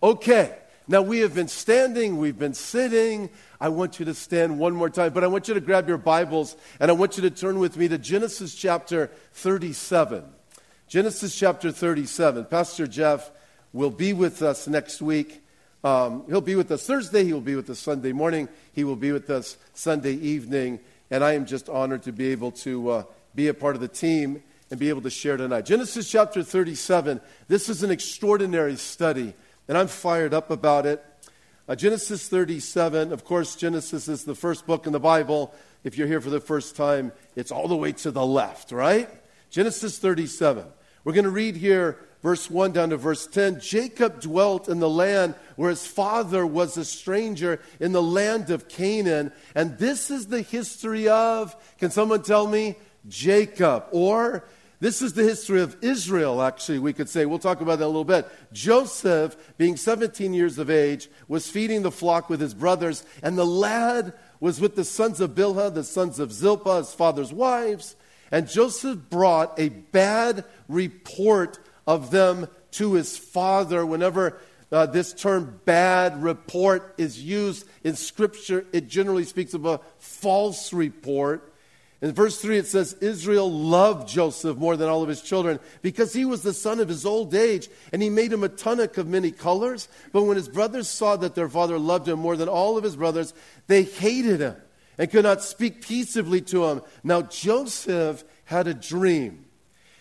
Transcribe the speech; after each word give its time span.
Okay, 0.00 0.56
now 0.86 1.02
we 1.02 1.18
have 1.20 1.34
been 1.34 1.48
standing, 1.48 2.18
we've 2.18 2.38
been 2.38 2.54
sitting. 2.54 3.30
I 3.60 3.68
want 3.68 3.98
you 3.98 4.04
to 4.04 4.14
stand 4.14 4.56
one 4.56 4.72
more 4.72 4.88
time, 4.88 5.12
but 5.12 5.24
I 5.24 5.26
want 5.26 5.48
you 5.48 5.54
to 5.54 5.60
grab 5.60 5.88
your 5.88 5.98
Bibles 5.98 6.54
and 6.78 6.88
I 6.88 6.94
want 6.94 7.16
you 7.16 7.22
to 7.24 7.30
turn 7.30 7.58
with 7.58 7.76
me 7.76 7.88
to 7.88 7.98
Genesis 7.98 8.54
chapter 8.54 9.10
37. 9.32 10.22
Genesis 10.86 11.36
chapter 11.36 11.72
37. 11.72 12.44
Pastor 12.44 12.86
Jeff 12.86 13.28
will 13.72 13.90
be 13.90 14.12
with 14.12 14.40
us 14.40 14.68
next 14.68 15.02
week. 15.02 15.42
Um, 15.82 16.22
he'll 16.28 16.40
be 16.42 16.54
with 16.54 16.70
us 16.70 16.86
Thursday, 16.86 17.24
he 17.24 17.32
will 17.32 17.40
be 17.40 17.56
with 17.56 17.68
us 17.68 17.80
Sunday 17.80 18.12
morning, 18.12 18.48
he 18.72 18.84
will 18.84 18.96
be 18.96 19.10
with 19.10 19.30
us 19.30 19.56
Sunday 19.74 20.14
evening, 20.14 20.78
and 21.10 21.24
I 21.24 21.32
am 21.32 21.44
just 21.44 21.68
honored 21.68 22.04
to 22.04 22.12
be 22.12 22.28
able 22.28 22.52
to 22.52 22.90
uh, 22.90 23.02
be 23.34 23.48
a 23.48 23.54
part 23.54 23.74
of 23.74 23.80
the 23.80 23.88
team 23.88 24.44
and 24.70 24.78
be 24.78 24.90
able 24.90 25.02
to 25.02 25.10
share 25.10 25.36
tonight. 25.36 25.64
Genesis 25.64 26.08
chapter 26.08 26.44
37. 26.44 27.20
This 27.48 27.68
is 27.68 27.82
an 27.82 27.90
extraordinary 27.90 28.76
study 28.76 29.34
and 29.68 29.76
I'm 29.76 29.88
fired 29.88 30.34
up 30.34 30.50
about 30.50 30.86
it. 30.86 31.04
Uh, 31.68 31.76
Genesis 31.76 32.26
37, 32.28 33.12
of 33.12 33.24
course, 33.24 33.54
Genesis 33.54 34.08
is 34.08 34.24
the 34.24 34.34
first 34.34 34.66
book 34.66 34.86
in 34.86 34.92
the 34.92 35.00
Bible. 35.00 35.54
If 35.84 35.98
you're 35.98 36.06
here 36.06 36.22
for 36.22 36.30
the 36.30 36.40
first 36.40 36.74
time, 36.74 37.12
it's 37.36 37.52
all 37.52 37.68
the 37.68 37.76
way 37.76 37.92
to 37.92 38.10
the 38.10 38.24
left, 38.24 38.72
right? 38.72 39.08
Genesis 39.50 39.98
37. 39.98 40.64
We're 41.04 41.12
going 41.12 41.24
to 41.24 41.30
read 41.30 41.56
here 41.56 41.98
verse 42.22 42.50
1 42.50 42.72
down 42.72 42.90
to 42.90 42.96
verse 42.96 43.26
10. 43.26 43.60
Jacob 43.60 44.20
dwelt 44.20 44.68
in 44.68 44.80
the 44.80 44.88
land 44.88 45.34
where 45.56 45.70
his 45.70 45.86
father 45.86 46.46
was 46.46 46.76
a 46.76 46.84
stranger 46.84 47.60
in 47.78 47.92
the 47.92 48.02
land 48.02 48.50
of 48.50 48.68
Canaan. 48.68 49.32
And 49.54 49.78
this 49.78 50.10
is 50.10 50.26
the 50.26 50.42
history 50.42 51.08
of, 51.08 51.54
can 51.78 51.90
someone 51.90 52.22
tell 52.22 52.46
me? 52.46 52.76
Jacob, 53.06 53.86
or 53.92 54.44
this 54.80 55.02
is 55.02 55.14
the 55.14 55.24
history 55.24 55.60
of 55.60 55.76
Israel, 55.82 56.40
actually, 56.40 56.78
we 56.78 56.92
could 56.92 57.08
say. 57.08 57.26
We'll 57.26 57.40
talk 57.40 57.60
about 57.60 57.80
that 57.80 57.86
a 57.86 57.86
little 57.86 58.04
bit. 58.04 58.28
Joseph, 58.52 59.36
being 59.56 59.76
17 59.76 60.32
years 60.32 60.58
of 60.58 60.70
age, 60.70 61.08
was 61.26 61.50
feeding 61.50 61.82
the 61.82 61.90
flock 61.90 62.30
with 62.30 62.40
his 62.40 62.54
brothers, 62.54 63.04
and 63.22 63.36
the 63.36 63.46
lad 63.46 64.12
was 64.40 64.60
with 64.60 64.76
the 64.76 64.84
sons 64.84 65.20
of 65.20 65.30
Bilhah, 65.30 65.74
the 65.74 65.82
sons 65.82 66.20
of 66.20 66.32
Zilpah, 66.32 66.78
his 66.78 66.94
father's 66.94 67.32
wives. 67.32 67.96
And 68.30 68.48
Joseph 68.48 68.98
brought 69.10 69.58
a 69.58 69.70
bad 69.70 70.44
report 70.68 71.58
of 71.86 72.10
them 72.10 72.46
to 72.72 72.94
his 72.94 73.16
father. 73.16 73.84
Whenever 73.84 74.38
uh, 74.70 74.86
this 74.86 75.12
term 75.12 75.60
bad 75.64 76.22
report 76.22 76.94
is 76.98 77.22
used 77.22 77.66
in 77.82 77.96
Scripture, 77.96 78.66
it 78.72 78.88
generally 78.88 79.24
speaks 79.24 79.54
of 79.54 79.64
a 79.64 79.80
false 79.98 80.72
report. 80.72 81.52
In 82.00 82.12
verse 82.12 82.40
3, 82.40 82.58
it 82.58 82.66
says, 82.66 82.92
Israel 83.00 83.50
loved 83.50 84.08
Joseph 84.08 84.56
more 84.56 84.76
than 84.76 84.88
all 84.88 85.02
of 85.02 85.08
his 85.08 85.20
children 85.20 85.58
because 85.82 86.12
he 86.12 86.24
was 86.24 86.42
the 86.42 86.54
son 86.54 86.78
of 86.78 86.88
his 86.88 87.04
old 87.04 87.34
age, 87.34 87.68
and 87.92 88.00
he 88.00 88.08
made 88.08 88.32
him 88.32 88.44
a 88.44 88.48
tunic 88.48 88.98
of 88.98 89.08
many 89.08 89.32
colors. 89.32 89.88
But 90.12 90.22
when 90.22 90.36
his 90.36 90.48
brothers 90.48 90.86
saw 90.88 91.16
that 91.16 91.34
their 91.34 91.48
father 91.48 91.76
loved 91.76 92.06
him 92.06 92.20
more 92.20 92.36
than 92.36 92.48
all 92.48 92.78
of 92.78 92.84
his 92.84 92.94
brothers, 92.94 93.34
they 93.66 93.82
hated 93.82 94.38
him 94.40 94.56
and 94.96 95.10
could 95.10 95.24
not 95.24 95.42
speak 95.42 95.82
peaceably 95.82 96.40
to 96.42 96.66
him. 96.66 96.82
Now 97.02 97.22
Joseph 97.22 98.22
had 98.44 98.68
a 98.68 98.74
dream, 98.74 99.46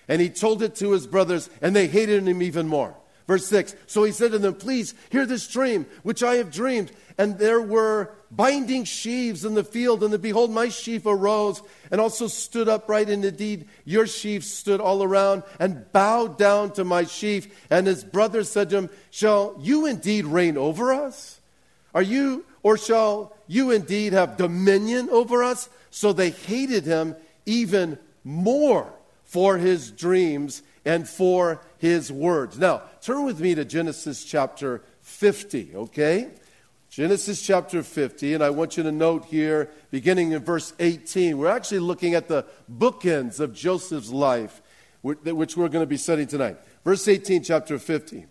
and 0.08 0.22
he 0.22 0.30
told 0.30 0.62
it 0.62 0.76
to 0.76 0.92
his 0.92 1.08
brothers, 1.08 1.50
and 1.64 1.76
they 1.76 1.88
hated 1.88 2.28
him 2.28 2.44
even 2.44 2.68
more. 2.68 2.96
Verse 3.26 3.46
6 3.48 3.76
So 3.88 4.04
he 4.04 4.12
said 4.12 4.32
to 4.32 4.40
them, 4.40 4.56
Please 4.56 4.94
hear 5.10 5.26
this 5.26 5.48
dream 5.48 5.86
which 6.04 6.24
I 6.24 6.36
have 6.36 6.52
dreamed. 6.52 6.92
And 7.18 7.38
there 7.38 7.62
were 7.62 8.12
binding 8.32 8.84
sheaves 8.84 9.46
in 9.46 9.54
the 9.54 9.64
field, 9.64 10.04
and 10.04 10.22
behold, 10.22 10.52
my 10.52 10.70
sheaf 10.70 11.06
arose 11.06 11.62
and 11.92 12.02
also 12.02 12.28
stood 12.28 12.68
upright, 12.68 13.10
and 13.10 13.24
indeed 13.24 13.68
your 13.86 14.08
sheaf 14.08 14.44
stood 14.44 14.82
all 14.82 15.04
around 15.04 15.44
and 15.60 15.92
bowed 15.92 16.38
down 16.38 16.72
to 16.74 16.84
my 16.84 17.04
sheaf. 17.04 17.48
And 17.70 17.88
his 17.88 18.04
brothers 18.04 18.50
said 18.50 18.70
to 18.70 18.78
him, 18.78 18.90
Shall 19.10 19.56
you 19.60 19.86
indeed 19.86 20.26
reign 20.26 20.58
over 20.58 20.94
us? 20.94 21.40
Are 21.94 22.02
you, 22.02 22.46
or 22.64 22.78
shall 22.78 23.36
you 23.48 23.72
indeed 23.72 24.14
have 24.14 24.38
dominion 24.38 25.10
over 25.10 25.44
us? 25.44 25.70
So 25.90 26.14
they 26.14 26.30
hated 26.30 26.84
him 26.86 27.16
even 27.46 27.98
more 28.24 28.92
for 29.24 29.58
his 29.58 29.92
dreams 29.92 30.62
and 30.86 31.08
for 31.08 31.62
his 31.78 32.12
words. 32.12 32.58
Now, 32.58 32.84
turn 33.02 33.26
with 33.26 33.40
me 33.40 33.56
to 33.56 33.66
Genesis 33.66 34.24
chapter 34.24 34.82
50, 35.02 35.76
okay? 35.76 36.30
Genesis 36.98 37.44
chapter 37.44 37.84
50, 37.84 38.34
and 38.34 38.44
I 38.44 38.50
want 38.50 38.76
you 38.76 38.82
to 38.82 38.92
note 38.92 39.26
here, 39.26 39.70
beginning 39.92 40.32
in 40.32 40.44
verse 40.44 40.74
18, 40.80 41.38
we're 41.38 41.48
actually 41.48 41.78
looking 41.78 42.16
at 42.16 42.28
the 42.28 42.44
bookends 42.68 43.40
of 43.40 43.54
Joseph's 43.54 44.10
life, 44.10 44.64
which 45.04 45.56
we're 45.56 45.70
going 45.70 45.84
to 45.84 45.86
be 45.86 45.96
studying 45.96 46.28
tonight. 46.28 46.58
Verse 46.84 47.08
18, 47.08 47.44
chapter 47.44 47.78
50. 47.78 48.26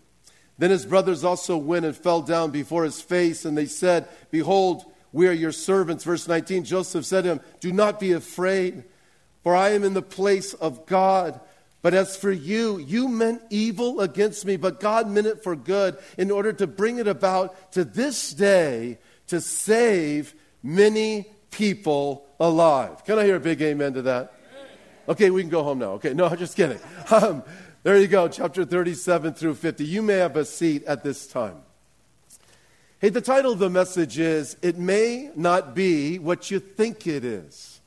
Then 0.59 0.71
his 0.71 0.85
brothers 0.85 1.23
also 1.23 1.57
went 1.57 1.85
and 1.85 1.97
fell 1.97 2.23
down 2.23 2.51
before 2.51 2.83
his 2.83 3.01
face, 3.01 3.45
and 3.45 3.57
they 3.57 3.67
said, 3.67 4.09
Behold, 4.33 4.85
we 5.13 5.29
are 5.29 5.33
your 5.33 5.53
servants. 5.53 6.03
Verse 6.03 6.27
19, 6.27 6.65
Joseph 6.65 7.07
said 7.07 7.23
to 7.23 7.31
him, 7.35 7.41
Do 7.61 7.73
not 7.73 8.01
be 8.01 8.11
afraid, 8.11 8.83
for 9.45 9.55
I 9.55 9.75
am 9.75 9.85
in 9.85 9.95
the 9.95 10.03
place 10.03 10.55
of 10.55 10.87
God. 10.87 11.39
But 11.83 11.95
as 11.95 12.17
for 12.17 12.33
you, 12.33 12.79
you 12.79 13.09
meant 13.09 13.43
evil 13.51 14.01
against 14.01 14.45
me, 14.45 14.57
but 14.57 14.81
God 14.81 15.09
meant 15.09 15.27
it 15.27 15.43
for 15.43 15.55
good 15.55 15.97
in 16.19 16.31
order 16.31 16.53
to 16.55 16.67
bring 16.67 16.99
it 16.99 17.07
about 17.07 17.73
to 17.73 17.85
this 17.85 18.33
day 18.33 18.99
to 19.29 19.41
save 19.41 20.35
many 20.63 21.27
people 21.51 22.27
alive. 22.41 23.05
Can 23.05 23.19
I 23.19 23.25
hear 23.25 23.37
a 23.37 23.41
big 23.41 23.63
amen 23.63 23.95
to 23.95 24.03
that? 24.03 24.33
Okay, 25.09 25.31
we 25.31 25.43
can 25.43 25.51
go 25.51 25.63
home 25.63 25.79
now. 25.79 25.93
Okay, 25.93 26.13
no, 26.13 26.27
I'm 26.29 26.37
just 26.37 26.57
kidding. 26.57 26.81
Um, 27.11 27.43
there 27.83 27.97
you 27.97 28.09
go, 28.09 28.27
chapter 28.29 28.65
37 28.65 29.35
through 29.35 29.55
50. 29.55 29.85
You 29.85 30.03
may 30.03 30.15
have 30.15 30.37
a 30.37 30.45
seat 30.45 30.85
at 30.85 31.05
this 31.05 31.27
time. 31.27 31.59
Hey, 32.99 33.11
the 33.11 33.21
title 33.21 33.53
of 33.53 33.59
the 33.59 33.71
message 33.71 34.19
is 34.19 34.57
It 34.63 34.79
May 34.79 35.31
Not 35.37 35.75
Be 35.75 36.19
What 36.19 36.51
You 36.51 36.59
Think 36.59 37.07
It 37.07 37.25
Is. 37.25 37.81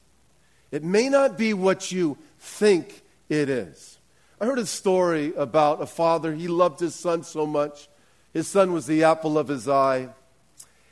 It 0.72 0.84
may 0.84 1.10
not 1.10 1.38
be 1.38 1.54
what 1.54 1.92
you 1.92 2.18
think 2.38 3.02
it 3.30 3.50
is. 3.50 4.00
I 4.42 4.46
heard 4.46 4.60
a 4.60 4.66
story 4.66 5.34
about 5.36 5.82
a 5.82 5.86
father. 5.86 6.34
He 6.34 6.48
loved 6.48 6.80
his 6.80 6.96
son 6.96 7.24
so 7.24 7.46
much. 7.46 7.88
His 8.34 8.48
son 8.48 8.74
was 8.74 8.86
the 8.86 9.04
apple 9.04 9.38
of 9.38 9.48
his 9.48 9.68
eye. 9.68 10.10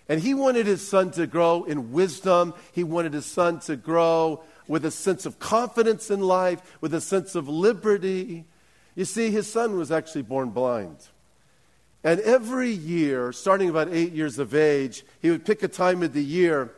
And 0.09 0.21
he 0.21 0.33
wanted 0.33 0.65
his 0.65 0.87
son 0.87 1.11
to 1.11 1.27
grow 1.27 1.63
in 1.63 1.91
wisdom. 1.91 2.53
He 2.71 2.83
wanted 2.83 3.13
his 3.13 3.25
son 3.25 3.59
to 3.61 3.75
grow 3.75 4.43
with 4.67 4.85
a 4.85 4.91
sense 4.91 5.25
of 5.25 5.39
confidence 5.39 6.11
in 6.11 6.21
life, 6.21 6.77
with 6.81 6.93
a 6.93 7.01
sense 7.01 7.35
of 7.35 7.47
liberty. 7.47 8.45
You 8.95 9.05
see, 9.05 9.31
his 9.31 9.51
son 9.51 9.77
was 9.77 9.91
actually 9.91 10.23
born 10.23 10.49
blind. 10.49 10.97
And 12.03 12.19
every 12.21 12.71
year, 12.71 13.33
starting 13.33 13.69
about 13.69 13.89
eight 13.91 14.13
years 14.13 14.39
of 14.39 14.53
age, 14.53 15.03
he 15.21 15.29
would 15.29 15.45
pick 15.45 15.63
a 15.63 15.67
time 15.67 16.03
of 16.03 16.13
the 16.13 16.23
year 16.23 16.71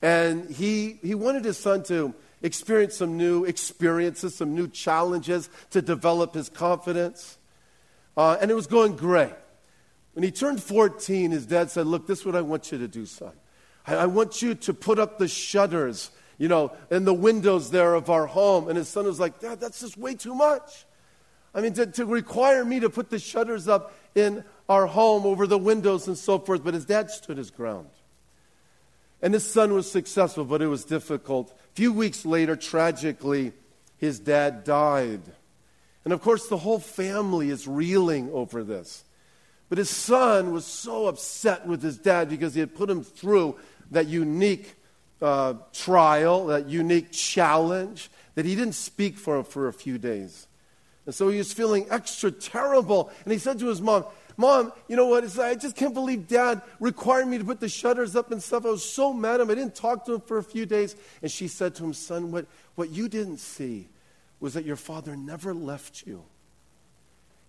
and 0.00 0.48
he, 0.50 0.98
he 1.02 1.14
wanted 1.14 1.44
his 1.44 1.58
son 1.58 1.82
to 1.84 2.14
experience 2.42 2.96
some 2.96 3.16
new 3.16 3.44
experiences, 3.44 4.34
some 4.34 4.54
new 4.54 4.68
challenges 4.68 5.50
to 5.70 5.82
develop 5.82 6.34
his 6.34 6.48
confidence. 6.48 7.38
Uh, 8.16 8.36
and 8.40 8.50
it 8.50 8.54
was 8.54 8.66
going 8.66 8.96
great. 8.96 9.32
When 10.14 10.24
he 10.24 10.30
turned 10.30 10.62
14, 10.62 11.30
his 11.30 11.46
dad 11.46 11.70
said, 11.70 11.86
Look, 11.86 12.06
this 12.06 12.20
is 12.20 12.26
what 12.26 12.34
I 12.34 12.40
want 12.40 12.72
you 12.72 12.78
to 12.78 12.88
do, 12.88 13.06
son. 13.06 13.32
I, 13.86 13.94
I 13.94 14.06
want 14.06 14.42
you 14.42 14.54
to 14.56 14.74
put 14.74 14.98
up 14.98 15.18
the 15.18 15.28
shutters, 15.28 16.10
you 16.38 16.48
know, 16.48 16.72
in 16.90 17.04
the 17.04 17.14
windows 17.14 17.70
there 17.70 17.94
of 17.94 18.10
our 18.10 18.26
home. 18.26 18.68
And 18.68 18.76
his 18.76 18.88
son 18.88 19.04
was 19.04 19.20
like, 19.20 19.40
Dad, 19.40 19.60
that's 19.60 19.80
just 19.80 19.96
way 19.96 20.14
too 20.14 20.34
much. 20.34 20.86
I 21.54 21.60
mean, 21.60 21.72
to, 21.74 21.86
to 21.86 22.06
require 22.06 22.64
me 22.64 22.80
to 22.80 22.90
put 22.90 23.10
the 23.10 23.18
shutters 23.18 23.68
up 23.68 23.94
in 24.14 24.44
our 24.68 24.86
home 24.86 25.24
over 25.24 25.46
the 25.46 25.58
windows 25.58 26.08
and 26.08 26.18
so 26.18 26.38
forth. 26.38 26.64
But 26.64 26.74
his 26.74 26.84
dad 26.84 27.10
stood 27.10 27.38
his 27.38 27.50
ground. 27.50 27.88
And 29.20 29.34
his 29.34 29.50
son 29.50 29.74
was 29.74 29.90
successful, 29.90 30.44
but 30.44 30.62
it 30.62 30.68
was 30.68 30.84
difficult. 30.84 31.50
A 31.50 31.74
few 31.74 31.92
weeks 31.92 32.24
later, 32.24 32.54
tragically, 32.54 33.52
his 33.96 34.20
dad 34.20 34.64
died. 34.64 35.22
And 36.04 36.12
of 36.12 36.22
course, 36.22 36.48
the 36.48 36.56
whole 36.58 36.78
family 36.78 37.50
is 37.50 37.66
reeling 37.66 38.30
over 38.32 38.62
this. 38.62 39.04
But 39.68 39.78
his 39.78 39.90
son 39.90 40.52
was 40.52 40.64
so 40.64 41.06
upset 41.06 41.66
with 41.66 41.82
his 41.82 41.98
dad 41.98 42.30
because 42.30 42.54
he 42.54 42.60
had 42.60 42.74
put 42.74 42.88
him 42.88 43.02
through 43.02 43.56
that 43.90 44.06
unique 44.06 44.76
uh, 45.20 45.54
trial, 45.72 46.46
that 46.46 46.68
unique 46.68 47.10
challenge, 47.12 48.10
that 48.34 48.46
he 48.46 48.54
didn't 48.54 48.74
speak 48.74 49.18
for 49.18 49.38
him 49.38 49.44
for 49.44 49.68
a 49.68 49.72
few 49.72 49.98
days. 49.98 50.46
And 51.06 51.14
so 51.14 51.28
he 51.28 51.38
was 51.38 51.52
feeling 51.52 51.86
extra 51.90 52.30
terrible. 52.30 53.10
And 53.24 53.32
he 53.32 53.38
said 53.38 53.58
to 53.58 53.66
his 53.66 53.82
mom, 53.82 54.04
Mom, 54.38 54.72
you 54.86 54.94
know 54.94 55.06
what? 55.06 55.24
Like, 55.36 55.38
I 55.50 55.54
just 55.56 55.74
can't 55.74 55.92
believe 55.92 56.28
Dad 56.28 56.62
required 56.78 57.26
me 57.26 57.38
to 57.38 57.44
put 57.44 57.58
the 57.58 57.68
shutters 57.68 58.14
up 58.14 58.30
and 58.30 58.40
stuff. 58.40 58.64
I 58.64 58.70
was 58.70 58.88
so 58.88 59.12
mad 59.12 59.34
at 59.34 59.40
him. 59.40 59.50
I 59.50 59.56
didn't 59.56 59.74
talk 59.74 60.06
to 60.06 60.14
him 60.14 60.20
for 60.20 60.38
a 60.38 60.44
few 60.44 60.64
days. 60.64 60.94
And 61.20 61.30
she 61.30 61.48
said 61.48 61.74
to 61.74 61.84
him, 61.84 61.92
Son, 61.92 62.30
what, 62.30 62.46
what 62.76 62.90
you 62.90 63.08
didn't 63.08 63.38
see 63.38 63.88
was 64.38 64.54
that 64.54 64.64
your 64.64 64.76
father 64.76 65.16
never 65.16 65.52
left 65.52 66.06
you. 66.06 66.22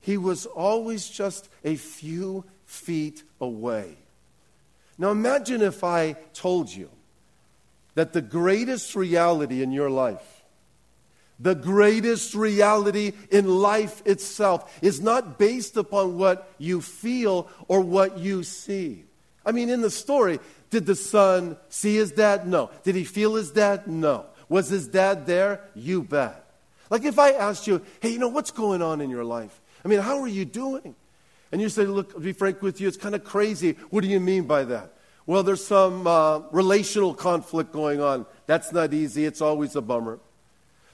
He 0.02 0.18
was 0.18 0.48
always 0.48 1.08
just 1.08 1.48
a 1.64 1.76
few 1.76 2.44
feet 2.66 3.22
away. 3.40 3.96
Now 4.98 5.12
imagine 5.12 5.62
if 5.62 5.84
I 5.84 6.14
told 6.34 6.74
you 6.74 6.90
that 7.94 8.14
the 8.14 8.22
greatest 8.22 8.96
reality 8.96 9.62
in 9.62 9.72
your 9.72 9.92
life, 9.92 10.39
The 11.40 11.56
greatest 11.56 12.36
reality 12.36 13.14
in 13.32 13.48
life 13.48 14.02
itself 14.06 14.78
is 14.82 15.00
not 15.00 15.40
based 15.40 15.78
upon 15.78 16.18
what 16.18 16.52
you 16.58 16.82
feel 16.82 17.48
or 17.68 17.80
what 17.82 18.18
you 18.18 18.44
see. 18.44 19.06
I 19.46 19.54
mean, 19.54 19.70
in 19.70 19.82
the 19.82 19.90
story, 19.90 20.40
did 20.70 20.86
the 20.86 20.96
son 20.96 21.58
see 21.70 21.96
his 21.96 22.12
dad? 22.12 22.48
No. 22.48 22.72
Did 22.84 22.96
he 22.96 23.06
feel 23.06 23.36
his 23.36 23.52
dad? 23.52 23.88
No. 23.88 24.26
Was 24.50 24.68
his 24.68 24.88
dad 24.88 25.26
there? 25.26 25.62
You 25.76 26.04
bet. 26.04 26.46
Like 26.90 27.06
if 27.06 27.18
I 27.18 27.32
asked 27.32 27.68
you, 27.68 27.82
hey, 28.02 28.10
you 28.10 28.20
know, 28.20 28.28
what's 28.28 28.52
going 28.52 28.82
on 28.82 29.00
in 29.00 29.10
your 29.10 29.24
life? 29.24 29.62
I 29.86 29.88
mean, 29.88 30.00
how 30.00 30.20
are 30.20 30.28
you 30.28 30.44
doing? 30.44 30.96
And 31.52 31.62
you 31.62 31.70
say, 31.70 31.86
look, 31.86 32.20
be 32.22 32.34
frank 32.34 32.62
with 32.62 32.82
you, 32.82 32.88
it's 32.88 32.98
kind 32.98 33.16
of 33.16 33.24
crazy. 33.24 33.74
What 33.90 34.02
do 34.02 34.10
you 34.10 34.20
mean 34.20 34.44
by 34.44 34.66
that? 34.66 34.94
Well, 35.26 35.44
there's 35.44 35.66
some 35.66 36.06
uh, 36.06 36.40
relational 36.52 37.14
conflict 37.14 37.72
going 37.72 38.02
on. 38.02 38.26
That's 38.46 38.72
not 38.72 38.94
easy. 38.94 39.26
It's 39.26 39.42
always 39.42 39.76
a 39.76 39.82
bummer. 39.82 40.20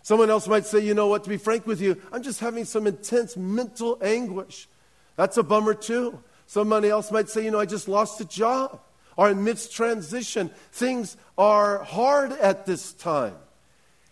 Someone 0.05 0.29
else 0.29 0.47
might 0.47 0.67
say, 0.67 0.81
you 0.81 0.93
know 0.93 1.07
what, 1.07 1.23
to 1.23 1.31
be 1.31 1.37
frank 1.37 1.65
with 1.65 1.81
you, 1.81 1.99
I'm 2.11 2.21
just 2.21 2.39
having 2.39 2.63
some 2.65 2.85
intense 2.85 3.35
mental 3.35 3.97
anguish. 4.03 4.67
That's 5.15 5.35
a 5.37 5.41
bummer 5.41 5.73
too. 5.73 6.21
Somebody 6.45 6.89
else 6.89 7.11
might 7.11 7.27
say, 7.27 7.43
you 7.43 7.49
know, 7.49 7.59
I 7.59 7.65
just 7.65 7.87
lost 7.87 8.21
a 8.21 8.25
job. 8.25 8.79
Or 9.17 9.31
in 9.31 9.43
midst 9.43 9.73
transition, 9.73 10.51
things 10.71 11.17
are 11.39 11.83
hard 11.83 12.33
at 12.33 12.67
this 12.67 12.93
time. 12.93 13.33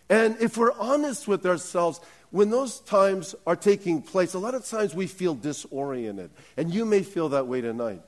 And 0.08 0.36
if 0.40 0.56
we're 0.56 0.72
honest 0.72 1.28
with 1.28 1.46
ourselves, 1.46 2.00
when 2.32 2.50
those 2.50 2.80
times 2.80 3.36
are 3.46 3.54
taking 3.54 4.02
place, 4.02 4.34
a 4.34 4.40
lot 4.40 4.56
of 4.56 4.66
times 4.66 4.96
we 4.96 5.06
feel 5.06 5.36
disoriented. 5.36 6.30
And 6.56 6.74
you 6.74 6.84
may 6.84 7.04
feel 7.04 7.28
that 7.28 7.46
way 7.46 7.60
tonight. 7.60 8.02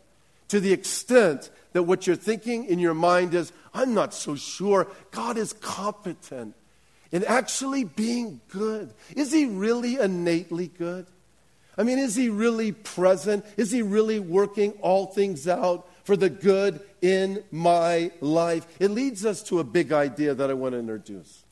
To 0.48 0.58
the 0.58 0.72
extent 0.72 1.50
that 1.72 1.84
what 1.84 2.08
you're 2.08 2.16
thinking 2.16 2.64
in 2.64 2.80
your 2.80 2.94
mind 2.94 3.32
is, 3.32 3.52
I'm 3.72 3.94
not 3.94 4.12
so 4.12 4.34
sure 4.34 4.88
God 5.12 5.38
is 5.38 5.52
competent 5.52 6.56
in 7.12 7.24
actually 7.24 7.84
being 7.84 8.40
good. 8.48 8.92
Is 9.14 9.32
He 9.32 9.46
really 9.46 9.98
innately 9.98 10.68
good? 10.68 11.06
I 11.78 11.82
mean, 11.82 11.98
is 11.98 12.14
He 12.14 12.28
really 12.28 12.72
present? 12.72 13.44
Is 13.56 13.70
He 13.70 13.82
really 13.82 14.18
working 14.18 14.72
all 14.80 15.06
things 15.06 15.46
out 15.46 15.88
for 16.04 16.16
the 16.16 16.30
good 16.30 16.80
in 17.02 17.42
my 17.50 18.10
life? 18.20 18.66
It 18.80 18.90
leads 18.90 19.26
us 19.26 19.42
to 19.44 19.60
a 19.60 19.64
big 19.64 19.92
idea 19.92 20.34
that 20.34 20.50
I 20.50 20.54
want 20.54 20.72
to 20.72 20.78
introduce. 20.78 21.44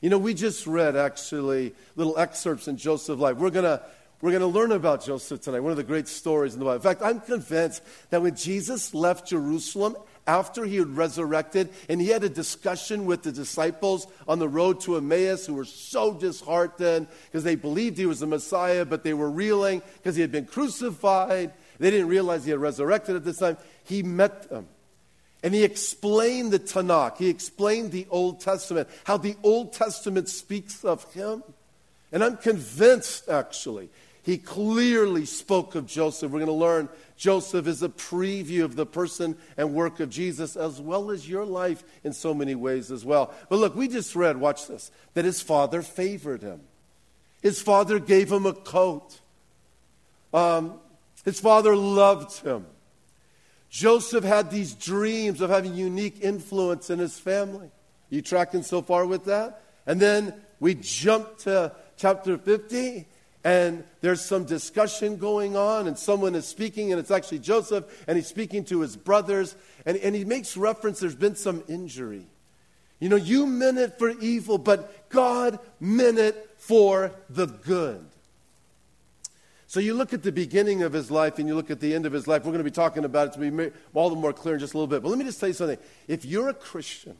You 0.00 0.10
know, 0.10 0.18
we 0.18 0.34
just 0.34 0.66
read 0.66 0.96
actually 0.96 1.74
little 1.96 2.18
excerpts 2.18 2.68
in 2.68 2.76
Joseph's 2.76 3.20
life. 3.20 3.36
We're 3.36 3.50
going 3.50 3.64
to 3.64 3.82
we're 4.20 4.30
going 4.32 4.40
to 4.40 4.48
learn 4.48 4.72
about 4.72 5.04
Joseph 5.04 5.42
tonight, 5.42 5.60
one 5.60 5.70
of 5.70 5.76
the 5.76 5.84
great 5.84 6.08
stories 6.08 6.52
in 6.52 6.58
the 6.58 6.64
Bible. 6.64 6.76
In 6.76 6.82
fact, 6.82 7.02
I'm 7.02 7.20
convinced 7.20 7.84
that 8.10 8.20
when 8.20 8.34
Jesus 8.34 8.92
left 8.92 9.28
Jerusalem 9.28 9.96
after 10.28 10.64
he 10.64 10.76
had 10.76 10.96
resurrected 10.96 11.70
and 11.88 12.00
he 12.00 12.08
had 12.08 12.22
a 12.22 12.28
discussion 12.28 13.06
with 13.06 13.22
the 13.22 13.32
disciples 13.32 14.06
on 14.28 14.38
the 14.38 14.48
road 14.48 14.78
to 14.82 14.96
Emmaus 14.96 15.46
who 15.46 15.54
were 15.54 15.64
so 15.64 16.12
disheartened 16.12 17.08
because 17.24 17.42
they 17.42 17.54
believed 17.54 17.96
he 17.96 18.06
was 18.06 18.20
the 18.20 18.26
Messiah, 18.26 18.84
but 18.84 19.02
they 19.02 19.14
were 19.14 19.30
reeling 19.30 19.82
because 19.96 20.14
he 20.14 20.20
had 20.20 20.30
been 20.30 20.44
crucified. 20.44 21.52
They 21.78 21.90
didn't 21.90 22.08
realize 22.08 22.44
he 22.44 22.50
had 22.50 22.60
resurrected 22.60 23.16
at 23.16 23.24
this 23.24 23.38
time. 23.38 23.56
He 23.84 24.02
met 24.02 24.50
them. 24.50 24.68
And 25.42 25.54
he 25.54 25.64
explained 25.64 26.52
the 26.52 26.58
Tanakh. 26.58 27.16
He 27.16 27.28
explained 27.28 27.92
the 27.92 28.06
Old 28.10 28.40
Testament, 28.40 28.88
how 29.04 29.16
the 29.16 29.36
Old 29.42 29.72
Testament 29.72 30.28
speaks 30.28 30.84
of 30.84 31.10
him. 31.14 31.42
And 32.12 32.24
I'm 32.24 32.36
convinced, 32.36 33.28
actually, 33.28 33.88
he 34.28 34.36
clearly 34.36 35.24
spoke 35.24 35.74
of 35.74 35.86
Joseph. 35.86 36.30
We're 36.30 36.40
going 36.40 36.48
to 36.48 36.52
learn 36.52 36.90
Joseph 37.16 37.66
is 37.66 37.82
a 37.82 37.88
preview 37.88 38.62
of 38.62 38.76
the 38.76 38.84
person 38.84 39.38
and 39.56 39.72
work 39.72 40.00
of 40.00 40.10
Jesus, 40.10 40.54
as 40.54 40.82
well 40.82 41.10
as 41.10 41.26
your 41.26 41.46
life 41.46 41.82
in 42.04 42.12
so 42.12 42.34
many 42.34 42.54
ways 42.54 42.92
as 42.92 43.06
well. 43.06 43.32
But 43.48 43.56
look, 43.56 43.74
we 43.74 43.88
just 43.88 44.14
read, 44.14 44.36
watch 44.36 44.66
this, 44.66 44.90
that 45.14 45.24
his 45.24 45.40
father 45.40 45.80
favored 45.80 46.42
him. 46.42 46.60
His 47.40 47.62
father 47.62 47.98
gave 47.98 48.30
him 48.30 48.44
a 48.44 48.52
coat. 48.52 49.18
Um, 50.34 50.78
his 51.24 51.40
father 51.40 51.74
loved 51.74 52.42
him. 52.42 52.66
Joseph 53.70 54.24
had 54.24 54.50
these 54.50 54.74
dreams 54.74 55.40
of 55.40 55.48
having 55.48 55.74
unique 55.74 56.18
influence 56.20 56.90
in 56.90 56.98
his 56.98 57.18
family. 57.18 57.70
You 58.10 58.20
tracking 58.20 58.62
so 58.62 58.82
far 58.82 59.06
with 59.06 59.24
that? 59.24 59.62
And 59.86 59.98
then 59.98 60.34
we 60.60 60.74
jump 60.74 61.38
to 61.38 61.72
chapter 61.96 62.36
50, 62.36 63.06
and 63.48 63.82
there's 64.02 64.20
some 64.20 64.44
discussion 64.44 65.16
going 65.16 65.56
on, 65.56 65.86
and 65.86 65.98
someone 65.98 66.34
is 66.34 66.46
speaking, 66.46 66.92
and 66.92 67.00
it's 67.00 67.10
actually 67.10 67.38
Joseph, 67.38 67.86
and 68.06 68.18
he's 68.18 68.26
speaking 68.26 68.62
to 68.66 68.82
his 68.82 68.94
brothers, 68.94 69.56
and, 69.86 69.96
and 69.96 70.14
he 70.14 70.26
makes 70.26 70.54
reference 70.54 71.00
there's 71.00 71.14
been 71.14 71.34
some 71.34 71.64
injury. 71.66 72.26
You 73.00 73.08
know, 73.08 73.16
you 73.16 73.46
meant 73.46 73.78
it 73.78 73.98
for 73.98 74.10
evil, 74.10 74.58
but 74.58 75.08
God 75.08 75.60
meant 75.80 76.18
it 76.18 76.50
for 76.58 77.10
the 77.30 77.46
good. 77.46 78.04
So 79.66 79.80
you 79.80 79.94
look 79.94 80.12
at 80.12 80.22
the 80.22 80.32
beginning 80.32 80.82
of 80.82 80.92
his 80.92 81.10
life 81.10 81.38
and 81.38 81.48
you 81.48 81.54
look 81.54 81.70
at 81.70 81.80
the 81.80 81.94
end 81.94 82.04
of 82.04 82.12
his 82.12 82.28
life. 82.28 82.42
We're 82.42 82.52
going 82.52 82.58
to 82.58 82.64
be 82.64 82.70
talking 82.70 83.06
about 83.06 83.28
it 83.28 83.32
to 83.40 83.50
be 83.50 83.70
all 83.94 84.10
the 84.10 84.16
more 84.16 84.34
clear 84.34 84.54
in 84.54 84.60
just 84.60 84.74
a 84.74 84.76
little 84.76 84.88
bit. 84.88 85.02
But 85.02 85.08
let 85.08 85.18
me 85.18 85.24
just 85.24 85.40
tell 85.40 85.48
you 85.48 85.54
something. 85.54 85.78
If 86.06 86.26
you're 86.26 86.50
a 86.50 86.54
Christian, 86.54 87.16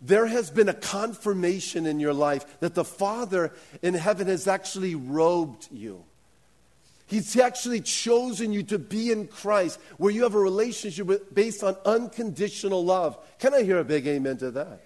there 0.00 0.26
has 0.26 0.50
been 0.50 0.68
a 0.68 0.74
confirmation 0.74 1.86
in 1.86 1.98
your 2.00 2.14
life 2.14 2.60
that 2.60 2.74
the 2.74 2.84
Father 2.84 3.52
in 3.82 3.94
heaven 3.94 4.26
has 4.28 4.46
actually 4.46 4.94
robed 4.94 5.68
you. 5.72 6.04
He's 7.06 7.38
actually 7.38 7.80
chosen 7.80 8.52
you 8.52 8.62
to 8.64 8.78
be 8.78 9.10
in 9.10 9.28
Christ, 9.28 9.80
where 9.96 10.12
you 10.12 10.24
have 10.24 10.34
a 10.34 10.40
relationship 10.40 11.06
with, 11.06 11.34
based 11.34 11.64
on 11.64 11.74
unconditional 11.86 12.84
love. 12.84 13.18
Can 13.38 13.54
I 13.54 13.62
hear 13.62 13.78
a 13.78 13.84
big 13.84 14.06
amen 14.06 14.36
to 14.38 14.50
that? 14.52 14.82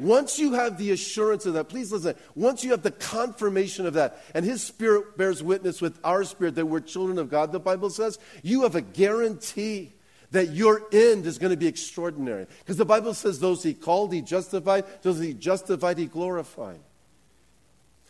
Once 0.00 0.38
you 0.38 0.54
have 0.54 0.78
the 0.78 0.90
assurance 0.90 1.46
of 1.46 1.54
that, 1.54 1.68
please 1.68 1.92
listen. 1.92 2.14
Once 2.34 2.64
you 2.64 2.70
have 2.70 2.82
the 2.82 2.90
confirmation 2.90 3.86
of 3.86 3.94
that, 3.94 4.20
and 4.34 4.44
His 4.44 4.62
Spirit 4.62 5.16
bears 5.16 5.42
witness 5.42 5.80
with 5.80 5.98
our 6.02 6.24
spirit 6.24 6.54
that 6.56 6.66
we're 6.66 6.80
children 6.80 7.18
of 7.18 7.30
God, 7.30 7.52
the 7.52 7.60
Bible 7.60 7.90
says, 7.90 8.18
you 8.42 8.62
have 8.62 8.74
a 8.74 8.80
guarantee 8.80 9.92
that 10.32 10.50
your 10.50 10.82
end 10.92 11.26
is 11.26 11.38
going 11.38 11.50
to 11.50 11.56
be 11.56 11.66
extraordinary. 11.66 12.46
Because 12.60 12.76
the 12.76 12.84
Bible 12.84 13.14
says, 13.14 13.40
those 13.40 13.62
He 13.62 13.74
called, 13.74 14.12
He 14.12 14.22
justified, 14.22 14.84
those 15.02 15.18
He 15.18 15.34
justified, 15.34 15.98
He 15.98 16.06
glorified. 16.06 16.80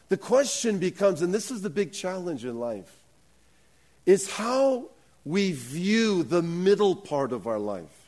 The 0.08 0.16
question 0.16 0.78
becomes, 0.78 1.22
and 1.22 1.32
this 1.32 1.50
is 1.50 1.62
the 1.62 1.70
big 1.70 1.92
challenge 1.92 2.44
in 2.44 2.58
life, 2.58 2.92
is 4.06 4.30
how 4.30 4.90
we 5.24 5.52
view 5.52 6.22
the 6.22 6.42
middle 6.42 6.96
part 6.96 7.32
of 7.32 7.46
our 7.46 7.58
life. 7.58 7.99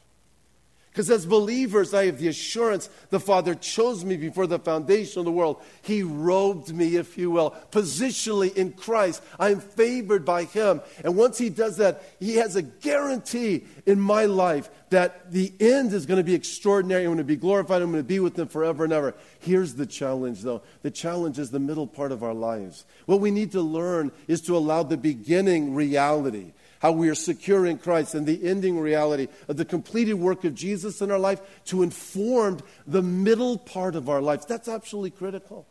Because 0.93 1.11
as 1.11 1.25
believers, 1.25 1.95
I 1.95 2.05
have 2.05 2.19
the 2.19 2.29
assurance 2.29 2.91
the 3.09 3.19
Father 3.19 3.55
chose 3.55 4.05
me 4.05 4.19
before 4.19 4.47
the 4.47 4.59
foundation 4.59 5.21
of 5.21 5.25
the 5.25 5.33
world. 5.33 5.63
He 5.81 6.03
robed 6.03 6.75
me, 6.75 6.97
if 6.97 7.17
you 7.17 7.31
will, 7.31 7.57
positionally 7.71 8.55
in 8.55 8.73
Christ. 8.73 9.23
I 9.41 9.53
am 9.53 9.61
favored 9.61 10.27
by 10.27 10.45
Him. 10.45 10.83
And 11.03 11.17
once 11.17 11.39
He 11.39 11.49
does 11.49 11.79
that, 11.79 12.03
He 12.21 12.37
has 12.37 12.57
a 12.57 12.63
guarantee 12.63 13.65
in 13.87 13.99
my 14.01 14.27
life 14.27 14.69
that 14.91 15.33
the 15.33 15.51
end 15.61 15.95
is 15.95 16.05
going 16.05 16.19
to 16.19 16.25
be 16.25 16.35
extraordinary. 16.35 17.05
I'm 17.05 17.09
going 17.09 17.19
to 17.19 17.25
be 17.25 17.37
glorified. 17.37 17.81
I'm 17.81 17.91
going 17.91 18.05
to 18.05 18.07
be 18.07 18.21
with 18.21 18.39
Him 18.39 18.49
forever 18.49 18.85
and 18.85 18.93
ever. 18.93 19.15
Here's 19.41 19.75
the 19.77 19.87
challenge, 19.87 20.43
though 20.43 20.61
the 20.83 20.91
challenge 20.91 21.39
is 21.39 21.51
the 21.51 21.59
middle 21.59 21.87
part 21.87 22.13
of 22.13 22.23
our 22.23 22.35
lives. 22.35 22.85
What 23.07 23.21
we 23.21 23.31
need 23.31 23.53
to 23.53 23.63
learn 23.63 24.13
is 24.29 24.43
to 24.43 24.59
allow 24.59 24.83
the 24.83 24.99
beginning 24.99 25.75
reality 25.75 26.53
how 26.83 26.91
we 26.91 27.09
are 27.09 27.15
secure 27.15 27.65
in 27.65 27.79
Christ, 27.79 28.17
and 28.17 28.27
the 28.27 28.45
ending 28.45 28.77
reality 28.77 29.29
of 29.47 29.57
the 29.57 29.65
completed 29.65 30.15
work 30.15 30.43
of 30.43 30.53
Jesus 30.53 31.01
in 31.01 31.13
our 31.13 31.19
life 31.19 31.41
to 31.67 31.85
inform 31.85 32.59
the 32.89 33.03
middle 33.03 33.57
part 33.57 33.95
of 33.95 34.09
our 34.09 34.21
lives. 34.21 34.47
That's 34.47 34.67
absolutely 34.67 35.13
critical. 35.13 35.65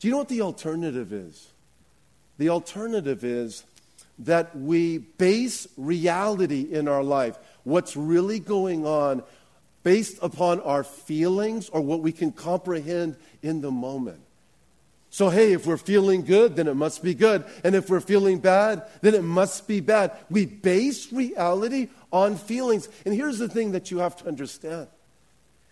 Do 0.00 0.08
you 0.08 0.12
know 0.12 0.18
what 0.18 0.28
the 0.28 0.42
alternative 0.42 1.12
is? 1.12 1.52
The 2.38 2.48
alternative 2.48 3.22
is 3.22 3.62
that 4.18 4.56
we 4.56 4.98
base 4.98 5.68
reality 5.76 6.62
in 6.72 6.88
our 6.88 7.04
life, 7.04 7.38
what's 7.62 7.96
really 7.96 8.40
going 8.40 8.84
on, 8.84 9.22
based 9.84 10.18
upon 10.22 10.58
our 10.62 10.82
feelings 10.82 11.68
or 11.68 11.80
what 11.80 12.00
we 12.00 12.10
can 12.10 12.32
comprehend 12.32 13.16
in 13.42 13.60
the 13.60 13.70
moment. 13.70 14.25
So, 15.16 15.30
hey, 15.30 15.54
if 15.54 15.64
we're 15.64 15.78
feeling 15.78 16.26
good, 16.26 16.56
then 16.56 16.68
it 16.68 16.74
must 16.74 17.02
be 17.02 17.14
good. 17.14 17.42
And 17.64 17.74
if 17.74 17.88
we're 17.88 18.00
feeling 18.00 18.38
bad, 18.38 18.82
then 19.00 19.14
it 19.14 19.24
must 19.24 19.66
be 19.66 19.80
bad. 19.80 20.12
We 20.28 20.44
base 20.44 21.10
reality 21.10 21.88
on 22.12 22.36
feelings. 22.36 22.90
And 23.06 23.14
here's 23.14 23.38
the 23.38 23.48
thing 23.48 23.72
that 23.72 23.90
you 23.90 23.96
have 24.00 24.14
to 24.16 24.28
understand 24.28 24.88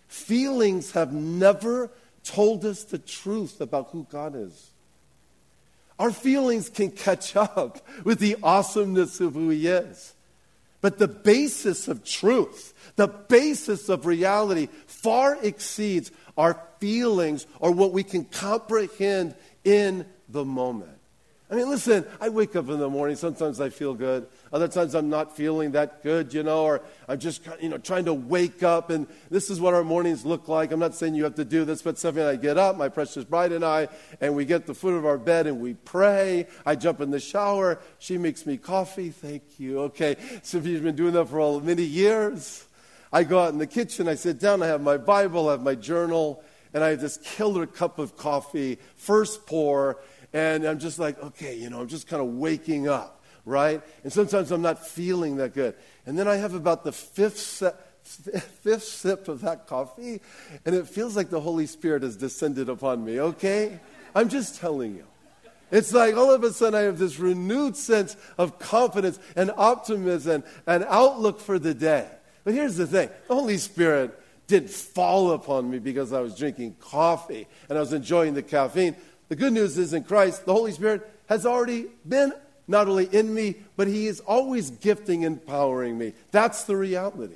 feelings 0.08 0.92
have 0.92 1.12
never 1.12 1.90
told 2.22 2.64
us 2.64 2.84
the 2.84 2.96
truth 2.96 3.60
about 3.60 3.90
who 3.90 4.06
God 4.10 4.34
is. 4.34 4.70
Our 5.98 6.10
feelings 6.10 6.70
can 6.70 6.90
catch 6.90 7.36
up 7.36 7.86
with 8.02 8.20
the 8.20 8.36
awesomeness 8.42 9.20
of 9.20 9.34
who 9.34 9.50
He 9.50 9.66
is. 9.66 10.14
But 10.84 10.98
the 10.98 11.08
basis 11.08 11.88
of 11.88 12.04
truth, 12.04 12.74
the 12.96 13.08
basis 13.08 13.88
of 13.88 14.04
reality, 14.04 14.68
far 14.86 15.38
exceeds 15.42 16.12
our 16.36 16.60
feelings 16.78 17.46
or 17.58 17.70
what 17.70 17.92
we 17.92 18.02
can 18.02 18.26
comprehend 18.26 19.34
in 19.64 20.04
the 20.28 20.44
moment. 20.44 20.93
I 21.54 21.56
mean, 21.56 21.70
listen, 21.70 22.04
I 22.20 22.30
wake 22.30 22.56
up 22.56 22.68
in 22.68 22.80
the 22.80 22.90
morning. 22.90 23.14
Sometimes 23.14 23.60
I 23.60 23.68
feel 23.68 23.94
good. 23.94 24.26
Other 24.52 24.66
times 24.66 24.96
I'm 24.96 25.08
not 25.08 25.36
feeling 25.36 25.70
that 25.70 26.02
good, 26.02 26.34
you 26.34 26.42
know, 26.42 26.64
or 26.64 26.82
I'm 27.06 27.20
just, 27.20 27.42
you 27.60 27.68
know, 27.68 27.78
trying 27.78 28.06
to 28.06 28.12
wake 28.12 28.64
up. 28.64 28.90
And 28.90 29.06
this 29.30 29.50
is 29.50 29.60
what 29.60 29.72
our 29.72 29.84
mornings 29.84 30.26
look 30.26 30.48
like. 30.48 30.72
I'm 30.72 30.80
not 30.80 30.96
saying 30.96 31.14
you 31.14 31.22
have 31.22 31.36
to 31.36 31.44
do 31.44 31.64
this, 31.64 31.80
but 31.80 31.96
something 31.96 32.24
I 32.24 32.34
get 32.34 32.58
up, 32.58 32.76
my 32.76 32.88
precious 32.88 33.22
bride 33.22 33.52
and 33.52 33.64
I, 33.64 33.86
and 34.20 34.34
we 34.34 34.44
get 34.44 34.66
the 34.66 34.74
foot 34.74 34.94
of 34.94 35.06
our 35.06 35.16
bed 35.16 35.46
and 35.46 35.60
we 35.60 35.74
pray. 35.74 36.48
I 36.66 36.74
jump 36.74 37.00
in 37.00 37.12
the 37.12 37.20
shower. 37.20 37.78
She 38.00 38.18
makes 38.18 38.46
me 38.46 38.56
coffee. 38.56 39.10
Thank 39.10 39.44
you. 39.58 39.78
Okay. 39.82 40.16
So 40.42 40.58
you've 40.58 40.82
been 40.82 40.96
doing 40.96 41.12
that 41.12 41.26
for 41.26 41.38
all 41.38 41.60
many 41.60 41.84
years. 41.84 42.66
I 43.12 43.22
go 43.22 43.38
out 43.38 43.52
in 43.52 43.58
the 43.58 43.68
kitchen. 43.68 44.08
I 44.08 44.16
sit 44.16 44.40
down. 44.40 44.60
I 44.60 44.66
have 44.66 44.82
my 44.82 44.96
Bible. 44.96 45.48
I 45.50 45.52
have 45.52 45.62
my 45.62 45.76
journal. 45.76 46.42
And 46.72 46.82
I 46.82 46.88
have 46.88 47.00
this 47.00 47.18
killer 47.18 47.66
cup 47.66 48.00
of 48.00 48.16
coffee, 48.16 48.80
first 48.96 49.46
pour 49.46 49.98
and 50.34 50.64
I'm 50.66 50.80
just 50.80 50.98
like, 50.98 51.22
okay, 51.22 51.56
you 51.56 51.70
know, 51.70 51.80
I'm 51.80 51.86
just 51.86 52.08
kind 52.08 52.20
of 52.20 52.28
waking 52.34 52.88
up, 52.88 53.22
right? 53.46 53.80
And 54.02 54.12
sometimes 54.12 54.50
I'm 54.50 54.62
not 54.62 54.84
feeling 54.84 55.36
that 55.36 55.54
good. 55.54 55.76
And 56.06 56.18
then 56.18 56.26
I 56.26 56.34
have 56.36 56.54
about 56.54 56.82
the 56.82 56.90
fifth, 56.90 57.62
fifth 58.02 58.82
sip 58.82 59.28
of 59.28 59.42
that 59.42 59.68
coffee, 59.68 60.20
and 60.66 60.74
it 60.74 60.88
feels 60.88 61.16
like 61.16 61.30
the 61.30 61.40
Holy 61.40 61.66
Spirit 61.66 62.02
has 62.02 62.16
descended 62.16 62.68
upon 62.68 63.04
me, 63.04 63.20
okay? 63.20 63.78
I'm 64.12 64.28
just 64.28 64.60
telling 64.60 64.96
you. 64.96 65.06
It's 65.70 65.92
like 65.92 66.16
all 66.16 66.32
of 66.32 66.42
a 66.42 66.52
sudden 66.52 66.74
I 66.74 66.82
have 66.82 66.98
this 66.98 67.18
renewed 67.18 67.76
sense 67.76 68.16
of 68.36 68.58
confidence 68.58 69.18
and 69.36 69.52
optimism 69.56 70.44
and 70.66 70.84
outlook 70.88 71.40
for 71.40 71.58
the 71.58 71.74
day. 71.74 72.08
But 72.42 72.54
here's 72.54 72.76
the 72.76 72.86
thing 72.86 73.08
the 73.28 73.34
Holy 73.34 73.56
Spirit 73.56 74.20
didn't 74.46 74.70
fall 74.70 75.32
upon 75.32 75.70
me 75.70 75.78
because 75.78 76.12
I 76.12 76.20
was 76.20 76.36
drinking 76.36 76.76
coffee 76.78 77.46
and 77.68 77.78
I 77.78 77.80
was 77.80 77.92
enjoying 77.92 78.34
the 78.34 78.42
caffeine. 78.42 78.96
The 79.34 79.40
good 79.40 79.52
news 79.52 79.76
is 79.78 79.92
in 79.92 80.04
Christ, 80.04 80.46
the 80.46 80.52
Holy 80.52 80.70
Spirit 80.70 81.02
has 81.28 81.44
already 81.44 81.86
been 82.08 82.32
not 82.68 82.86
only 82.86 83.06
in 83.06 83.34
me, 83.34 83.56
but 83.74 83.88
He 83.88 84.06
is 84.06 84.20
always 84.20 84.70
gifting, 84.70 85.24
and 85.24 85.40
empowering 85.40 85.98
me. 85.98 86.12
That's 86.30 86.62
the 86.62 86.76
reality. 86.76 87.34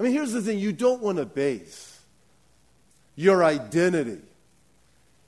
I 0.00 0.02
mean, 0.02 0.12
here's 0.12 0.32
the 0.32 0.40
thing 0.40 0.58
you 0.58 0.72
don't 0.72 1.02
want 1.02 1.18
to 1.18 1.26
base 1.26 2.00
your 3.16 3.44
identity, 3.44 4.22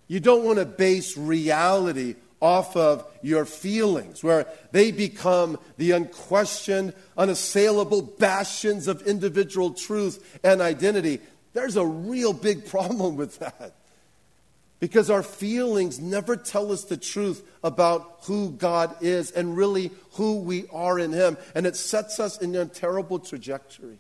you 0.07 0.19
don't 0.19 0.45
want 0.45 0.61
to 0.61 0.65
base 0.65 1.15
reality 1.19 2.15
off 2.41 2.75
of 2.75 3.05
your 3.21 3.45
feelings, 3.45 4.25
where 4.25 4.47
they 4.73 4.91
become 4.93 5.59
the 5.77 5.91
unquestioned, 5.91 6.95
unassailable 7.19 8.01
bastions 8.01 8.89
of 8.89 9.03
individual 9.03 9.75
truth 9.75 10.41
and 10.43 10.63
identity. 10.63 11.21
There's 11.53 11.77
a 11.77 11.85
real 11.85 12.33
big 12.33 12.65
problem 12.71 13.17
with 13.17 13.41
that. 13.41 13.75
Because 14.81 15.11
our 15.11 15.25
feelings 15.25 15.99
never 15.99 16.37
tell 16.37 16.71
us 16.71 16.85
the 16.85 16.97
truth 16.97 17.43
about 17.65 18.19
who 18.23 18.51
God 18.51 18.95
is 19.01 19.33
and 19.33 19.57
really 19.57 19.91
who 20.13 20.37
we 20.37 20.67
are 20.73 20.99
in 20.99 21.13
Him. 21.13 21.37
And 21.55 21.67
it 21.67 21.75
sets 21.75 22.21
us 22.21 22.39
in 22.39 22.55
a 22.55 22.67
terrible 22.67 23.19
trajectory. 23.19 23.99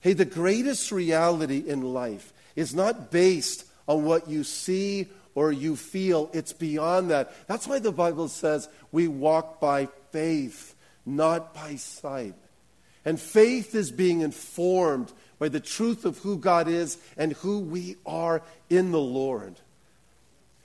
Hey, 0.00 0.12
the 0.12 0.24
greatest 0.24 0.90
reality 0.90 1.62
in 1.66 1.80
life 1.82 2.32
is 2.56 2.74
not 2.74 3.10
based 3.10 3.64
on 3.86 4.04
what 4.04 4.28
you 4.28 4.44
see 4.44 5.08
or 5.34 5.50
you 5.50 5.76
feel, 5.76 6.30
it's 6.32 6.52
beyond 6.52 7.10
that. 7.10 7.32
That's 7.48 7.66
why 7.66 7.80
the 7.80 7.92
Bible 7.92 8.28
says 8.28 8.68
we 8.92 9.08
walk 9.08 9.60
by 9.60 9.88
faith, 10.12 10.74
not 11.04 11.54
by 11.54 11.76
sight. 11.76 12.34
And 13.04 13.20
faith 13.20 13.74
is 13.74 13.90
being 13.90 14.20
informed 14.20 15.12
by 15.38 15.48
the 15.48 15.60
truth 15.60 16.04
of 16.04 16.18
who 16.18 16.38
God 16.38 16.68
is 16.68 16.98
and 17.16 17.32
who 17.34 17.60
we 17.60 17.96
are 18.06 18.42
in 18.70 18.92
the 18.92 19.00
Lord. 19.00 19.54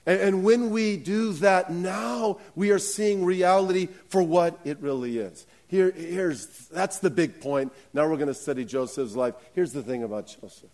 And, 0.05 0.21
and 0.21 0.43
when 0.43 0.69
we 0.69 0.97
do 0.97 1.33
that, 1.33 1.71
now 1.71 2.39
we 2.55 2.71
are 2.71 2.79
seeing 2.79 3.23
reality 3.23 3.88
for 4.07 4.23
what 4.23 4.59
it 4.63 4.79
really 4.81 5.19
is. 5.19 5.45
Here, 5.67 5.91
here's, 5.91 6.47
that's 6.69 6.99
the 6.99 7.11
big 7.11 7.41
point. 7.41 7.71
Now 7.93 8.07
we're 8.09 8.17
going 8.17 8.27
to 8.27 8.33
study 8.33 8.65
Joseph's 8.65 9.15
life. 9.15 9.35
Here's 9.53 9.71
the 9.71 9.83
thing 9.83 10.03
about 10.03 10.27
Joseph 10.27 10.69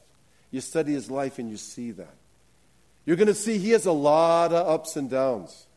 you 0.51 0.61
study 0.61 0.93
his 0.93 1.11
life 1.11 1.37
and 1.37 1.49
you 1.49 1.57
see 1.57 1.91
that. 1.91 2.15
You're 3.05 3.17
going 3.17 3.27
to 3.27 3.33
see 3.33 3.57
he 3.57 3.71
has 3.71 3.85
a 3.85 3.91
lot 3.91 4.53
of 4.53 4.67
ups 4.67 4.95
and 4.95 5.09
downs. 5.09 5.67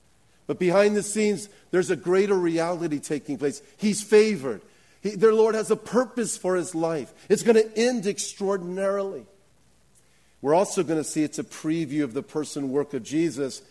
But 0.47 0.61
behind 0.61 0.97
the 0.97 1.03
scenes, 1.03 1.49
there's 1.73 1.91
a 1.91 1.97
greater 1.97 2.35
reality 2.35 3.01
taking 3.01 3.39
place. 3.39 3.61
He's 3.77 4.03
favored. 4.03 4.63
He, 5.01 5.11
their 5.11 5.35
Lord 5.35 5.55
has 5.55 5.71
a 5.71 5.77
purpose 5.77 6.37
for 6.37 6.57
his 6.57 6.75
life. 6.75 7.13
It's 7.29 7.43
going 7.43 7.57
to 7.57 7.79
end 7.79 8.07
extraordinarily. 8.07 9.27
We're 10.41 10.55
also 10.55 10.83
going 10.83 11.01
to 11.01 11.09
see 11.09 11.23
it's 11.23 11.39
a 11.39 11.45
preview 11.45 12.05
of 12.05 12.15
the 12.15 12.23
person 12.23 12.71
work 12.71 12.95
of 12.95 13.03
Jesus, 13.03 13.63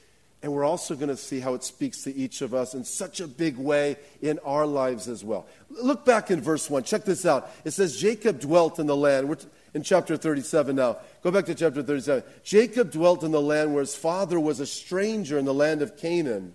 and 0.44 0.52
we're 0.52 0.66
also 0.66 0.96
going 0.96 1.10
to 1.10 1.18
see 1.18 1.40
how 1.40 1.54
it 1.54 1.64
speaks 1.64 2.04
to 2.04 2.16
each 2.16 2.42
of 2.42 2.54
us 2.54 2.74
in 2.74 2.84
such 2.84 3.20
a 3.20 3.28
big 3.28 3.58
way 3.58 3.96
in 4.22 4.40
our 4.40 4.66
lives 4.66 5.08
as 5.08 5.24
well. 5.24 5.48
Look 5.70 6.06
back 6.06 6.30
in 6.30 6.42
verse 6.42 6.70
1. 6.70 6.84
Check 6.84 7.06
this 7.06 7.26
out. 7.26 7.50
It 7.64 7.72
says, 7.72 7.98
Jacob 7.98 8.40
dwelt 8.40 8.80
in 8.80 8.88
the 8.88 8.96
land. 8.96 9.30
We're 9.30 9.38
in 9.74 9.84
chapter 9.84 10.18
37 10.18 10.76
now. 10.76 10.98
Go 11.24 11.32
back 11.32 11.46
to 11.46 11.56
chapter 11.56 11.82
37. 11.82 12.24
Jacob 12.44 12.92
dwelt 12.92 13.24
in 13.24 13.32
the 13.32 13.42
land 13.42 13.74
where 13.74 13.82
his 13.82 13.96
father 13.96 14.40
was 14.40 14.60
a 14.60 14.66
stranger 14.66 15.38
in 15.38 15.46
the 15.46 15.54
land 15.54 15.82
of 15.82 15.98
Canaan. 15.98 16.54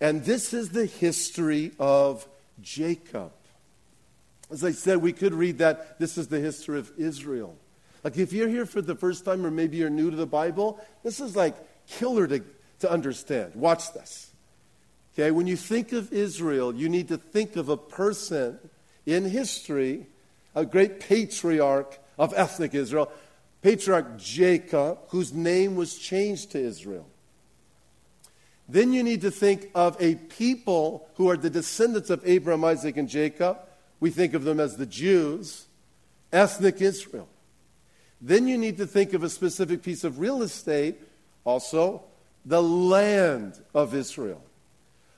And 0.00 0.24
this 0.24 0.54
is 0.54 0.70
the 0.70 0.86
history 0.86 1.72
of 1.78 2.26
Jacob. 2.60 3.32
As 4.54 4.62
I 4.62 4.70
said, 4.70 4.98
we 4.98 5.12
could 5.12 5.34
read 5.34 5.58
that 5.58 5.98
this 5.98 6.16
is 6.16 6.28
the 6.28 6.38
history 6.38 6.78
of 6.78 6.92
Israel. 6.96 7.56
Like 8.04 8.16
if 8.16 8.32
you're 8.32 8.48
here 8.48 8.66
for 8.66 8.80
the 8.80 8.94
first 8.94 9.24
time 9.24 9.44
or 9.44 9.50
maybe 9.50 9.78
you're 9.78 9.90
new 9.90 10.12
to 10.12 10.16
the 10.16 10.28
Bible, 10.28 10.78
this 11.02 11.18
is 11.18 11.34
like 11.34 11.56
killer 11.88 12.28
to, 12.28 12.40
to 12.78 12.88
understand. 12.88 13.56
Watch 13.56 13.92
this. 13.94 14.30
Okay, 15.12 15.32
when 15.32 15.48
you 15.48 15.56
think 15.56 15.92
of 15.92 16.12
Israel, 16.12 16.72
you 16.72 16.88
need 16.88 17.08
to 17.08 17.16
think 17.16 17.56
of 17.56 17.68
a 17.68 17.76
person 17.76 18.60
in 19.04 19.24
history, 19.24 20.06
a 20.54 20.64
great 20.64 21.00
patriarch 21.00 21.98
of 22.16 22.32
ethnic 22.36 22.74
Israel, 22.74 23.10
patriarch 23.60 24.18
Jacob, 24.18 24.98
whose 25.08 25.32
name 25.32 25.74
was 25.74 25.98
changed 25.98 26.52
to 26.52 26.60
Israel. 26.60 27.08
Then 28.68 28.92
you 28.92 29.02
need 29.02 29.22
to 29.22 29.32
think 29.32 29.72
of 29.74 30.00
a 30.00 30.14
people 30.14 31.08
who 31.14 31.28
are 31.28 31.36
the 31.36 31.50
descendants 31.50 32.08
of 32.08 32.22
Abraham, 32.24 32.64
Isaac, 32.64 32.96
and 32.96 33.08
Jacob, 33.08 33.58
we 34.04 34.10
think 34.10 34.34
of 34.34 34.44
them 34.44 34.60
as 34.60 34.76
the 34.76 34.84
Jews, 34.84 35.64
ethnic 36.30 36.82
Israel. 36.82 37.26
Then 38.20 38.46
you 38.46 38.58
need 38.58 38.76
to 38.76 38.86
think 38.86 39.14
of 39.14 39.22
a 39.22 39.30
specific 39.30 39.82
piece 39.82 40.04
of 40.04 40.18
real 40.18 40.42
estate, 40.42 40.96
also 41.42 42.02
the 42.44 42.62
land 42.62 43.58
of 43.74 43.94
Israel. 43.94 44.42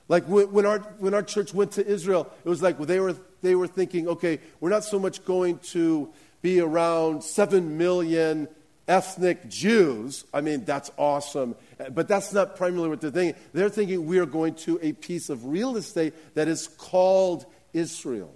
Like 0.07 0.23
when 0.23 0.65
our, 0.65 0.79
when 0.99 1.13
our 1.13 1.21
church 1.21 1.53
went 1.53 1.73
to 1.73 1.85
Israel, 1.85 2.31
it 2.45 2.47
was 2.47 2.61
like 2.61 2.77
they 2.77 3.01
were, 3.01 3.17
they 3.41 3.55
were 3.55 3.67
thinking, 3.67 4.07
okay, 4.07 4.39
we're 4.61 4.69
not 4.69 4.85
so 4.85 4.99
much 4.99 5.25
going 5.25 5.59
to 5.73 6.07
be 6.41 6.61
around 6.61 7.25
7 7.25 7.77
million 7.77 8.47
ethnic 8.87 9.49
Jews. 9.49 10.23
I 10.33 10.39
mean, 10.39 10.63
that's 10.63 10.91
awesome. 10.95 11.57
But 11.91 12.07
that's 12.07 12.31
not 12.31 12.55
primarily 12.55 12.87
what 12.87 13.01
they're 13.01 13.11
thinking. 13.11 13.41
They're 13.51 13.67
thinking 13.67 14.05
we 14.05 14.19
are 14.19 14.25
going 14.25 14.55
to 14.63 14.79
a 14.81 14.93
piece 14.93 15.29
of 15.29 15.43
real 15.43 15.75
estate 15.75 16.13
that 16.35 16.47
is 16.47 16.69
called 16.69 17.45
Israel. 17.73 18.33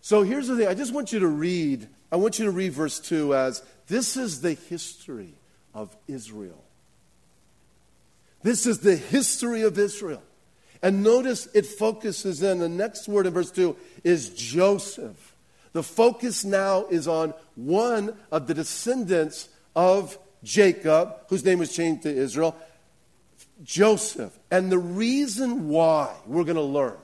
So 0.00 0.22
here's 0.22 0.48
the 0.48 0.56
thing 0.56 0.68
I 0.68 0.74
just 0.74 0.92
want 0.92 1.12
you 1.12 1.20
to 1.20 1.28
read, 1.28 1.88
I 2.10 2.16
want 2.16 2.38
you 2.38 2.44
to 2.46 2.50
read 2.50 2.72
verse 2.72 2.98
2 3.00 3.34
as 3.34 3.62
this 3.86 4.16
is 4.16 4.40
the 4.40 4.54
history 4.54 5.34
of 5.74 5.96
Israel. 6.06 6.62
This 8.42 8.66
is 8.66 8.80
the 8.80 8.96
history 8.96 9.62
of 9.62 9.78
Israel. 9.78 10.22
And 10.82 11.02
notice 11.02 11.48
it 11.54 11.66
focuses 11.66 12.42
in 12.42 12.60
the 12.60 12.68
next 12.68 13.08
word 13.08 13.26
in 13.26 13.32
verse 13.32 13.50
2 13.50 13.76
is 14.04 14.30
Joseph. 14.30 15.34
The 15.72 15.82
focus 15.82 16.44
now 16.44 16.86
is 16.86 17.08
on 17.08 17.34
one 17.56 18.16
of 18.30 18.46
the 18.46 18.54
descendants 18.54 19.48
of 19.74 20.16
Jacob, 20.44 21.16
whose 21.28 21.44
name 21.44 21.58
was 21.58 21.74
changed 21.74 22.04
to 22.04 22.14
Israel, 22.14 22.56
Joseph. 23.64 24.38
And 24.50 24.70
the 24.70 24.78
reason 24.78 25.68
why 25.68 26.14
we're 26.26 26.44
going 26.44 26.56
to 26.56 26.62
learn 26.62 26.96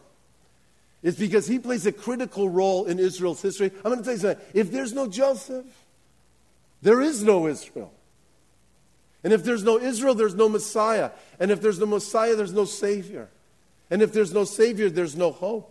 is 1.04 1.16
because 1.16 1.46
he 1.46 1.61
plays 1.61 1.84
a 1.87 1.92
critical 1.92 2.49
role 2.49 2.87
in 2.87 2.99
Israel's 2.99 3.42
history. 3.42 3.70
I'm 3.84 3.92
going 3.92 3.99
to 3.99 4.04
tell 4.04 4.14
you 4.14 4.18
something. 4.20 4.44
If 4.54 4.73
there's 4.73 4.94
no 4.94 5.06
Joseph, 5.06 5.66
there 6.80 7.00
is 7.02 7.23
no 7.23 7.46
Israel. 7.46 7.92
And 9.23 9.32
if 9.32 9.44
there's 9.44 9.62
no 9.62 9.78
Israel, 9.78 10.14
there's 10.14 10.34
no 10.34 10.49
Messiah. 10.49 11.11
And 11.38 11.50
if 11.50 11.61
there's 11.61 11.78
no 11.78 11.87
Messiah, 11.87 12.34
there's 12.34 12.54
no 12.54 12.64
Savior. 12.64 13.28
And 13.90 14.00
if 14.00 14.12
there's 14.14 14.32
no 14.32 14.44
Savior, 14.44 14.88
there's 14.88 15.14
no 15.14 15.30
hope. 15.30 15.70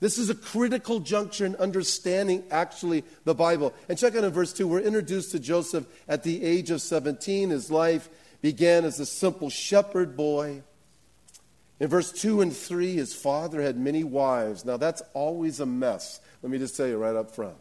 This 0.00 0.16
is 0.16 0.30
a 0.30 0.34
critical 0.34 1.00
juncture 1.00 1.44
in 1.44 1.54
understanding 1.56 2.44
actually 2.50 3.04
the 3.24 3.34
Bible. 3.34 3.74
And 3.90 3.98
check 3.98 4.16
out 4.16 4.24
in 4.24 4.32
verse 4.32 4.54
2, 4.54 4.66
we're 4.66 4.80
introduced 4.80 5.32
to 5.32 5.38
Joseph 5.38 5.86
at 6.08 6.22
the 6.22 6.42
age 6.42 6.70
of 6.70 6.80
17. 6.80 7.50
His 7.50 7.70
life 7.70 8.08
began 8.40 8.86
as 8.86 9.00
a 9.00 9.06
simple 9.06 9.50
shepherd 9.50 10.16
boy. 10.16 10.62
In 11.80 11.88
verse 11.88 12.12
2 12.12 12.40
and 12.40 12.54
3, 12.54 12.94
his 12.94 13.14
father 13.14 13.60
had 13.60 13.76
many 13.76 14.04
wives. 14.04 14.64
Now, 14.64 14.76
that's 14.76 15.02
always 15.12 15.60
a 15.60 15.66
mess. 15.66 16.20
Let 16.42 16.50
me 16.52 16.58
just 16.58 16.76
tell 16.76 16.86
you 16.86 16.96
right 16.96 17.16
up 17.16 17.34
front. 17.34 17.56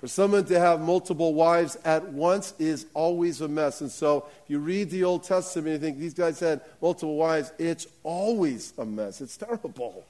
For 0.00 0.08
someone 0.08 0.44
to 0.46 0.58
have 0.58 0.80
multiple 0.80 1.34
wives 1.34 1.76
at 1.84 2.12
once 2.12 2.54
is 2.58 2.86
always 2.94 3.40
a 3.40 3.48
mess. 3.48 3.80
And 3.80 3.90
so, 3.90 4.26
if 4.44 4.50
you 4.50 4.58
read 4.58 4.90
the 4.90 5.04
Old 5.04 5.24
Testament 5.24 5.68
and 5.68 5.82
you 5.82 5.88
think 5.88 5.98
these 5.98 6.14
guys 6.14 6.38
had 6.38 6.60
multiple 6.82 7.16
wives, 7.16 7.52
it's 7.58 7.86
always 8.02 8.72
a 8.78 8.84
mess. 8.84 9.20
It's 9.20 9.36
terrible. 9.36 10.04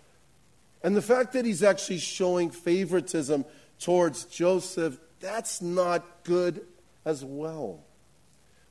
And 0.83 0.95
the 0.95 1.03
fact 1.03 1.33
that 1.33 1.45
he's 1.45 1.63
actually 1.63 1.99
showing 1.99 2.51
favoritism 2.51 3.45
towards 3.81 4.25
Joseph, 4.25 4.99
that's 5.21 5.63
not 5.63 6.05
good 6.25 6.61
as 7.05 7.25
well. 7.25 7.86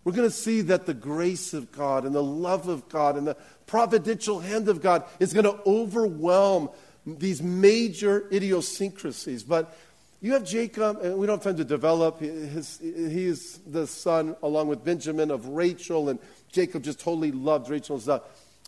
We're 0.06 0.14
going 0.14 0.30
to 0.30 0.36
see 0.36 0.62
that 0.62 0.86
the 0.86 0.94
grace 0.94 1.54
of 1.54 1.72
God 1.72 2.06
and 2.06 2.14
the 2.14 2.24
love 2.24 2.68
of 2.68 2.88
God 2.90 3.18
and 3.18 3.28
the 3.28 3.36
providential 3.66 4.40
hand 4.40 4.70
of 4.70 4.80
God 4.80 5.04
is 5.20 5.34
going 5.34 5.46
to 5.46 5.60
overwhelm 5.66 6.70
these 7.06 7.42
major 7.42 8.28
idiosyncrasies. 8.32 9.44
But 9.44 9.76
you 10.22 10.34
have 10.34 10.46
Jacob, 10.46 11.02
and 11.02 11.18
we 11.18 11.26
don't 11.26 11.38
have 11.38 11.44
time 11.44 11.58
to 11.58 11.66
develop. 11.66 12.20
His, 12.20 12.80
he 12.80 13.26
is 13.26 13.60
the 13.66 13.88
son, 13.88 14.36
along 14.44 14.68
with 14.68 14.86
Benjamin, 14.86 15.32
of 15.32 15.48
Rachel, 15.48 16.10
and 16.10 16.20
Jacob 16.52 16.84
just 16.84 17.00
totally 17.00 17.32
loved 17.32 17.70
Rachel 17.70 17.96
and 17.96 18.04
stuff. 18.04 18.22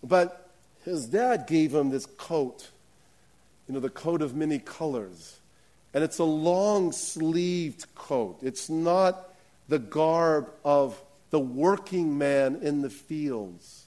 But 0.04 0.50
his 0.86 1.06
dad 1.06 1.46
gave 1.48 1.74
him 1.74 1.92
this 1.92 2.06
coat, 2.06 2.70
you 3.68 3.76
know, 3.76 3.80
the 3.80 3.90
coat 3.90 4.24
of 4.24 4.36
many 4.36 4.58
colors. 4.58 5.40
And 5.94 6.04
it's 6.04 6.18
a 6.18 6.24
long 6.24 6.92
sleeved 6.92 7.86
coat. 7.94 8.40
It's 8.42 8.70
not 8.70 9.34
the 9.68 9.80
garb 9.80 10.52
of 10.64 11.00
the 11.30 11.40
working 11.40 12.18
man 12.18 12.60
in 12.62 12.82
the 12.82 12.90
fields, 12.90 13.86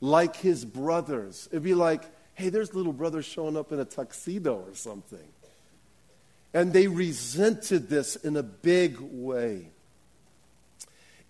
like 0.00 0.36
his 0.36 0.64
brothers. 0.64 1.48
It'd 1.50 1.62
be 1.62 1.74
like, 1.74 2.02
hey, 2.34 2.48
there's 2.48 2.74
little 2.74 2.92
brother 2.92 3.22
showing 3.22 3.56
up 3.56 3.72
in 3.72 3.80
a 3.80 3.84
tuxedo 3.84 4.56
or 4.56 4.74
something. 4.74 5.28
And 6.54 6.72
they 6.72 6.86
resented 6.86 7.88
this 7.88 8.16
in 8.16 8.36
a 8.36 8.42
big 8.42 8.98
way. 9.00 9.70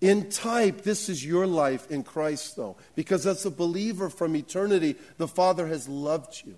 In 0.01 0.29
type, 0.29 0.83
this 0.83 1.09
is 1.09 1.25
your 1.25 1.45
life 1.45 1.91
in 1.91 2.03
Christ, 2.03 2.55
though, 2.55 2.77
because 2.95 3.27
as 3.27 3.45
a 3.45 3.51
believer 3.51 4.09
from 4.09 4.35
eternity, 4.35 4.95
the 5.17 5.27
Father 5.27 5.67
has 5.67 5.89
loved 5.89 6.41
you. 6.45 6.55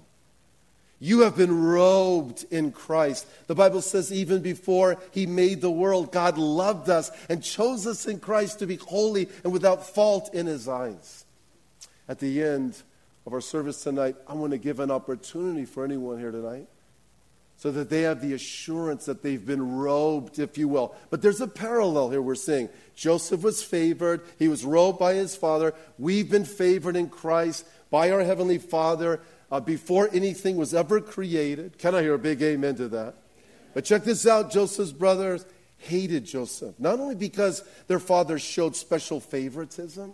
You 1.03 1.21
have 1.21 1.35
been 1.35 1.63
robed 1.63 2.45
in 2.51 2.71
Christ. 2.71 3.25
The 3.47 3.55
Bible 3.55 3.81
says, 3.81 4.13
even 4.13 4.43
before 4.43 4.97
He 5.09 5.25
made 5.25 5.59
the 5.59 5.71
world, 5.71 6.11
God 6.11 6.37
loved 6.37 6.89
us 6.89 7.09
and 7.27 7.43
chose 7.43 7.87
us 7.87 8.05
in 8.05 8.19
Christ 8.19 8.59
to 8.59 8.67
be 8.67 8.75
holy 8.75 9.27
and 9.43 9.51
without 9.51 9.83
fault 9.83 10.31
in 10.31 10.45
His 10.45 10.67
eyes. 10.67 11.25
At 12.07 12.19
the 12.19 12.43
end 12.43 12.75
of 13.25 13.33
our 13.33 13.41
service 13.41 13.81
tonight, 13.83 14.15
I 14.27 14.35
want 14.35 14.51
to 14.51 14.59
give 14.59 14.79
an 14.79 14.91
opportunity 14.91 15.65
for 15.65 15.83
anyone 15.83 16.19
here 16.19 16.31
tonight 16.31 16.67
so 17.57 17.71
that 17.71 17.89
they 17.89 18.01
have 18.01 18.21
the 18.21 18.33
assurance 18.33 19.05
that 19.05 19.23
they've 19.23 19.45
been 19.45 19.77
robed, 19.77 20.37
if 20.37 20.55
you 20.57 20.67
will. 20.67 20.95
But 21.09 21.23
there's 21.23 21.41
a 21.41 21.47
parallel 21.47 22.11
here 22.11 22.21
we're 22.21 22.35
seeing. 22.35 22.69
Joseph 22.95 23.41
was 23.41 23.63
favored, 23.63 24.21
he 24.37 24.47
was 24.47 24.65
robed 24.65 24.99
by 24.99 25.13
his 25.13 25.35
father. 25.35 25.73
We've 25.97 26.29
been 26.29 26.45
favored 26.45 26.95
in 26.95 27.09
Christ 27.09 27.65
by 27.91 28.09
our 28.09 28.23
Heavenly 28.23 28.57
Father 28.57 29.19
uh, 29.51 29.59
before 29.59 30.09
anything 30.13 30.55
was 30.55 30.73
ever 30.73 31.01
created. 31.01 31.77
Can 31.77 31.93
I 31.93 32.01
hear 32.01 32.13
a 32.13 32.19
big 32.19 32.41
amen 32.41 32.75
to 32.75 32.87
that? 32.89 33.15
But 33.73 33.85
check 33.85 34.03
this 34.03 34.25
out 34.25 34.51
Joseph's 34.51 34.91
brothers 34.91 35.45
hated 35.77 36.25
Joseph, 36.25 36.75
not 36.79 36.99
only 36.99 37.15
because 37.15 37.63
their 37.87 37.99
father 37.99 38.37
showed 38.39 38.75
special 38.75 39.19
favoritism. 39.19 40.13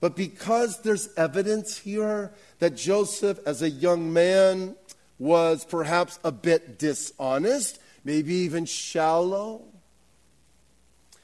But 0.00 0.16
because 0.16 0.82
there's 0.82 1.08
evidence 1.16 1.78
here 1.78 2.32
that 2.58 2.76
Joseph, 2.76 3.38
as 3.46 3.62
a 3.62 3.70
young 3.70 4.12
man, 4.12 4.76
was 5.18 5.64
perhaps 5.64 6.18
a 6.22 6.30
bit 6.30 6.78
dishonest, 6.78 7.78
maybe 8.04 8.34
even 8.34 8.64
shallow. 8.64 9.62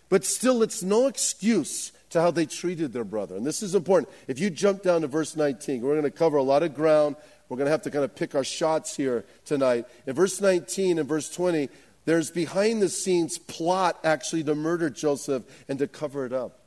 But 0.08 0.24
still, 0.24 0.62
it's 0.62 0.82
no 0.82 1.06
excuse 1.06 1.92
to 2.10 2.20
how 2.20 2.30
they 2.30 2.46
treated 2.46 2.92
their 2.92 3.04
brother. 3.04 3.36
And 3.36 3.46
this 3.46 3.62
is 3.62 3.74
important. 3.74 4.12
If 4.28 4.38
you 4.38 4.50
jump 4.50 4.82
down 4.82 5.02
to 5.02 5.06
verse 5.06 5.36
19, 5.36 5.80
we're 5.80 5.92
going 5.92 6.02
to 6.02 6.10
cover 6.10 6.36
a 6.36 6.42
lot 6.42 6.62
of 6.62 6.74
ground. 6.74 7.16
We're 7.48 7.56
going 7.56 7.66
to 7.66 7.72
have 7.72 7.82
to 7.82 7.90
kind 7.90 8.04
of 8.04 8.14
pick 8.14 8.34
our 8.34 8.44
shots 8.44 8.96
here 8.96 9.24
tonight. 9.44 9.86
In 10.06 10.14
verse 10.14 10.40
19 10.40 10.98
and 10.98 11.08
verse 11.08 11.30
20, 11.30 11.68
there's 12.04 12.30
behind 12.30 12.82
the 12.82 12.88
scenes 12.88 13.38
plot 13.38 13.98
actually 14.04 14.44
to 14.44 14.54
murder 14.54 14.90
Joseph 14.90 15.44
and 15.68 15.78
to 15.78 15.86
cover 15.86 16.26
it 16.26 16.32
up. 16.32 16.58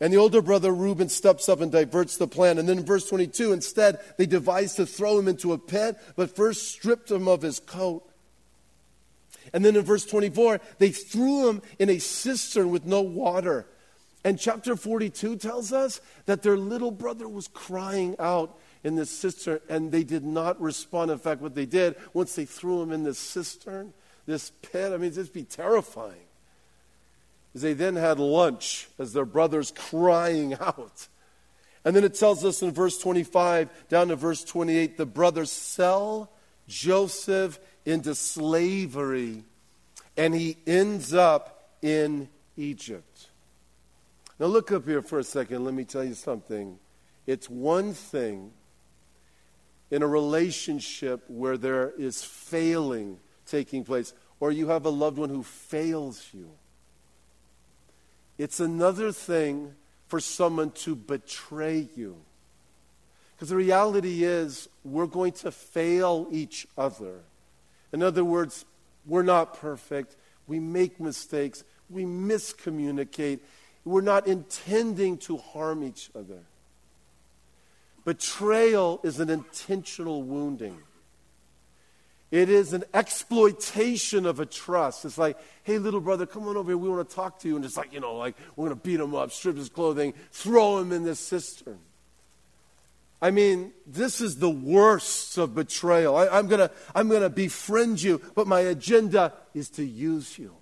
And 0.00 0.12
the 0.12 0.18
older 0.18 0.42
brother 0.42 0.72
Reuben 0.72 1.08
steps 1.08 1.48
up 1.48 1.60
and 1.60 1.70
diverts 1.72 2.16
the 2.16 2.26
plan. 2.26 2.58
And 2.58 2.68
then 2.68 2.78
in 2.78 2.84
verse 2.84 3.08
22, 3.08 3.52
instead, 3.52 3.98
they 4.16 4.26
devise 4.26 4.74
to 4.74 4.86
throw 4.86 5.18
him 5.18 5.28
into 5.28 5.52
a 5.52 5.58
pit, 5.58 5.96
but 6.16 6.34
first 6.34 6.68
stripped 6.68 7.10
him 7.10 7.26
of 7.26 7.42
his 7.42 7.60
coat. 7.60 8.08
And 9.52 9.64
then 9.64 9.76
in 9.76 9.82
verse 9.82 10.04
24, 10.04 10.60
they 10.78 10.90
threw 10.90 11.48
him 11.48 11.62
in 11.78 11.90
a 11.90 11.98
cistern 11.98 12.70
with 12.70 12.84
no 12.84 13.02
water. 13.02 13.66
And 14.24 14.38
chapter 14.38 14.74
42 14.74 15.36
tells 15.36 15.72
us 15.72 16.00
that 16.26 16.42
their 16.42 16.56
little 16.56 16.90
brother 16.90 17.28
was 17.28 17.46
crying 17.48 18.16
out 18.18 18.58
in 18.82 18.96
this 18.96 19.10
cistern, 19.10 19.60
and 19.68 19.92
they 19.92 20.02
did 20.02 20.24
not 20.24 20.60
respond. 20.60 21.10
In 21.10 21.18
fact, 21.18 21.40
what 21.40 21.54
they 21.54 21.66
did, 21.66 21.96
once 22.12 22.34
they 22.34 22.44
threw 22.44 22.82
him 22.82 22.90
in 22.90 23.04
this 23.04 23.18
cistern, 23.18 23.92
this 24.26 24.50
pit, 24.62 24.92
I 24.92 24.96
mean, 24.96 25.04
it'd 25.04 25.14
just 25.14 25.34
be 25.34 25.44
terrifying 25.44 26.24
they 27.54 27.72
then 27.72 27.94
had 27.94 28.18
lunch 28.18 28.88
as 28.98 29.12
their 29.12 29.24
brothers 29.24 29.72
crying 29.74 30.54
out. 30.60 31.08
And 31.84 31.94
then 31.94 32.04
it 32.04 32.14
tells 32.14 32.44
us 32.44 32.62
in 32.62 32.72
verse 32.72 32.98
25 32.98 33.88
down 33.88 34.08
to 34.08 34.16
verse 34.16 34.42
28 34.42 34.96
the 34.96 35.06
brothers 35.06 35.52
sell 35.52 36.30
Joseph 36.66 37.58
into 37.84 38.14
slavery 38.14 39.44
and 40.16 40.34
he 40.34 40.56
ends 40.66 41.12
up 41.12 41.70
in 41.82 42.28
Egypt. 42.56 43.28
Now 44.38 44.46
look 44.46 44.72
up 44.72 44.84
here 44.84 45.02
for 45.02 45.18
a 45.18 45.24
second. 45.24 45.64
Let 45.64 45.74
me 45.74 45.84
tell 45.84 46.04
you 46.04 46.14
something. 46.14 46.78
It's 47.26 47.48
one 47.48 47.94
thing 47.94 48.50
in 49.90 50.02
a 50.02 50.06
relationship 50.06 51.24
where 51.28 51.56
there 51.56 51.92
is 51.96 52.22
failing 52.24 53.18
taking 53.46 53.84
place, 53.84 54.14
or 54.40 54.50
you 54.50 54.68
have 54.68 54.84
a 54.84 54.90
loved 54.90 55.18
one 55.18 55.28
who 55.28 55.42
fails 55.42 56.28
you. 56.32 56.50
It's 58.38 58.58
another 58.58 59.12
thing 59.12 59.74
for 60.08 60.18
someone 60.18 60.70
to 60.72 60.96
betray 60.96 61.88
you. 61.94 62.16
Because 63.34 63.50
the 63.50 63.56
reality 63.56 64.24
is, 64.24 64.68
we're 64.82 65.06
going 65.06 65.32
to 65.32 65.50
fail 65.50 66.26
each 66.30 66.66
other. 66.76 67.20
In 67.92 68.02
other 68.02 68.24
words, 68.24 68.64
we're 69.06 69.22
not 69.22 69.54
perfect. 69.54 70.16
We 70.46 70.58
make 70.58 71.00
mistakes. 71.00 71.64
We 71.90 72.04
miscommunicate. 72.04 73.40
We're 73.84 74.00
not 74.00 74.26
intending 74.26 75.18
to 75.18 75.36
harm 75.36 75.84
each 75.84 76.10
other. 76.14 76.40
Betrayal 78.04 79.00
is 79.02 79.20
an 79.20 79.30
intentional 79.30 80.22
wounding. 80.22 80.78
It 82.30 82.48
is 82.48 82.72
an 82.72 82.84
exploitation 82.92 84.26
of 84.26 84.40
a 84.40 84.46
trust. 84.46 85.04
It's 85.04 85.18
like, 85.18 85.38
hey, 85.62 85.78
little 85.78 86.00
brother, 86.00 86.26
come 86.26 86.48
on 86.48 86.56
over 86.56 86.70
here. 86.70 86.76
We 86.76 86.88
want 86.88 87.08
to 87.08 87.14
talk 87.14 87.38
to 87.40 87.48
you. 87.48 87.56
And 87.56 87.64
it's 87.64 87.76
like, 87.76 87.92
you 87.92 88.00
know, 88.00 88.16
like, 88.16 88.34
we're 88.56 88.66
going 88.66 88.76
to 88.76 88.84
beat 88.84 88.98
him 88.98 89.14
up, 89.14 89.30
strip 89.30 89.56
his 89.56 89.68
clothing, 89.68 90.14
throw 90.32 90.78
him 90.78 90.90
in 90.90 91.04
this 91.04 91.20
cistern. 91.20 91.78
I 93.22 93.30
mean, 93.30 93.72
this 93.86 94.20
is 94.20 94.38
the 94.38 94.50
worst 94.50 95.38
of 95.38 95.54
betrayal. 95.54 96.16
I, 96.16 96.38
am 96.38 96.48
going 96.48 96.58
to 96.58 96.70
I'm 96.94 97.08
going 97.08 97.22
to 97.22 97.30
befriend 97.30 98.02
you, 98.02 98.20
but 98.34 98.46
my 98.46 98.60
agenda 98.60 99.32
is 99.54 99.70
to 99.70 99.84
use 99.84 100.38
you. 100.38 100.54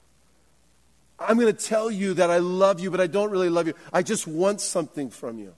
I'm 1.26 1.38
going 1.38 1.54
to 1.54 1.66
tell 1.66 1.90
you 1.90 2.14
that 2.14 2.30
I 2.30 2.38
love 2.38 2.80
you, 2.80 2.90
but 2.90 3.00
I 3.00 3.06
don't 3.06 3.30
really 3.30 3.50
love 3.50 3.66
you. 3.66 3.74
I 3.92 4.02
just 4.02 4.26
want 4.26 4.60
something 4.60 5.10
from 5.10 5.38
you. 5.38 5.54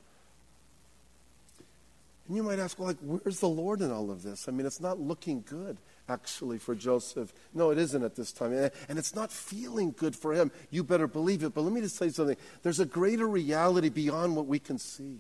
And 2.27 2.37
you 2.37 2.43
might 2.43 2.59
ask, 2.59 2.79
well, 2.79 2.89
like, 2.89 2.99
where's 3.03 3.41
the 3.41 3.49
Lord 3.49 3.83
in 3.83 3.91
all 3.91 4.11
of 4.11 4.23
this? 4.23 4.49
I 4.49 4.53
mean, 4.53 4.67
it's 4.67 4.81
not 4.81 4.99
looking 4.99 5.45
good 5.47 5.77
actually 6.09 6.59
for 6.59 6.75
Joseph. 6.75 7.33
No, 7.53 7.71
it 7.71 7.79
isn't 7.79 8.03
at 8.03 8.15
this 8.15 8.33
time. 8.33 8.53
And 8.89 8.99
it's 8.99 9.15
not 9.15 9.31
feeling 9.31 9.95
good 9.97 10.17
for 10.17 10.33
him. 10.33 10.51
You 10.71 10.85
better 10.85 11.07
believe 11.07 11.43
it. 11.43 11.55
But 11.55 11.63
let 11.63 11.73
me 11.73 11.81
just 11.81 11.97
say 11.97 12.09
something. 12.09 12.37
There's 12.63 12.81
a 12.81 12.87
greater 12.87 13.27
reality 13.27 13.89
beyond 13.89 14.37
what 14.37 14.47
we 14.47 14.59
can 14.59 14.79
see. 14.79 15.19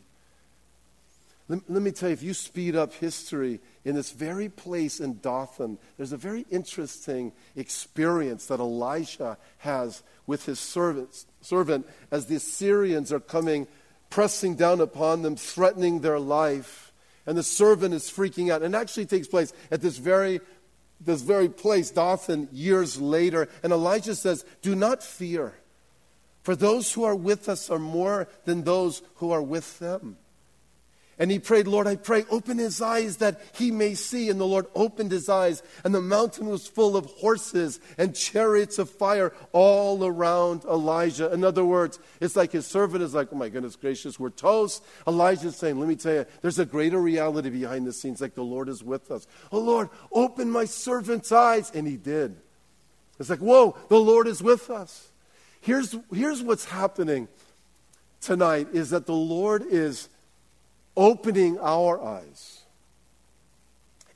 Let, 1.46 1.68
me 1.68 1.90
tell 1.90 2.08
you, 2.08 2.14
if 2.14 2.22
you 2.22 2.32
speed 2.32 2.74
up 2.74 2.94
history 2.94 3.60
in 3.84 3.94
this 3.94 4.12
very 4.12 4.48
place 4.48 4.98
in 4.98 5.18
Dothan, 5.18 5.76
there's 5.98 6.12
a 6.12 6.16
very 6.16 6.46
interesting 6.50 7.32
experience 7.54 8.46
that 8.46 8.60
Elijah 8.60 9.36
has 9.58 10.02
with 10.26 10.46
his 10.46 10.58
servants, 10.58 11.26
servant 11.42 11.86
as 12.10 12.26
the 12.26 12.36
Assyrians 12.36 13.12
are 13.12 13.20
coming, 13.20 13.66
pressing 14.08 14.54
down 14.54 14.80
upon 14.80 15.20
them, 15.20 15.36
threatening 15.36 16.00
their 16.00 16.18
life. 16.18 16.94
And 17.26 17.36
the 17.36 17.42
servant 17.42 17.92
is 17.92 18.10
freaking 18.10 18.50
out. 18.50 18.62
And 18.62 18.74
actually 18.74 19.04
takes 19.04 19.28
place 19.28 19.52
at 19.70 19.82
this 19.82 19.98
very 19.98 20.40
this 21.00 21.22
very 21.22 21.48
place, 21.48 21.90
Dothan, 21.90 22.48
years 22.52 23.00
later. 23.00 23.48
And 23.62 23.72
Elijah 23.72 24.14
says, 24.14 24.44
Do 24.62 24.74
not 24.74 25.02
fear, 25.02 25.54
for 26.42 26.56
those 26.56 26.92
who 26.92 27.04
are 27.04 27.14
with 27.14 27.48
us 27.48 27.68
are 27.68 27.78
more 27.78 28.28
than 28.44 28.64
those 28.64 29.02
who 29.16 29.30
are 29.30 29.42
with 29.42 29.78
them. 29.78 30.16
And 31.18 31.30
he 31.30 31.38
prayed, 31.38 31.66
Lord, 31.68 31.86
I 31.86 31.96
pray, 31.96 32.24
open 32.30 32.58
his 32.58 32.82
eyes 32.82 33.18
that 33.18 33.40
he 33.54 33.70
may 33.70 33.94
see. 33.94 34.28
And 34.30 34.40
the 34.40 34.46
Lord 34.46 34.66
opened 34.74 35.12
his 35.12 35.28
eyes, 35.28 35.62
and 35.84 35.94
the 35.94 36.00
mountain 36.00 36.46
was 36.46 36.66
full 36.66 36.96
of 36.96 37.06
horses 37.06 37.78
and 37.96 38.14
chariots 38.14 38.78
of 38.78 38.90
fire 38.90 39.32
all 39.52 40.04
around 40.04 40.64
Elijah. 40.64 41.32
In 41.32 41.44
other 41.44 41.64
words, 41.64 41.98
it's 42.20 42.34
like 42.34 42.52
his 42.52 42.66
servant 42.66 43.02
is 43.02 43.14
like, 43.14 43.28
oh 43.32 43.36
my 43.36 43.48
goodness 43.48 43.76
gracious, 43.76 44.18
we're 44.18 44.30
toast. 44.30 44.84
Elijah's 45.06 45.56
saying, 45.56 45.78
let 45.78 45.88
me 45.88 45.96
tell 45.96 46.14
you, 46.14 46.26
there's 46.42 46.58
a 46.58 46.66
greater 46.66 47.00
reality 47.00 47.50
behind 47.50 47.86
the 47.86 47.92
scenes, 47.92 48.20
like 48.20 48.34
the 48.34 48.42
Lord 48.42 48.68
is 48.68 48.82
with 48.82 49.10
us. 49.10 49.26
Oh 49.52 49.60
Lord, 49.60 49.90
open 50.10 50.50
my 50.50 50.64
servant's 50.64 51.30
eyes. 51.30 51.70
And 51.74 51.86
he 51.86 51.96
did. 51.96 52.36
It's 53.20 53.30
like, 53.30 53.38
whoa, 53.38 53.76
the 53.88 54.00
Lord 54.00 54.26
is 54.26 54.42
with 54.42 54.70
us. 54.70 55.08
Here's, 55.60 55.96
here's 56.12 56.42
what's 56.42 56.64
happening 56.64 57.28
tonight 58.20 58.68
is 58.72 58.90
that 58.90 59.06
the 59.06 59.14
Lord 59.14 59.62
is 59.62 60.08
opening 60.96 61.58
our 61.60 62.00
eyes 62.02 62.62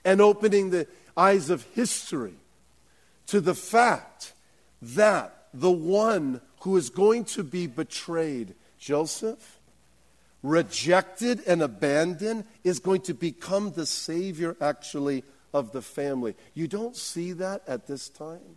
and 0.04 0.20
opening 0.20 0.70
the 0.70 0.86
eyes 1.16 1.50
of 1.50 1.62
history 1.74 2.34
to 3.26 3.40
the 3.40 3.54
fact 3.54 4.32
that 4.80 5.48
the 5.52 5.70
one 5.70 6.40
who 6.60 6.76
is 6.76 6.90
going 6.90 7.24
to 7.24 7.42
be 7.42 7.66
betrayed, 7.66 8.54
Joseph, 8.78 9.58
rejected 10.42 11.42
and 11.46 11.62
abandoned, 11.62 12.44
is 12.64 12.78
going 12.78 13.00
to 13.02 13.14
become 13.14 13.72
the 13.72 13.86
Savior 13.86 14.56
actually 14.60 15.24
of 15.52 15.72
the 15.72 15.82
family. 15.82 16.34
You 16.54 16.68
don't 16.68 16.96
see 16.96 17.32
that 17.32 17.62
at 17.66 17.86
this 17.86 18.08
time, 18.08 18.56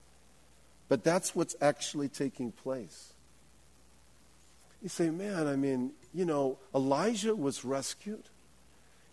but 0.90 1.04
that's 1.04 1.36
what's 1.36 1.56
actually 1.62 2.10
taking 2.10 2.52
place. 2.52 3.14
You 4.82 4.90
say, 4.90 5.10
man, 5.10 5.48
I 5.48 5.56
mean, 5.56 5.92
you 6.14 6.26
know, 6.26 6.58
Elijah 6.76 7.36
was 7.36 7.64
rescued. 7.64 8.24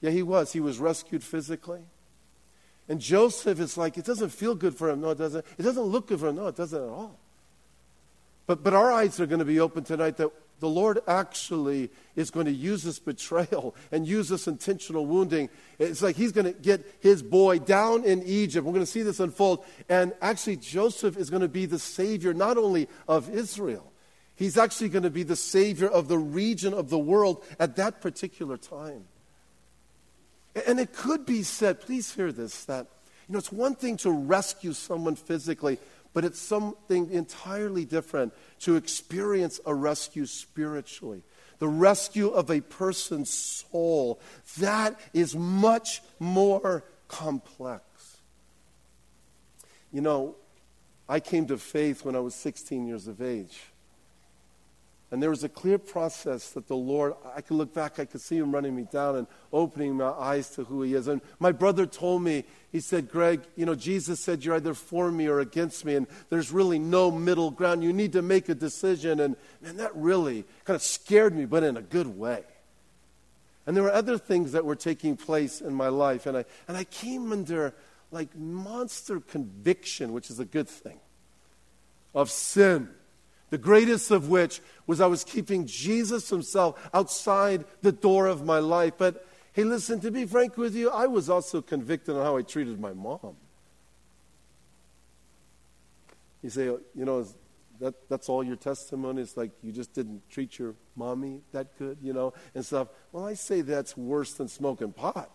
Yeah, 0.00 0.10
he 0.10 0.22
was. 0.22 0.52
He 0.52 0.60
was 0.60 0.78
rescued 0.78 1.22
physically. 1.22 1.82
And 2.88 3.00
Joseph 3.00 3.60
is 3.60 3.76
like, 3.76 3.98
it 3.98 4.04
doesn't 4.04 4.30
feel 4.30 4.54
good 4.54 4.74
for 4.74 4.88
him. 4.88 5.00
No, 5.00 5.10
it 5.10 5.18
doesn't. 5.18 5.44
It 5.58 5.62
doesn't 5.62 5.82
look 5.82 6.08
good 6.08 6.20
for 6.20 6.28
him. 6.28 6.36
No, 6.36 6.46
it 6.46 6.56
doesn't 6.56 6.82
at 6.82 6.88
all. 6.88 7.18
But, 8.46 8.64
but 8.64 8.72
our 8.72 8.90
eyes 8.90 9.20
are 9.20 9.26
going 9.26 9.40
to 9.40 9.44
be 9.44 9.60
open 9.60 9.84
tonight 9.84 10.16
that 10.16 10.30
the 10.60 10.68
Lord 10.68 11.00
actually 11.06 11.90
is 12.16 12.30
going 12.30 12.46
to 12.46 12.52
use 12.52 12.82
this 12.82 12.98
betrayal 12.98 13.76
and 13.92 14.06
use 14.06 14.28
this 14.28 14.48
intentional 14.48 15.06
wounding. 15.06 15.50
It's 15.78 16.02
like 16.02 16.16
he's 16.16 16.32
going 16.32 16.46
to 16.46 16.52
get 16.52 16.84
his 17.00 17.22
boy 17.22 17.58
down 17.58 18.04
in 18.04 18.22
Egypt. 18.24 18.66
We're 18.66 18.72
going 18.72 18.84
to 18.84 18.90
see 18.90 19.02
this 19.02 19.20
unfold. 19.20 19.64
And 19.88 20.14
actually, 20.20 20.56
Joseph 20.56 21.16
is 21.16 21.30
going 21.30 21.42
to 21.42 21.48
be 21.48 21.66
the 21.66 21.78
savior 21.78 22.34
not 22.34 22.56
only 22.56 22.88
of 23.06 23.30
Israel, 23.30 23.92
He's 24.38 24.56
actually 24.56 24.90
going 24.90 25.02
to 25.02 25.10
be 25.10 25.24
the 25.24 25.34
savior 25.34 25.88
of 25.88 26.06
the 26.06 26.16
region 26.16 26.72
of 26.72 26.90
the 26.90 26.98
world 26.98 27.44
at 27.58 27.74
that 27.74 28.00
particular 28.00 28.56
time. 28.56 29.06
And 30.64 30.78
it 30.78 30.92
could 30.92 31.26
be 31.26 31.42
said, 31.42 31.80
please 31.80 32.14
hear 32.14 32.30
this, 32.30 32.64
that, 32.66 32.86
you 33.26 33.32
know, 33.32 33.40
it's 33.40 33.50
one 33.50 33.74
thing 33.74 33.96
to 33.98 34.12
rescue 34.12 34.74
someone 34.74 35.16
physically, 35.16 35.78
but 36.14 36.24
it's 36.24 36.38
something 36.38 37.10
entirely 37.10 37.84
different 37.84 38.32
to 38.60 38.76
experience 38.76 39.58
a 39.66 39.74
rescue 39.74 40.24
spiritually. 40.24 41.24
The 41.58 41.66
rescue 41.66 42.28
of 42.28 42.48
a 42.48 42.60
person's 42.60 43.30
soul. 43.30 44.20
That 44.58 45.00
is 45.12 45.34
much 45.34 46.00
more 46.20 46.84
complex. 47.08 47.82
You 49.92 50.00
know, 50.00 50.36
I 51.08 51.18
came 51.18 51.46
to 51.48 51.58
faith 51.58 52.04
when 52.04 52.14
I 52.14 52.20
was 52.20 52.36
16 52.36 52.86
years 52.86 53.08
of 53.08 53.20
age. 53.20 53.58
And 55.10 55.22
there 55.22 55.30
was 55.30 55.42
a 55.42 55.48
clear 55.48 55.78
process 55.78 56.50
that 56.50 56.68
the 56.68 56.76
Lord, 56.76 57.14
I 57.34 57.40
could 57.40 57.56
look 57.56 57.72
back, 57.72 57.98
I 57.98 58.04
could 58.04 58.20
see 58.20 58.36
him 58.36 58.52
running 58.52 58.76
me 58.76 58.86
down 58.92 59.16
and 59.16 59.26
opening 59.54 59.94
my 59.94 60.10
eyes 60.10 60.50
to 60.50 60.64
who 60.64 60.82
he 60.82 60.92
is. 60.92 61.08
And 61.08 61.22
my 61.38 61.50
brother 61.50 61.86
told 61.86 62.22
me, 62.22 62.44
he 62.70 62.80
said, 62.80 63.08
Greg, 63.08 63.40
you 63.56 63.64
know, 63.64 63.74
Jesus 63.74 64.20
said 64.20 64.44
you're 64.44 64.56
either 64.56 64.74
for 64.74 65.10
me 65.10 65.26
or 65.26 65.40
against 65.40 65.86
me, 65.86 65.94
and 65.94 66.06
there's 66.28 66.52
really 66.52 66.78
no 66.78 67.10
middle 67.10 67.50
ground. 67.50 67.82
You 67.82 67.94
need 67.94 68.12
to 68.12 68.22
make 68.22 68.50
a 68.50 68.54
decision. 68.54 69.20
And 69.20 69.36
man, 69.62 69.78
that 69.78 69.96
really 69.96 70.44
kind 70.66 70.74
of 70.74 70.82
scared 70.82 71.34
me, 71.34 71.46
but 71.46 71.62
in 71.62 71.78
a 71.78 71.82
good 71.82 72.18
way. 72.18 72.44
And 73.66 73.74
there 73.74 73.84
were 73.84 73.92
other 73.92 74.18
things 74.18 74.52
that 74.52 74.66
were 74.66 74.76
taking 74.76 75.16
place 75.16 75.62
in 75.62 75.72
my 75.72 75.88
life, 75.88 76.26
and 76.26 76.36
I, 76.36 76.44
and 76.66 76.76
I 76.76 76.84
came 76.84 77.32
under 77.32 77.74
like 78.10 78.36
monster 78.36 79.20
conviction, 79.20 80.12
which 80.12 80.28
is 80.28 80.38
a 80.38 80.44
good 80.44 80.68
thing, 80.68 80.98
of 82.14 82.30
sin 82.30 82.90
the 83.50 83.58
greatest 83.58 84.10
of 84.10 84.28
which 84.28 84.60
was 84.86 85.00
I 85.00 85.06
was 85.06 85.24
keeping 85.24 85.66
Jesus 85.66 86.28
himself 86.30 86.88
outside 86.92 87.64
the 87.82 87.92
door 87.92 88.26
of 88.26 88.44
my 88.44 88.58
life. 88.58 88.94
But 88.98 89.26
hey, 89.52 89.64
listen, 89.64 90.00
to 90.00 90.10
be 90.10 90.26
frank 90.26 90.56
with 90.56 90.74
you, 90.74 90.90
I 90.90 91.06
was 91.06 91.30
also 91.30 91.62
convicted 91.62 92.16
on 92.16 92.24
how 92.24 92.36
I 92.36 92.42
treated 92.42 92.78
my 92.78 92.92
mom. 92.92 93.36
You 96.42 96.50
say, 96.50 96.64
you 96.64 96.80
know, 96.94 97.26
that, 97.80 97.94
that's 98.08 98.28
all 98.28 98.44
your 98.44 98.56
testimony? 98.56 99.22
It's 99.22 99.36
like 99.36 99.50
you 99.62 99.72
just 99.72 99.92
didn't 99.92 100.28
treat 100.30 100.58
your 100.58 100.74
mommy 100.96 101.40
that 101.52 101.76
good, 101.78 101.98
you 102.02 102.12
know, 102.12 102.32
and 102.54 102.64
stuff. 102.64 102.88
Well, 103.12 103.26
I 103.26 103.34
say 103.34 103.60
that's 103.60 103.96
worse 103.96 104.34
than 104.34 104.48
smoking 104.48 104.92
pot. 104.92 105.30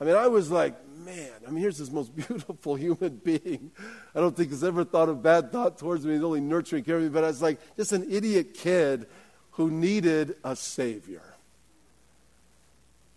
I 0.00 0.04
mean, 0.04 0.16
I 0.16 0.26
was 0.26 0.50
like, 0.50 0.76
man, 1.04 1.30
I 1.46 1.50
mean, 1.50 1.60
here's 1.60 1.78
this 1.78 1.90
most 1.90 2.14
beautiful 2.28 2.74
human 2.74 3.20
being. 3.22 3.70
I 4.14 4.20
don't 4.20 4.36
think 4.36 4.50
he's 4.50 4.64
ever 4.64 4.84
thought 4.84 5.08
a 5.08 5.14
bad 5.14 5.52
thought 5.52 5.78
towards 5.78 6.04
me. 6.04 6.14
He's 6.14 6.22
only 6.22 6.40
nurturing 6.40 6.84
care 6.84 6.96
of 6.96 7.02
me. 7.02 7.08
But 7.08 7.24
I 7.24 7.28
was 7.28 7.42
like, 7.42 7.58
just 7.76 7.92
an 7.92 8.10
idiot 8.10 8.54
kid 8.54 9.06
who 9.52 9.70
needed 9.70 10.36
a 10.42 10.56
savior. 10.56 11.22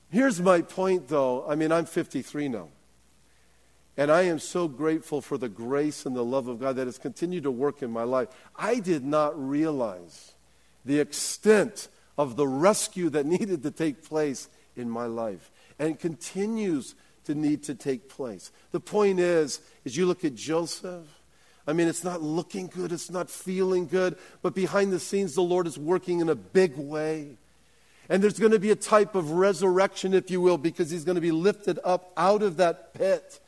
Here's 0.09 0.39
my 0.41 0.61
point, 0.61 1.07
though. 1.07 1.45
I 1.47 1.55
mean, 1.55 1.71
I'm 1.71 1.85
53 1.85 2.49
now. 2.49 2.69
And 3.97 4.11
I 4.11 4.23
am 4.23 4.37
so 4.37 4.67
grateful 4.67 5.21
for 5.21 5.39
the 5.39 5.49
grace 5.49 6.05
and 6.05 6.15
the 6.15 6.23
love 6.23 6.47
of 6.47 6.59
God 6.59 6.75
that 6.75 6.85
has 6.85 6.99
continued 6.99 7.43
to 7.43 7.51
work 7.51 7.81
in 7.81 7.89
my 7.89 8.03
life. 8.03 8.29
I 8.55 8.79
did 8.79 9.03
not 9.03 9.37
realize 9.37 10.33
the 10.85 10.99
extent 10.99 11.87
of 12.17 12.35
the 12.35 12.47
rescue 12.47 13.09
that 13.09 13.25
needed 13.25 13.63
to 13.63 13.71
take 13.71 14.03
place 14.03 14.49
in 14.75 14.89
my 14.89 15.05
life 15.05 15.51
and 15.79 15.99
continues 15.99 16.95
to 17.27 17.35
need 17.35 17.63
to 17.63 17.75
take 17.75 18.09
place. 18.09 18.51
The 18.71 18.79
point 18.79 19.19
is, 19.19 19.61
as 19.85 19.95
you 19.95 20.05
look 20.05 20.25
at 20.25 20.35
Joseph, 20.35 21.05
I 21.67 21.73
mean, 21.73 21.87
it's 21.87 22.03
not 22.03 22.21
looking 22.21 22.67
good, 22.67 22.91
it's 22.91 23.11
not 23.11 23.29
feeling 23.29 23.87
good, 23.87 24.17
but 24.41 24.55
behind 24.55 24.91
the 24.91 24.99
scenes, 24.99 25.35
the 25.35 25.41
Lord 25.41 25.67
is 25.67 25.77
working 25.77 26.21
in 26.21 26.29
a 26.29 26.35
big 26.35 26.77
way. 26.77 27.37
And 28.09 28.23
there's 28.23 28.39
going 28.39 28.53
to 28.53 28.59
be 28.59 28.71
a 28.71 28.75
type 28.75 29.15
of 29.15 29.31
resurrection, 29.31 30.13
if 30.13 30.31
you 30.31 30.39
will, 30.39 30.57
because 30.57 30.89
he's 30.89 31.03
going 31.03 31.15
to 31.15 31.21
be 31.21 31.31
lifted 31.31 31.77
up 31.83 32.13
out 32.15 32.41
of 32.41 32.57
that 32.57 32.93
pit. 32.93 33.41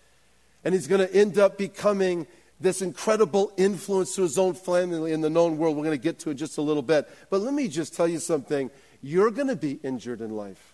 And 0.66 0.74
he's 0.74 0.88
going 0.88 1.00
to 1.00 1.16
end 1.16 1.38
up 1.38 1.58
becoming 1.58 2.28
this 2.60 2.82
incredible 2.82 3.54
influence 3.56 4.16
to 4.16 4.24
his 4.24 4.38
own 4.38 4.54
family 4.54 5.14
in 5.14 5.22
the 5.22 5.30
known 5.30 5.58
world. 5.58 5.78
We're 5.78 5.86
going 5.86 5.98
to 5.98 6.04
get 6.04 6.20
to 6.20 6.32
it 6.32 6.34
just 6.34 6.58
a 6.58 6.62
little 6.62 6.84
bit. 6.84 7.08
But 7.30 7.40
let 7.40 7.54
me 7.54 7.70
just 7.70 7.96
tell 7.96 8.08
you 8.08 8.20
something. 8.20 8.70
You're 9.02 9.32
going 9.32 9.48
to 9.48 9.56
be 9.56 9.80
injured 9.82 10.20
in 10.20 10.36
life. 10.36 10.69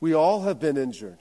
We 0.00 0.14
all 0.14 0.42
have 0.42 0.60
been 0.60 0.76
injured. 0.76 1.18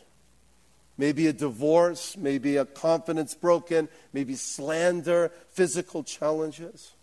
Maybe 0.98 1.28
a 1.28 1.34
divorce, 1.34 2.16
maybe 2.16 2.58
a 2.58 2.66
confidence 2.66 3.36
broken, 3.36 3.90
maybe 4.14 4.36
slander, 4.36 5.32
physical 5.52 6.04
challenges. 6.04 6.94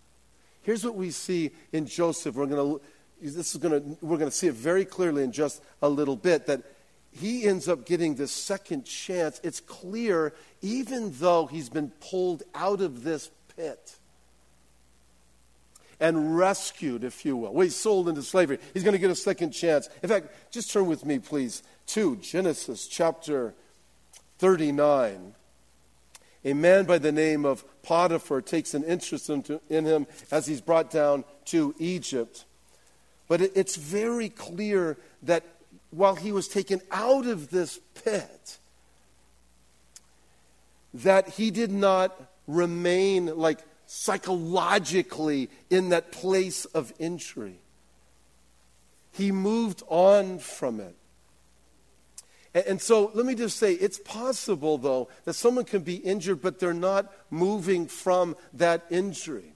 Here's 0.63 0.85
what 0.85 0.95
we 0.95 1.11
see 1.11 1.51
in 1.73 1.87
Joseph. 1.87 2.35
We're 2.35 2.47
going 2.47 2.79
to 2.79 2.85
this 3.21 3.55
is 3.55 3.61
going 3.61 3.81
to 3.81 4.05
we're 4.05 4.19
going 4.19 4.31
to 4.31 4.37
see 4.37 4.49
it 4.49 4.55
very 4.55 4.85
clearly 4.85 5.23
in 5.23 5.33
just 5.33 5.63
a 5.81 5.89
little 5.89 6.17
bit 6.17 6.47
that 6.47 6.63
he 7.13 7.45
ends 7.45 7.69
up 7.69 7.85
getting 7.85 8.15
this 8.15 8.33
second 8.33 8.85
chance. 8.85 9.41
It's 9.45 9.61
clear 9.61 10.33
even 10.63 11.13
though 11.19 11.47
he's 11.47 11.69
been 11.69 11.91
pulled 12.01 12.43
out 12.55 12.81
of 12.81 13.05
this 13.05 13.31
pit 13.57 13.99
and 16.03 16.37
rescued, 16.37 17.05
if 17.05 17.25
you 17.25 17.37
will. 17.37 17.59
He's 17.61 17.77
sold 17.77 18.09
into 18.09 18.23
slavery. 18.23 18.59
He's 18.75 18.83
going 18.83 18.93
to 18.93 18.99
get 18.99 19.11
a 19.11 19.15
second 19.15 19.53
chance. 19.53 19.89
In 20.03 20.09
fact, 20.09 20.27
just 20.51 20.73
turn 20.73 20.87
with 20.87 21.07
me, 21.07 21.21
please, 21.21 21.63
to 21.87 22.17
Genesis 22.17 22.89
chapter 22.89 23.55
39. 24.39 25.35
A 26.45 26.55
man 26.55 26.87
by 26.87 26.99
the 26.99 27.13
name 27.13 27.45
of 27.45 27.65
Potiphar 27.85 28.41
takes 28.43 28.75
an 28.75 28.83
interest 28.83 29.31
in, 29.31 29.45
in 29.71 29.85
him 29.85 30.09
as 30.33 30.45
he's 30.45 30.61
brought 30.61 30.91
down 30.91 31.23
to 31.47 31.73
Egypt. 31.79 32.47
But 33.29 33.41
it's 33.41 33.77
very 33.77 34.29
clear 34.29 34.99
that 35.23 35.45
while 35.91 36.17
he 36.17 36.33
was 36.33 36.49
taken 36.49 36.81
out 36.91 37.27
of 37.27 37.51
this 37.51 37.79
pit, 38.03 38.59
that 40.95 41.29
he 41.29 41.53
did 41.53 41.71
not 41.71 42.21
remain 42.49 43.27
like 43.27 43.61
psychologically 43.95 45.51
in 45.69 45.91
that 45.91 46.11
place 46.13 46.65
of 46.65 46.95
injury. 46.99 47.59
He 49.13 49.31
moved 49.31 49.83
on 49.87 50.39
from 50.39 50.81
it. 50.81 50.97
And, 52.55 52.81
so 52.81 53.11
let 53.13 53.27
me 53.27 53.35
just 53.35 53.59
say 53.59 53.75
it's 53.75 53.99
possible, 53.99 54.79
though, 54.79 55.09
that 55.27 55.35
someone 55.35 55.67
can 55.67 55.83
be 55.83 55.97
injured, 55.97 56.41
but 56.41 56.59
they're 56.59 56.73
not 56.73 57.13
moving 57.31 57.87
from 57.87 58.35
that 58.55 58.87
injury. 58.89 59.53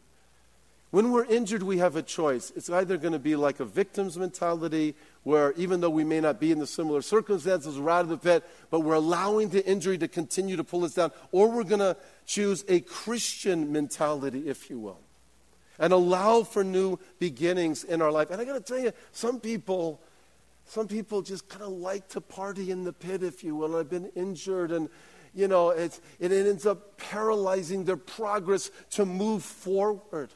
When 0.90 1.12
we're 1.12 1.24
injured, 1.24 1.62
we 1.62 1.78
have 1.78 1.96
a 1.96 2.02
choice. 2.02 2.52
It's 2.54 2.70
either 2.70 2.98
going 2.98 3.12
to 3.12 3.18
be 3.18 3.36
like 3.36 3.60
a 3.60 3.64
victim's 3.64 4.18
mentality, 4.18 4.94
where 5.24 5.52
even 5.52 5.80
though 5.80 5.90
we 5.90 6.04
may 6.04 6.20
not 6.20 6.38
be 6.38 6.52
in 6.52 6.58
the 6.58 6.66
similar 6.66 7.00
circumstances, 7.00 7.78
we're 7.78 7.90
out 7.90 8.02
of 8.02 8.10
the 8.10 8.18
pit, 8.18 8.44
but 8.70 8.80
we're 8.80 8.94
allowing 8.94 9.48
the 9.48 9.66
injury 9.66 9.96
to 9.98 10.08
continue 10.08 10.56
to 10.56 10.64
pull 10.64 10.84
us 10.84 10.94
down, 10.94 11.10
or 11.32 11.50
we're 11.50 11.64
going 11.64 11.80
to 11.80 11.96
choose 12.26 12.64
a 12.68 12.80
Christian 12.80 13.72
mentality, 13.72 14.48
if 14.48 14.68
you 14.68 14.78
will, 14.78 15.00
and 15.78 15.92
allow 15.92 16.42
for 16.42 16.62
new 16.64 16.98
beginnings 17.18 17.84
in 17.84 18.02
our 18.02 18.10
life. 18.10 18.30
And 18.30 18.40
I 18.40 18.44
got 18.44 18.54
to 18.54 18.60
tell 18.60 18.82
you, 18.82 18.92
some 19.12 19.40
people, 19.40 20.00
some 20.66 20.88
people 20.88 21.22
just 21.22 21.48
kind 21.48 21.62
of 21.62 21.70
like 21.70 22.08
to 22.08 22.20
party 22.20 22.70
in 22.70 22.84
the 22.84 22.92
pit, 22.92 23.22
if 23.22 23.42
you 23.44 23.56
will. 23.56 23.76
I've 23.76 23.90
been 23.90 24.10
injured 24.14 24.72
and 24.72 24.88
you 25.36 25.46
know, 25.48 25.68
it, 25.68 26.00
it 26.18 26.32
ends 26.32 26.64
up 26.64 26.96
paralyzing 26.96 27.84
their 27.84 27.98
progress 27.98 28.70
to 28.92 29.04
move 29.04 29.44
forward. 29.44 30.30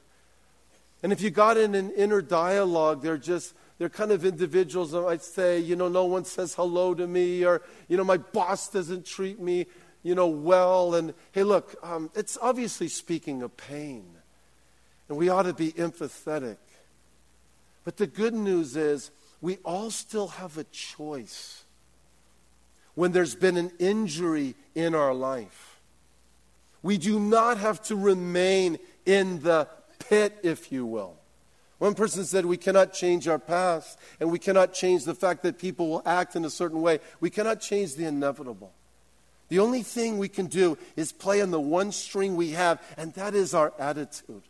And 1.03 1.11
if 1.11 1.23
you 1.23 1.31
got 1.31 1.57
in 1.57 1.75
an 1.75 1.91
inner 1.93 2.21
dialogue, 2.21 3.03
they're 3.03 3.17
just, 3.17 3.55
they're 3.79 3.89
kind 3.89 4.13
of 4.13 4.27
individuals 4.27 4.93
might 4.93 5.23
say, 5.23 5.59
you 5.59 5.75
know, 5.75 5.89
no 5.89 6.05
one 6.05 6.27
says 6.27 6.55
hello 6.55 6.95
to 6.95 7.07
me, 7.07 7.47
or, 7.47 7.63
you 7.89 7.97
know, 7.97 8.05
my 8.05 8.19
boss 8.19 8.69
doesn't 8.69 9.07
treat 9.07 9.41
me, 9.41 9.67
you 10.03 10.15
know, 10.15 10.29
well. 10.29 10.95
And 10.95 11.15
hey, 11.33 11.43
look, 11.43 11.75
um, 11.83 12.11
it's 12.15 12.39
obviously 12.41 12.89
speaking 12.89 13.43
of 13.43 13.57
pain. 13.57 14.05
And 15.09 15.19
we 15.19 15.29
ought 15.29 15.43
to 15.43 15.53
be 15.53 15.73
empathetic. 15.73 16.59
But 17.85 17.97
the 17.97 18.07
good 18.07 18.35
news 18.35 18.77
is, 18.77 19.11
we 19.41 19.57
all 19.65 19.91
still 19.91 20.29
have 20.29 20.59
a 20.59 20.65
choice 20.65 21.65
when 22.95 23.13
there's 23.13 23.35
been 23.35 23.57
an 23.57 23.73
injury 23.79 24.55
in 24.75 24.95
our 24.95 25.15
life. 25.15 25.81
We 26.83 26.99
do 26.99 27.19
not 27.19 27.59
have 27.59 27.83
to 27.85 27.97
remain 27.97 28.79
in 29.07 29.43
the 29.43 29.69
pit, 29.99 30.39
if 30.43 30.71
you 30.71 30.87
will. 30.87 31.17
One 31.79 31.95
person 31.95 32.25
said, 32.25 32.45
We 32.45 32.59
cannot 32.59 32.93
change 32.93 33.27
our 33.27 33.39
past, 33.39 33.99
and 34.21 34.31
we 34.31 34.39
cannot 34.39 34.75
change 34.75 35.05
the 35.05 35.15
fact 35.15 35.43
that 35.45 35.59
people 35.59 35.89
will 35.89 36.03
act 36.05 36.37
in 36.37 36.45
a 36.45 36.51
certain 36.51 36.83
way. 36.83 37.01
We 37.21 37.31
cannot 37.31 37.61
change 37.61 37.95
the 37.95 38.05
inevitable. 38.05 38.73
The 39.51 39.59
only 39.59 39.83
thing 39.83 40.17
we 40.17 40.29
can 40.29 40.47
do 40.47 40.79
is 40.97 41.13
play 41.13 41.43
on 41.43 41.51
the 41.51 41.61
one 41.61 41.93
string 41.93 42.37
we 42.37 42.53
have, 42.53 42.81
and 42.97 43.13
that 43.15 43.35
is 43.35 43.53
our 43.53 43.75
attitude. 43.79 44.43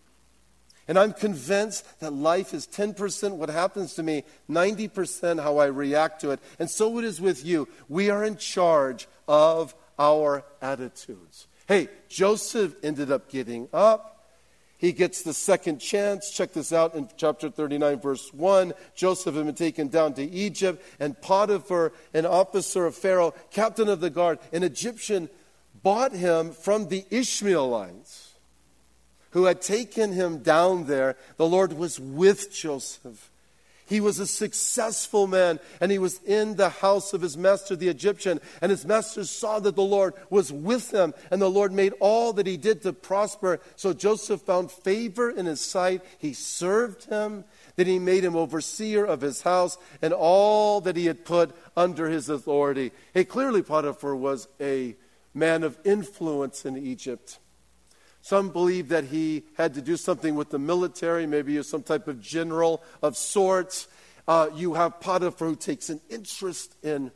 And 0.86 0.98
I'm 0.98 1.12
convinced 1.12 2.00
that 2.00 2.12
life 2.12 2.52
is 2.52 2.66
10% 2.66 3.36
what 3.36 3.48
happens 3.48 3.94
to 3.94 4.02
me, 4.02 4.24
90% 4.48 5.42
how 5.42 5.58
I 5.58 5.66
react 5.66 6.20
to 6.20 6.30
it. 6.30 6.40
And 6.58 6.68
so 6.68 6.98
it 6.98 7.04
is 7.04 7.20
with 7.20 7.44
you. 7.44 7.68
We 7.88 8.10
are 8.10 8.24
in 8.24 8.36
charge 8.36 9.08
of 9.26 9.74
our 9.98 10.44
attitudes. 10.60 11.46
Hey, 11.66 11.88
Joseph 12.08 12.74
ended 12.82 13.10
up 13.10 13.30
getting 13.30 13.68
up. 13.72 14.19
He 14.80 14.92
gets 14.92 15.22
the 15.22 15.34
second 15.34 15.78
chance. 15.78 16.30
Check 16.30 16.54
this 16.54 16.72
out 16.72 16.94
in 16.94 17.06
chapter 17.18 17.50
39, 17.50 18.00
verse 18.00 18.32
1. 18.32 18.72
Joseph 18.94 19.34
had 19.34 19.44
been 19.44 19.54
taken 19.54 19.88
down 19.88 20.14
to 20.14 20.22
Egypt, 20.22 20.82
and 20.98 21.20
Potiphar, 21.20 21.92
an 22.14 22.24
officer 22.24 22.86
of 22.86 22.94
Pharaoh, 22.94 23.34
captain 23.50 23.90
of 23.90 24.00
the 24.00 24.08
guard, 24.08 24.38
an 24.54 24.62
Egyptian, 24.62 25.28
bought 25.82 26.12
him 26.12 26.52
from 26.52 26.88
the 26.88 27.04
Ishmaelites 27.10 28.30
who 29.32 29.44
had 29.44 29.60
taken 29.60 30.12
him 30.12 30.38
down 30.38 30.86
there. 30.86 31.16
The 31.36 31.46
Lord 31.46 31.74
was 31.74 32.00
with 32.00 32.50
Joseph. 32.50 33.29
He 33.90 34.00
was 34.00 34.20
a 34.20 34.26
successful 34.26 35.26
man, 35.26 35.58
and 35.80 35.90
he 35.90 35.98
was 35.98 36.20
in 36.22 36.54
the 36.54 36.68
house 36.68 37.12
of 37.12 37.22
his 37.22 37.36
master, 37.36 37.74
the 37.74 37.88
Egyptian. 37.88 38.40
And 38.62 38.70
his 38.70 38.86
master 38.86 39.24
saw 39.24 39.58
that 39.58 39.74
the 39.74 39.82
Lord 39.82 40.14
was 40.30 40.52
with 40.52 40.94
him, 40.94 41.12
and 41.32 41.42
the 41.42 41.50
Lord 41.50 41.72
made 41.72 41.92
all 41.98 42.32
that 42.34 42.46
he 42.46 42.56
did 42.56 42.82
to 42.82 42.92
prosper. 42.92 43.58
So 43.74 43.92
Joseph 43.92 44.42
found 44.42 44.70
favor 44.70 45.28
in 45.28 45.46
his 45.46 45.60
sight. 45.60 46.02
He 46.18 46.34
served 46.34 47.06
him. 47.06 47.44
Then 47.74 47.88
he 47.88 47.98
made 47.98 48.22
him 48.22 48.36
overseer 48.36 49.04
of 49.04 49.22
his 49.22 49.42
house 49.42 49.76
and 50.00 50.12
all 50.12 50.80
that 50.82 50.96
he 50.96 51.06
had 51.06 51.24
put 51.24 51.50
under 51.76 52.08
his 52.08 52.28
authority. 52.28 52.92
Hey, 53.12 53.24
clearly 53.24 53.62
Potiphar 53.62 54.14
was 54.14 54.46
a 54.60 54.94
man 55.34 55.64
of 55.64 55.76
influence 55.84 56.64
in 56.64 56.76
Egypt. 56.76 57.40
Some 58.22 58.50
believe 58.50 58.88
that 58.88 59.04
he 59.04 59.44
had 59.56 59.74
to 59.74 59.82
do 59.82 59.96
something 59.96 60.34
with 60.34 60.50
the 60.50 60.58
military, 60.58 61.26
maybe 61.26 61.52
he 61.52 61.58
was 61.58 61.68
some 61.68 61.82
type 61.82 62.06
of 62.06 62.20
general 62.20 62.82
of 63.02 63.16
sorts. 63.16 63.88
Uh, 64.28 64.48
you 64.54 64.74
have 64.74 65.00
Potiphar 65.00 65.48
who 65.48 65.56
takes 65.56 65.88
an 65.88 66.00
interest 66.10 66.74
in 66.82 67.10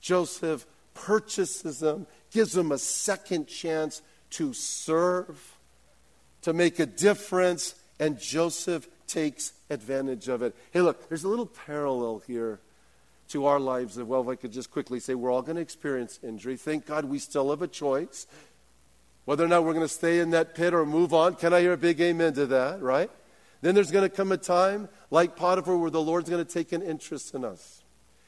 Joseph, 0.00 0.66
purchases 0.94 1.82
him, 1.82 2.06
gives 2.30 2.56
him 2.56 2.72
a 2.72 2.78
second 2.78 3.46
chance 3.46 4.02
to 4.30 4.52
serve, 4.52 5.56
to 6.42 6.52
make 6.52 6.78
a 6.78 6.86
difference, 6.86 7.74
and 7.98 8.18
Joseph 8.20 8.88
takes 9.06 9.52
advantage 9.70 10.28
of 10.28 10.42
it. 10.42 10.54
Hey, 10.70 10.80
look, 10.80 11.08
there's 11.08 11.24
a 11.24 11.28
little 11.28 11.46
parallel 11.46 12.22
here 12.26 12.60
to 13.30 13.46
our 13.46 13.60
lives. 13.60 13.96
Well, 13.96 14.22
if 14.22 14.28
I 14.28 14.34
could 14.36 14.52
just 14.52 14.70
quickly 14.70 15.00
say, 15.00 15.14
we're 15.14 15.32
all 15.32 15.42
going 15.42 15.56
to 15.56 15.62
experience 15.62 16.18
injury. 16.22 16.56
Thank 16.56 16.86
God 16.86 17.04
we 17.04 17.18
still 17.18 17.50
have 17.50 17.62
a 17.62 17.68
choice. 17.68 18.26
Whether 19.24 19.44
or 19.44 19.48
not 19.48 19.64
we're 19.64 19.74
going 19.74 19.86
to 19.86 19.92
stay 19.92 20.18
in 20.18 20.30
that 20.30 20.54
pit 20.54 20.74
or 20.74 20.84
move 20.86 21.12
on, 21.12 21.34
can 21.34 21.52
I 21.52 21.60
hear 21.60 21.72
a 21.72 21.76
big 21.76 22.00
amen 22.00 22.34
to 22.34 22.46
that, 22.46 22.80
right? 22.80 23.10
Then 23.60 23.74
there's 23.74 23.90
going 23.90 24.08
to 24.08 24.14
come 24.14 24.32
a 24.32 24.36
time, 24.36 24.88
like 25.10 25.36
Potiphar, 25.36 25.76
where 25.76 25.90
the 25.90 26.00
Lord's 26.00 26.30
going 26.30 26.44
to 26.44 26.50
take 26.50 26.72
an 26.72 26.82
interest 26.82 27.34
in 27.34 27.44
us. 27.44 27.82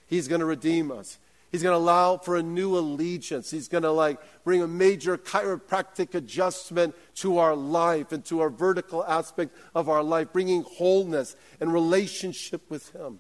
He's 0.07 0.29
going 0.29 0.41
to 0.41 0.47
redeem 0.47 0.91
us. 0.91 1.19
He's 1.51 1.63
going 1.63 1.75
to 1.75 1.79
allow 1.79 2.17
for 2.17 2.37
a 2.37 2.43
new 2.43 2.79
allegiance. 2.79 3.51
He's 3.51 3.69
going 3.69 3.83
to 3.83 3.91
like 3.91 4.19
bring 4.43 4.63
a 4.63 4.67
major 4.67 5.19
chiropractic 5.19 6.15
adjustment 6.15 6.95
to 7.17 7.39
our 7.39 7.55
life 7.55 8.11
and 8.13 8.25
to 8.27 8.41
our 8.41 8.49
vertical 8.49 9.05
aspect 9.05 9.55
of 9.75 9.89
our 9.91 10.03
life, 10.03 10.33
bringing 10.33 10.63
wholeness 10.63 11.37
and 11.61 11.73
relationship 11.73 12.71
with 12.71 12.91
Him. 12.93 13.19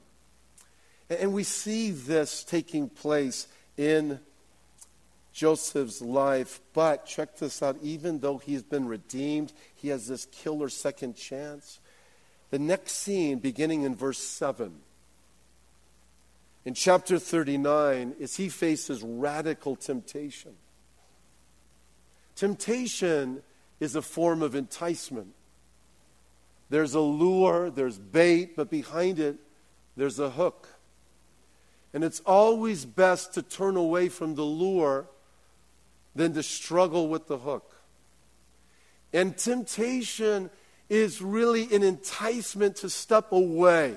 And 1.10 1.34
we 1.34 1.44
see 1.44 1.90
this 1.90 2.42
taking 2.42 2.88
place 2.88 3.48
in 3.76 4.18
Joseph's 5.32 6.02
life. 6.02 6.60
But 6.72 7.06
check 7.06 7.36
this 7.36 7.62
out 7.62 7.76
even 7.82 8.20
though 8.20 8.38
he's 8.38 8.62
been 8.62 8.86
redeemed, 8.86 9.52
he 9.74 9.88
has 9.88 10.06
this 10.06 10.26
killer 10.26 10.68
second 10.68 11.16
chance. 11.16 11.80
The 12.50 12.58
next 12.58 12.92
scene, 12.92 13.38
beginning 13.38 13.82
in 13.82 13.94
verse 13.94 14.18
7, 14.18 14.72
in 16.64 16.74
chapter 16.74 17.18
39, 17.18 18.14
is 18.20 18.36
he 18.36 18.48
faces 18.48 19.02
radical 19.02 19.74
temptation. 19.74 20.52
Temptation 22.36 23.42
is 23.80 23.96
a 23.96 24.02
form 24.02 24.42
of 24.42 24.54
enticement. 24.54 25.34
There's 26.70 26.94
a 26.94 27.00
lure, 27.00 27.68
there's 27.68 27.98
bait, 27.98 28.54
but 28.54 28.70
behind 28.70 29.18
it, 29.18 29.36
there's 29.96 30.18
a 30.18 30.30
hook. 30.30 30.68
And 31.92 32.04
it's 32.04 32.20
always 32.20 32.84
best 32.84 33.34
to 33.34 33.42
turn 33.42 33.76
away 33.76 34.08
from 34.08 34.34
the 34.34 34.44
lure 34.44 35.06
than 36.14 36.34
to 36.34 36.42
struggle 36.42 37.08
with 37.08 37.26
the 37.26 37.38
hook. 37.38 37.74
And 39.12 39.36
temptation 39.36 40.50
is 40.88 41.22
really 41.22 41.74
an 41.74 41.82
enticement 41.82 42.76
to 42.76 42.90
step 42.90 43.32
away 43.32 43.96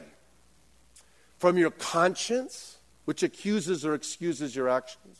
from 1.38 1.58
your 1.58 1.72
conscience, 1.72 2.78
which 3.06 3.24
accuses 3.24 3.86
or 3.86 3.94
excuses 3.94 4.56
your 4.56 4.70
actions. 4.70 5.20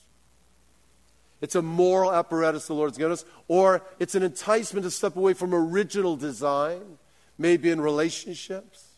It's 1.42 1.56
a 1.56 1.62
moral 1.62 2.14
apparatus 2.14 2.68
the 2.68 2.74
Lord's 2.74 2.98
given 2.98 3.12
us, 3.12 3.26
or 3.48 3.84
it's 4.00 4.16
an 4.16 4.24
enticement 4.24 4.86
to 4.86 4.92
step 4.92 5.16
away 5.16 5.34
from 5.34 5.54
original 5.54 6.16
design, 6.16 6.98
maybe 7.38 7.70
in 7.70 7.82
relationships, 7.82 8.95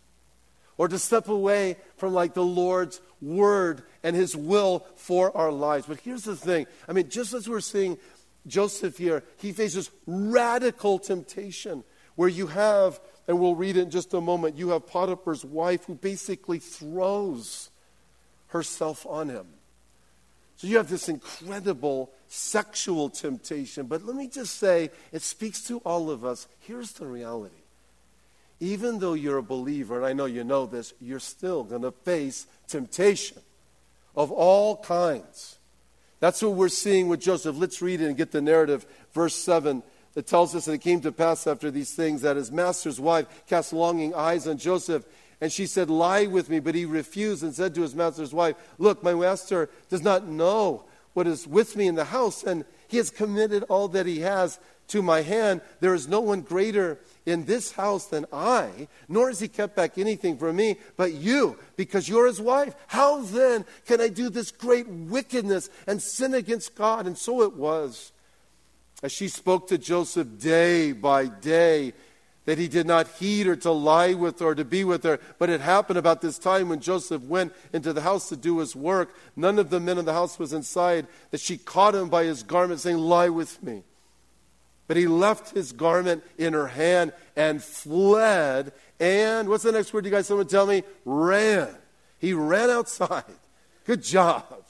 or 0.77 0.87
to 0.87 0.99
step 0.99 1.27
away 1.27 1.77
from 1.97 2.13
like 2.13 2.33
the 2.33 2.43
Lord's 2.43 3.01
word 3.21 3.83
and 4.03 4.15
his 4.15 4.35
will 4.35 4.85
for 4.95 5.35
our 5.35 5.51
lives. 5.51 5.87
But 5.87 5.99
here's 5.99 6.23
the 6.23 6.35
thing 6.35 6.67
I 6.87 6.93
mean, 6.93 7.09
just 7.09 7.33
as 7.33 7.49
we're 7.49 7.59
seeing 7.59 7.97
Joseph 8.45 8.97
here, 8.97 9.23
he 9.37 9.51
faces 9.51 9.91
radical 10.05 10.99
temptation 10.99 11.83
where 12.15 12.29
you 12.29 12.47
have, 12.47 12.99
and 13.27 13.39
we'll 13.39 13.55
read 13.55 13.77
it 13.77 13.81
in 13.81 13.89
just 13.91 14.13
a 14.13 14.21
moment, 14.21 14.57
you 14.57 14.69
have 14.69 14.87
Potiphar's 14.87 15.45
wife 15.45 15.85
who 15.85 15.95
basically 15.95 16.59
throws 16.59 17.69
herself 18.47 19.05
on 19.05 19.29
him. 19.29 19.47
So 20.57 20.67
you 20.67 20.77
have 20.77 20.89
this 20.89 21.07
incredible 21.07 22.11
sexual 22.27 23.09
temptation. 23.09 23.85
But 23.85 24.03
let 24.03 24.15
me 24.15 24.27
just 24.27 24.55
say, 24.55 24.89
it 25.11 25.21
speaks 25.21 25.61
to 25.67 25.77
all 25.79 26.09
of 26.09 26.25
us. 26.25 26.47
Here's 26.59 26.93
the 26.93 27.05
reality 27.05 27.61
even 28.59 28.99
though 28.99 29.13
you're 29.13 29.37
a 29.37 29.43
believer, 29.43 29.97
and 29.97 30.05
I 30.05 30.13
know 30.13 30.25
you 30.25 30.43
know 30.43 30.65
this, 30.65 30.93
you're 30.99 31.19
still 31.19 31.63
going 31.63 31.83
to 31.83 31.91
face 31.91 32.47
temptation 32.67 33.41
of 34.15 34.31
all 34.31 34.77
kinds. 34.77 35.57
That's 36.19 36.41
what 36.41 36.53
we're 36.53 36.69
seeing 36.69 37.07
with 37.07 37.21
Joseph. 37.21 37.57
Let's 37.57 37.81
read 37.81 38.01
it 38.01 38.07
and 38.07 38.17
get 38.17 38.31
the 38.31 38.41
narrative. 38.41 38.85
Verse 39.13 39.35
7 39.35 39.83
that 40.15 40.25
tells 40.25 40.55
us 40.55 40.65
that 40.65 40.73
it 40.73 40.81
came 40.81 41.01
to 41.01 41.11
pass 41.11 41.45
after 41.45 41.69
these 41.69 41.93
things 41.93 42.23
that 42.23 42.37
his 42.37 42.51
master's 42.51 42.99
wife 42.99 43.27
cast 43.45 43.71
longing 43.71 44.15
eyes 44.15 44.47
on 44.47 44.57
Joseph. 44.57 45.05
And 45.39 45.51
she 45.51 45.67
said, 45.67 45.91
Lie 45.91 46.25
with 46.25 46.49
me. 46.49 46.59
But 46.59 46.73
he 46.73 46.85
refused 46.85 47.43
and 47.43 47.53
said 47.53 47.75
to 47.75 47.83
his 47.83 47.93
master's 47.93 48.33
wife, 48.33 48.55
Look, 48.79 49.03
my 49.03 49.13
master 49.13 49.69
does 49.89 50.01
not 50.01 50.27
know 50.27 50.85
what 51.13 51.27
is 51.27 51.45
with 51.45 51.75
me 51.75 51.87
in 51.87 51.93
the 51.93 52.05
house, 52.05 52.43
and 52.43 52.65
he 52.87 52.97
has 52.97 53.11
committed 53.11 53.63
all 53.69 53.87
that 53.89 54.07
he 54.07 54.21
has 54.21 54.59
to 54.87 55.03
my 55.03 55.21
hand. 55.21 55.61
There 55.79 55.93
is 55.93 56.07
no 56.07 56.21
one 56.21 56.41
greater 56.41 56.97
in 57.27 57.43
this 57.43 57.73
house 57.73 58.05
than 58.05 58.25
I, 58.31 58.87
nor 59.09 59.27
has 59.27 59.41
he 59.41 59.49
kept 59.49 59.75
back 59.75 59.97
anything 59.97 60.37
from 60.37 60.55
me 60.55 60.77
but 60.95 61.13
you, 61.13 61.59
because 61.75 62.07
you're 62.07 62.25
his 62.25 62.41
wife. 62.41 62.73
How 62.87 63.21
then 63.21 63.65
can 63.85 63.99
I 63.99 64.07
do 64.07 64.29
this 64.29 64.49
great 64.49 64.87
wickedness 64.87 65.69
and 65.85 66.01
sin 66.01 66.33
against 66.33 66.73
God? 66.73 67.05
And 67.05 67.17
so 67.17 67.43
it 67.43 67.53
was. 67.53 68.13
As 69.03 69.11
she 69.11 69.27
spoke 69.27 69.67
to 69.67 69.77
Joseph 69.77 70.39
day 70.39 70.93
by 70.93 71.25
day, 71.25 71.93
that 72.45 72.57
he 72.57 72.69
did 72.69 72.87
not 72.87 73.09
heed 73.19 73.45
her 73.45 73.57
to 73.57 73.71
lie 73.71 74.13
with 74.13 74.39
her, 74.39 74.47
or 74.47 74.55
to 74.55 74.63
be 74.63 74.85
with 74.85 75.03
her. 75.03 75.19
But 75.37 75.49
it 75.49 75.59
happened 75.59 75.99
about 75.99 76.21
this 76.21 76.39
time 76.39 76.69
when 76.69 76.79
Joseph 76.79 77.21
went 77.23 77.53
into 77.73 77.91
the 77.91 78.01
house 78.01 78.29
to 78.29 78.37
do 78.37 78.59
his 78.59 78.73
work. 78.73 79.13
None 79.35 79.59
of 79.59 79.69
the 79.69 79.81
men 79.81 79.97
in 79.97 80.05
the 80.05 80.13
house 80.13 80.39
was 80.39 80.53
inside, 80.53 81.07
that 81.31 81.41
she 81.41 81.57
caught 81.57 81.93
him 81.93 82.07
by 82.07 82.23
his 82.23 82.43
garment, 82.43 82.79
saying, 82.79 82.97
Lie 82.97 83.27
with 83.27 83.61
me. 83.61 83.83
But 84.87 84.97
he 84.97 85.07
left 85.07 85.53
his 85.53 85.71
garment 85.71 86.23
in 86.37 86.53
her 86.53 86.67
hand 86.67 87.13
and 87.35 87.61
fled. 87.61 88.71
And 88.99 89.49
what's 89.49 89.63
the 89.63 89.71
next 89.71 89.93
word 89.93 90.05
you 90.05 90.11
guys 90.11 90.27
someone 90.27 90.47
tell 90.47 90.65
me? 90.65 90.83
Ran. 91.05 91.69
He 92.19 92.33
ran 92.33 92.69
outside. 92.69 93.23
Good 93.85 94.03
job. 94.03 94.63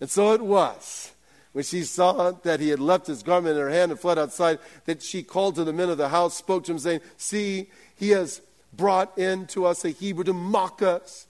And 0.00 0.08
so 0.08 0.32
it 0.32 0.40
was 0.40 1.12
when 1.52 1.64
she 1.64 1.82
saw 1.82 2.30
that 2.30 2.60
he 2.60 2.68
had 2.68 2.80
left 2.80 3.06
his 3.06 3.22
garment 3.22 3.56
in 3.56 3.62
her 3.62 3.70
hand 3.70 3.90
and 3.90 4.00
fled 4.00 4.18
outside, 4.18 4.58
that 4.84 5.02
she 5.02 5.22
called 5.22 5.56
to 5.56 5.64
the 5.64 5.72
men 5.72 5.90
of 5.90 5.98
the 5.98 6.08
house, 6.08 6.36
spoke 6.36 6.64
to 6.64 6.72
him, 6.72 6.78
saying, 6.78 7.00
See, 7.16 7.68
he 7.96 8.10
has 8.10 8.40
brought 8.72 9.16
in 9.18 9.46
to 9.48 9.66
us 9.66 9.84
a 9.84 9.90
Hebrew 9.90 10.24
to 10.24 10.32
mock 10.32 10.80
us. 10.80 11.26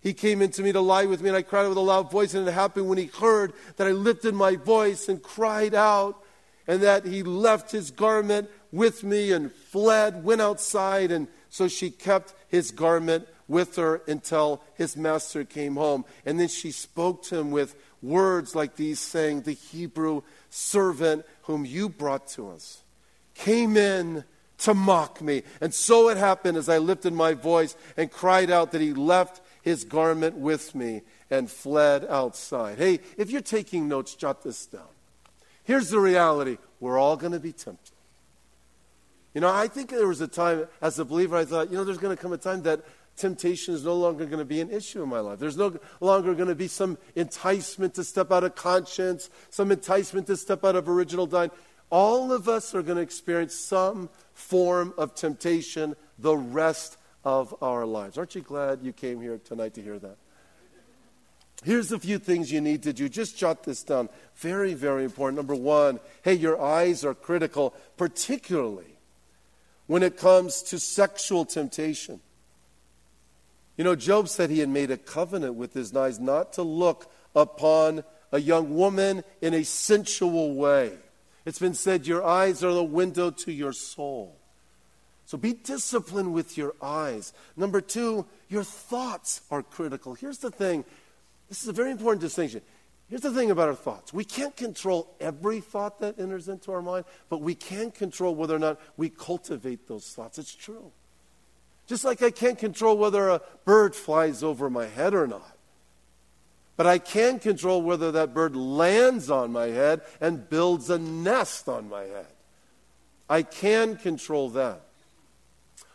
He 0.00 0.14
came 0.14 0.40
in 0.40 0.50
to 0.52 0.62
me 0.62 0.72
to 0.72 0.80
lie 0.80 1.04
with 1.04 1.20
me, 1.20 1.28
and 1.28 1.36
I 1.36 1.42
cried 1.42 1.64
out 1.64 1.70
with 1.70 1.78
a 1.78 1.82
loud 1.82 2.10
voice, 2.10 2.32
and 2.32 2.48
it 2.48 2.52
happened 2.52 2.88
when 2.88 2.98
he 2.98 3.06
heard 3.06 3.52
that 3.76 3.86
I 3.86 3.90
lifted 3.90 4.34
my 4.34 4.56
voice 4.56 5.08
and 5.08 5.22
cried 5.22 5.74
out, 5.74 6.22
and 6.68 6.82
that 6.82 7.06
he 7.06 7.22
left 7.22 7.72
his 7.72 7.90
garment 7.90 8.48
with 8.70 9.02
me 9.02 9.32
and 9.32 9.50
fled, 9.50 10.22
went 10.22 10.42
outside, 10.42 11.10
and 11.10 11.26
so 11.48 11.66
she 11.66 11.90
kept 11.90 12.34
his 12.46 12.70
garment 12.70 13.26
with 13.48 13.76
her 13.76 14.02
until 14.06 14.62
his 14.74 14.94
master 14.96 15.44
came 15.44 15.76
home. 15.76 16.04
And 16.26 16.38
then 16.38 16.48
she 16.48 16.70
spoke 16.70 17.22
to 17.24 17.38
him 17.38 17.50
with 17.50 17.74
words 18.02 18.54
like 18.54 18.76
these, 18.76 19.00
saying, 19.00 19.42
The 19.42 19.52
Hebrew 19.52 20.22
servant 20.50 21.24
whom 21.42 21.64
you 21.64 21.88
brought 21.88 22.28
to 22.28 22.50
us 22.50 22.82
came 23.34 23.76
in 23.76 24.24
to 24.58 24.74
mock 24.74 25.22
me. 25.22 25.44
And 25.60 25.72
so 25.72 26.10
it 26.10 26.18
happened 26.18 26.58
as 26.58 26.68
I 26.68 26.78
lifted 26.78 27.14
my 27.14 27.32
voice 27.32 27.76
and 27.96 28.10
cried 28.10 28.50
out 28.50 28.72
that 28.72 28.80
he 28.80 28.92
left 28.92 29.40
his 29.62 29.84
garment 29.84 30.36
with 30.36 30.74
me 30.74 31.02
and 31.30 31.50
fled 31.50 32.04
outside. 32.04 32.76
Hey, 32.76 33.00
if 33.16 33.30
you're 33.30 33.40
taking 33.40 33.88
notes, 33.88 34.14
jot 34.14 34.42
this 34.42 34.66
down. 34.66 34.97
Here's 35.68 35.90
the 35.90 36.00
reality 36.00 36.56
we're 36.80 36.98
all 36.98 37.18
going 37.18 37.32
to 37.32 37.38
be 37.38 37.52
tempted. 37.52 37.92
You 39.34 39.42
know, 39.42 39.52
I 39.52 39.68
think 39.68 39.90
there 39.90 40.08
was 40.08 40.22
a 40.22 40.26
time 40.26 40.66
as 40.80 40.98
a 40.98 41.04
believer, 41.04 41.36
I 41.36 41.44
thought, 41.44 41.70
you 41.70 41.76
know, 41.76 41.84
there's 41.84 41.98
going 41.98 42.16
to 42.16 42.20
come 42.20 42.32
a 42.32 42.38
time 42.38 42.62
that 42.62 42.86
temptation 43.18 43.74
is 43.74 43.84
no 43.84 43.94
longer 43.94 44.24
going 44.24 44.38
to 44.38 44.46
be 44.46 44.62
an 44.62 44.70
issue 44.70 45.02
in 45.02 45.10
my 45.10 45.20
life. 45.20 45.38
There's 45.38 45.58
no 45.58 45.78
longer 46.00 46.34
going 46.34 46.48
to 46.48 46.54
be 46.54 46.68
some 46.68 46.96
enticement 47.16 47.92
to 47.96 48.04
step 48.04 48.32
out 48.32 48.44
of 48.44 48.54
conscience, 48.54 49.28
some 49.50 49.70
enticement 49.70 50.26
to 50.28 50.38
step 50.38 50.64
out 50.64 50.74
of 50.74 50.88
original 50.88 51.26
design. 51.26 51.50
All 51.90 52.32
of 52.32 52.48
us 52.48 52.74
are 52.74 52.80
going 52.80 52.96
to 52.96 53.02
experience 53.02 53.54
some 53.54 54.08
form 54.32 54.94
of 54.96 55.14
temptation 55.14 55.96
the 56.18 56.34
rest 56.34 56.96
of 57.24 57.54
our 57.60 57.84
lives. 57.84 58.16
Aren't 58.16 58.34
you 58.34 58.40
glad 58.40 58.82
you 58.82 58.94
came 58.94 59.20
here 59.20 59.38
tonight 59.44 59.74
to 59.74 59.82
hear 59.82 59.98
that? 59.98 60.16
Here's 61.64 61.90
a 61.90 61.98
few 61.98 62.18
things 62.18 62.52
you 62.52 62.60
need 62.60 62.84
to 62.84 62.92
do. 62.92 63.08
Just 63.08 63.36
jot 63.36 63.64
this 63.64 63.82
down. 63.82 64.08
Very, 64.36 64.74
very 64.74 65.04
important. 65.04 65.36
Number 65.36 65.54
one, 65.54 65.98
hey, 66.22 66.34
your 66.34 66.60
eyes 66.60 67.04
are 67.04 67.14
critical, 67.14 67.74
particularly 67.96 68.98
when 69.86 70.02
it 70.02 70.16
comes 70.16 70.62
to 70.62 70.78
sexual 70.78 71.44
temptation. 71.44 72.20
You 73.76 73.84
know, 73.84 73.96
Job 73.96 74.28
said 74.28 74.50
he 74.50 74.60
had 74.60 74.68
made 74.68 74.90
a 74.90 74.96
covenant 74.96 75.54
with 75.54 75.72
his 75.72 75.94
eyes 75.94 76.20
not 76.20 76.52
to 76.54 76.62
look 76.62 77.10
upon 77.34 78.04
a 78.32 78.40
young 78.40 78.74
woman 78.76 79.24
in 79.40 79.54
a 79.54 79.64
sensual 79.64 80.54
way. 80.54 80.92
It's 81.44 81.58
been 81.58 81.74
said, 81.74 82.06
Your 82.06 82.24
eyes 82.24 82.62
are 82.62 82.72
the 82.72 82.84
window 82.84 83.30
to 83.30 83.52
your 83.52 83.72
soul. 83.72 84.36
So 85.26 85.38
be 85.38 85.52
disciplined 85.52 86.32
with 86.32 86.56
your 86.56 86.74
eyes. 86.80 87.32
Number 87.56 87.80
two, 87.80 88.26
your 88.48 88.64
thoughts 88.64 89.42
are 89.50 89.62
critical. 89.62 90.14
Here's 90.14 90.38
the 90.38 90.50
thing 90.50 90.84
this 91.48 91.62
is 91.62 91.68
a 91.68 91.72
very 91.72 91.90
important 91.90 92.20
distinction. 92.20 92.62
Here's 93.08 93.22
the 93.22 93.32
thing 93.32 93.50
about 93.50 93.68
our 93.68 93.74
thoughts 93.74 94.12
we 94.12 94.24
can't 94.24 94.56
control 94.56 95.14
every 95.20 95.60
thought 95.60 96.00
that 96.00 96.18
enters 96.18 96.48
into 96.48 96.72
our 96.72 96.82
mind, 96.82 97.06
but 97.28 97.40
we 97.40 97.54
can 97.54 97.90
control 97.90 98.34
whether 98.34 98.54
or 98.54 98.58
not 98.58 98.80
we 98.96 99.08
cultivate 99.08 99.88
those 99.88 100.06
thoughts. 100.08 100.38
It's 100.38 100.54
true. 100.54 100.92
Just 101.86 102.04
like 102.04 102.22
I 102.22 102.30
can't 102.30 102.58
control 102.58 102.98
whether 102.98 103.30
a 103.30 103.40
bird 103.64 103.96
flies 103.96 104.42
over 104.42 104.68
my 104.68 104.86
head 104.86 105.14
or 105.14 105.26
not. 105.26 105.56
But 106.76 106.86
I 106.86 106.98
can 106.98 107.38
control 107.38 107.82
whether 107.82 108.12
that 108.12 108.34
bird 108.34 108.54
lands 108.54 109.30
on 109.30 109.52
my 109.52 109.66
head 109.66 110.02
and 110.20 110.48
builds 110.48 110.90
a 110.90 110.98
nest 110.98 111.66
on 111.66 111.88
my 111.88 112.02
head. 112.02 112.26
I 113.28 113.42
can 113.42 113.96
control 113.96 114.50
that. 114.50 114.82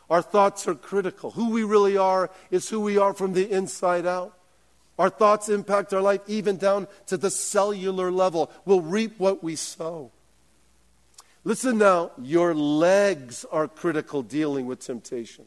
Our 0.09 0.21
thoughts 0.21 0.67
are 0.67 0.75
critical. 0.75 1.31
Who 1.31 1.51
we 1.51 1.63
really 1.63 1.95
are 1.95 2.29
is 2.51 2.69
who 2.69 2.81
we 2.81 2.97
are 2.97 3.13
from 3.13 3.33
the 3.33 3.49
inside 3.49 4.05
out. 4.05 4.37
Our 4.99 5.09
thoughts 5.09 5.49
impact 5.49 5.93
our 5.93 6.01
life 6.01 6.21
even 6.27 6.57
down 6.57 6.87
to 7.07 7.17
the 7.17 7.31
cellular 7.31 8.11
level. 8.11 8.51
We'll 8.65 8.81
reap 8.81 9.19
what 9.19 9.43
we 9.43 9.55
sow. 9.55 10.11
Listen 11.43 11.77
now, 11.77 12.11
your 12.21 12.53
legs 12.53 13.45
are 13.51 13.67
critical 13.67 14.21
dealing 14.21 14.65
with 14.65 14.79
temptation. 14.79 15.45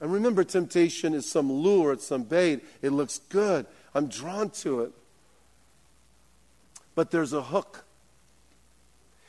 And 0.00 0.12
remember, 0.12 0.44
temptation 0.44 1.12
is 1.12 1.30
some 1.30 1.52
lure, 1.52 1.92
it's 1.92 2.06
some 2.06 2.22
bait. 2.22 2.64
It 2.80 2.90
looks 2.90 3.18
good. 3.28 3.66
I'm 3.94 4.08
drawn 4.08 4.50
to 4.50 4.80
it. 4.80 4.92
But 6.94 7.10
there's 7.10 7.34
a 7.34 7.42
hook. 7.42 7.84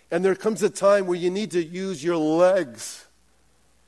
And 0.10 0.24
there 0.24 0.36
comes 0.36 0.64
a 0.64 0.70
time 0.70 1.08
where 1.08 1.18
you 1.18 1.30
need 1.30 1.52
to 1.52 1.64
use 1.64 2.04
your 2.04 2.18
legs. 2.18 3.06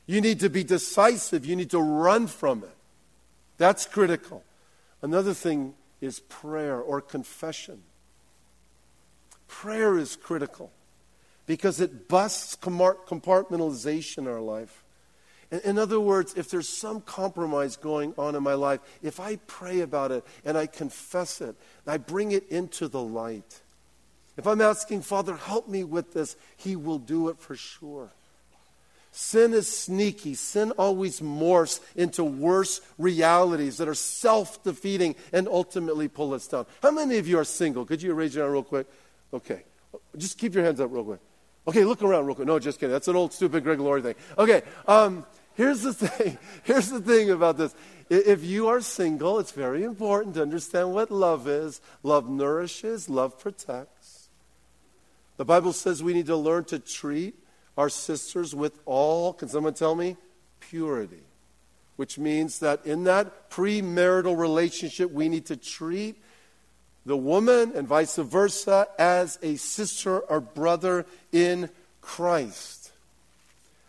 You 0.05 0.19
need 0.19 0.41
to 0.41 0.49
be 0.49 0.63
decisive. 0.63 1.45
You 1.45 1.55
need 1.55 1.71
to 1.71 1.79
run 1.79 2.27
from 2.27 2.63
it. 2.63 2.75
That's 3.57 3.85
critical. 3.85 4.43
Another 5.03 5.33
thing 5.33 5.75
is 5.99 6.21
prayer 6.21 6.79
or 6.79 7.01
confession. 7.01 7.83
Prayer 9.47 9.97
is 9.97 10.15
critical 10.15 10.71
because 11.45 11.81
it 11.81 12.07
busts 12.07 12.55
compartmentalization 12.55 14.19
in 14.19 14.27
our 14.27 14.41
life. 14.41 14.83
In 15.63 15.77
other 15.77 15.99
words, 15.99 16.33
if 16.35 16.49
there's 16.49 16.69
some 16.69 17.01
compromise 17.01 17.75
going 17.75 18.13
on 18.17 18.33
in 18.33 18.41
my 18.41 18.53
life, 18.53 18.79
if 19.03 19.19
I 19.19 19.35
pray 19.35 19.81
about 19.81 20.11
it 20.11 20.25
and 20.45 20.57
I 20.57 20.65
confess 20.65 21.41
it, 21.41 21.55
I 21.85 21.97
bring 21.97 22.31
it 22.31 22.47
into 22.49 22.87
the 22.87 23.03
light. 23.03 23.61
If 24.37 24.47
I'm 24.47 24.61
asking, 24.61 25.01
Father, 25.01 25.35
help 25.35 25.67
me 25.67 25.83
with 25.83 26.13
this, 26.13 26.37
He 26.55 26.75
will 26.75 26.97
do 26.97 27.27
it 27.27 27.37
for 27.37 27.55
sure. 27.55 28.09
Sin 29.15 29.53
is 29.53 29.67
sneaky. 29.67 30.33
Sin 30.33 30.71
always 30.71 31.19
morphs 31.19 31.79
into 31.95 32.23
worse 32.23 32.81
realities 32.97 33.77
that 33.77 33.87
are 33.87 33.93
self 33.93 34.63
defeating 34.63 35.15
and 35.31 35.47
ultimately 35.47 36.07
pull 36.07 36.33
us 36.33 36.47
down. 36.47 36.65
How 36.81 36.91
many 36.91 37.19
of 37.19 37.27
you 37.27 37.37
are 37.37 37.43
single? 37.43 37.85
Could 37.85 38.01
you 38.01 38.13
raise 38.13 38.33
your 38.33 38.43
hand 38.45 38.53
real 38.53 38.63
quick? 38.63 38.87
Okay. 39.31 39.63
Just 40.17 40.37
keep 40.37 40.55
your 40.55 40.63
hands 40.63 40.79
up 40.79 40.91
real 40.91 41.03
quick. 41.03 41.19
Okay, 41.67 41.85
look 41.85 42.01
around 42.01 42.25
real 42.25 42.35
quick. 42.35 42.47
No, 42.47 42.57
just 42.59 42.79
kidding. 42.79 42.91
That's 42.91 43.07
an 43.07 43.15
old 43.15 43.31
stupid 43.31 43.63
Greg 43.63 43.79
Laurie 43.79 44.01
thing. 44.01 44.15
Okay. 44.37 44.63
Um, 44.87 45.25
Here's 45.55 45.83
the 45.83 45.93
thing. 45.93 46.37
Here's 46.63 46.89
the 46.89 46.99
thing 46.99 47.29
about 47.29 47.57
this. 47.57 47.75
If 48.09 48.43
you 48.43 48.67
are 48.67 48.81
single, 48.81 49.39
it's 49.39 49.51
very 49.51 49.83
important 49.83 50.35
to 50.35 50.41
understand 50.41 50.93
what 50.93 51.11
love 51.11 51.47
is. 51.47 51.81
Love 52.01 52.29
nourishes, 52.29 53.09
love 53.09 53.39
protects. 53.39 54.29
The 55.37 55.45
Bible 55.45 55.73
says 55.73 56.03
we 56.03 56.13
need 56.13 56.27
to 56.27 56.35
learn 56.35 56.65
to 56.65 56.79
treat 56.79 57.35
our 57.77 57.89
sisters 57.89 58.53
with 58.53 58.79
all, 58.85 59.33
can 59.33 59.49
someone 59.49 59.73
tell 59.73 59.95
me? 59.95 60.17
Purity. 60.59 61.23
Which 61.95 62.17
means 62.17 62.59
that 62.59 62.85
in 62.85 63.03
that 63.05 63.49
premarital 63.49 64.37
relationship, 64.37 65.11
we 65.11 65.29
need 65.29 65.45
to 65.47 65.57
treat 65.57 66.21
the 67.05 67.17
woman 67.17 67.73
and 67.75 67.87
vice 67.87 68.15
versa 68.15 68.87
as 68.97 69.37
a 69.41 69.55
sister 69.57 70.19
or 70.19 70.39
brother 70.39 71.05
in 71.31 71.69
Christ 72.01 72.83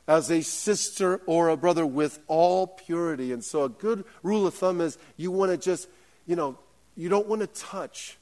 as 0.06 0.30
a 0.30 0.42
sister 0.42 1.20
or 1.26 1.48
a 1.48 1.56
brother 1.56 1.86
with 1.86 2.18
all 2.26 2.66
purity. 2.66 3.32
And 3.32 3.42
so, 3.42 3.64
a 3.64 3.68
good 3.68 4.04
rule 4.22 4.46
of 4.46 4.54
thumb 4.54 4.80
is 4.80 4.98
you 5.16 5.30
want 5.30 5.50
to 5.50 5.56
just, 5.56 5.88
you 6.26 6.36
know, 6.36 6.58
you 6.96 7.08
don't 7.08 7.26
want 7.26 7.40
to 7.40 7.46
touch 7.46 8.18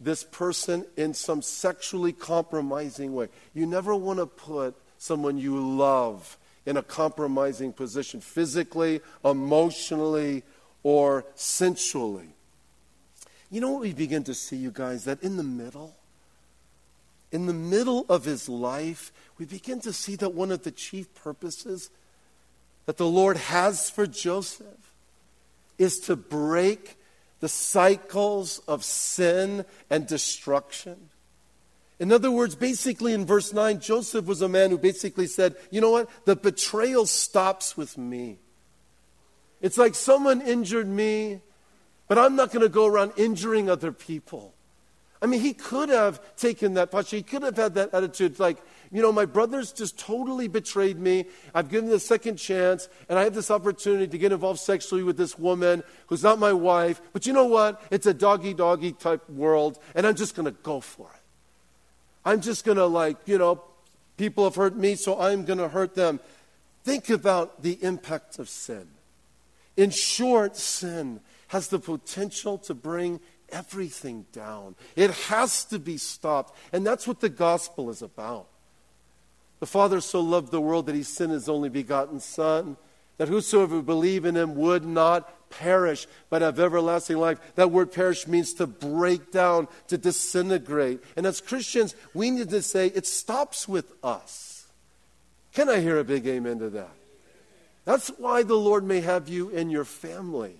this 0.00 0.24
person 0.24 0.86
in 0.96 1.12
some 1.12 1.42
sexually 1.42 2.12
compromising 2.12 3.14
way. 3.14 3.28
You 3.54 3.66
never 3.66 3.94
want 3.94 4.18
to 4.18 4.26
put 4.26 4.74
someone 4.98 5.36
you 5.36 5.60
love 5.60 6.38
in 6.64 6.76
a 6.76 6.82
compromising 6.82 7.72
position, 7.72 8.20
physically, 8.20 9.00
emotionally, 9.24 10.42
or 10.82 11.24
sensually. 11.34 12.28
You 13.50 13.60
know 13.60 13.70
what 13.72 13.82
we 13.82 13.92
begin 13.92 14.24
to 14.24 14.34
see, 14.34 14.56
you 14.56 14.70
guys? 14.70 15.04
That 15.04 15.22
in 15.22 15.36
the 15.36 15.42
middle, 15.42 15.94
in 17.32 17.46
the 17.46 17.52
middle 17.52 18.06
of 18.08 18.24
his 18.24 18.48
life, 18.48 19.12
we 19.38 19.44
begin 19.44 19.80
to 19.80 19.92
see 19.92 20.16
that 20.16 20.34
one 20.34 20.50
of 20.50 20.62
the 20.62 20.70
chief 20.70 21.12
purposes 21.14 21.90
that 22.86 22.96
the 22.96 23.06
Lord 23.06 23.36
has 23.36 23.90
for 23.90 24.06
Joseph 24.06 24.94
is 25.78 25.98
to 26.00 26.16
break 26.16 26.96
the 27.40 27.48
cycles 27.48 28.60
of 28.68 28.84
sin 28.84 29.64
and 29.88 30.06
destruction. 30.06 31.10
In 31.98 32.12
other 32.12 32.30
words, 32.30 32.54
basically 32.54 33.12
in 33.12 33.26
verse 33.26 33.52
9, 33.52 33.80
Joseph 33.80 34.24
was 34.24 34.40
a 34.40 34.48
man 34.48 34.70
who 34.70 34.78
basically 34.78 35.26
said, 35.26 35.56
You 35.70 35.80
know 35.80 35.90
what? 35.90 36.08
The 36.24 36.36
betrayal 36.36 37.04
stops 37.04 37.76
with 37.76 37.98
me. 37.98 38.38
It's 39.60 39.76
like 39.76 39.94
someone 39.94 40.40
injured 40.40 40.88
me, 40.88 41.40
but 42.08 42.18
I'm 42.18 42.36
not 42.36 42.52
going 42.52 42.62
to 42.62 42.70
go 42.70 42.86
around 42.86 43.12
injuring 43.16 43.68
other 43.68 43.92
people. 43.92 44.54
I 45.22 45.26
mean, 45.26 45.40
he 45.40 45.52
could 45.52 45.90
have 45.90 46.20
taken 46.36 46.74
that 46.74 46.90
posture. 46.90 47.16
He 47.16 47.22
could 47.22 47.42
have 47.42 47.56
had 47.56 47.74
that 47.74 47.92
attitude 47.92 48.38
like, 48.38 48.56
you 48.92 49.02
know, 49.02 49.12
my 49.12 49.24
brother's 49.24 49.72
just 49.72 49.98
totally 49.98 50.48
betrayed 50.48 50.98
me. 50.98 51.26
I've 51.54 51.68
given 51.68 51.86
them 51.86 51.96
a 51.96 52.00
second 52.00 52.36
chance, 52.36 52.88
and 53.08 53.18
I 53.18 53.24
have 53.24 53.34
this 53.34 53.50
opportunity 53.50 54.08
to 54.08 54.18
get 54.18 54.32
involved 54.32 54.58
sexually 54.58 55.04
with 55.04 55.16
this 55.16 55.38
woman 55.38 55.84
who's 56.08 56.24
not 56.24 56.40
my 56.40 56.52
wife. 56.52 57.00
But 57.12 57.24
you 57.24 57.32
know 57.32 57.46
what? 57.46 57.80
It's 57.90 58.06
a 58.06 58.14
doggy 58.14 58.52
doggy 58.52 58.92
type 58.92 59.28
world, 59.30 59.78
and 59.94 60.06
I'm 60.06 60.16
just 60.16 60.34
going 60.34 60.46
to 60.46 60.56
go 60.62 60.80
for 60.80 61.08
it. 61.14 61.22
I'm 62.24 62.40
just 62.40 62.64
going 62.64 62.78
to, 62.78 62.86
like, 62.86 63.16
you 63.26 63.38
know, 63.38 63.62
people 64.16 64.44
have 64.44 64.56
hurt 64.56 64.76
me, 64.76 64.96
so 64.96 65.20
I'm 65.20 65.44
going 65.44 65.60
to 65.60 65.68
hurt 65.68 65.94
them. 65.94 66.18
Think 66.82 67.10
about 67.10 67.62
the 67.62 67.78
impact 67.82 68.38
of 68.38 68.48
sin. 68.48 68.88
In 69.76 69.90
short, 69.90 70.56
sin 70.56 71.20
has 71.48 71.68
the 71.68 71.78
potential 71.78 72.58
to 72.58 72.74
bring 72.74 73.20
everything 73.50 74.26
down. 74.32 74.74
It 74.96 75.10
has 75.10 75.64
to 75.66 75.78
be 75.78 75.96
stopped. 75.96 76.56
And 76.72 76.86
that's 76.86 77.06
what 77.06 77.20
the 77.20 77.28
gospel 77.28 77.88
is 77.90 78.02
about. 78.02 78.46
The 79.60 79.66
Father 79.66 80.00
so 80.00 80.20
loved 80.20 80.50
the 80.50 80.60
world 80.60 80.86
that 80.86 80.94
he 80.94 81.02
sent 81.02 81.32
his 81.32 81.48
only 81.48 81.68
begotten 81.68 82.18
Son, 82.18 82.76
that 83.18 83.28
whosoever 83.28 83.82
believe 83.82 84.24
in 84.24 84.36
him 84.36 84.54
would 84.56 84.84
not 84.84 85.50
perish, 85.50 86.06
but 86.30 86.42
have 86.42 86.58
everlasting 86.58 87.18
life. 87.18 87.38
That 87.56 87.70
word 87.70 87.92
perish 87.92 88.26
means 88.26 88.54
to 88.54 88.66
break 88.66 89.30
down, 89.30 89.68
to 89.88 89.98
disintegrate. 89.98 91.02
And 91.16 91.26
as 91.26 91.40
Christians, 91.40 91.94
we 92.14 92.30
need 92.30 92.48
to 92.50 92.62
say 92.62 92.86
it 92.86 93.06
stops 93.06 93.68
with 93.68 93.92
us. 94.02 94.66
Can 95.52 95.68
I 95.68 95.80
hear 95.80 95.98
a 95.98 96.04
big 96.04 96.26
amen 96.26 96.60
to 96.60 96.70
that? 96.70 96.90
That's 97.84 98.08
why 98.18 98.42
the 98.42 98.54
Lord 98.54 98.84
may 98.84 99.00
have 99.00 99.28
you 99.28 99.50
in 99.50 99.68
your 99.68 99.84
family 99.84 100.54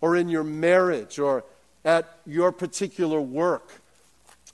or 0.00 0.16
in 0.16 0.28
your 0.28 0.44
marriage 0.44 1.18
or 1.18 1.44
at 1.84 2.18
your 2.26 2.50
particular 2.50 3.20
work 3.20 3.80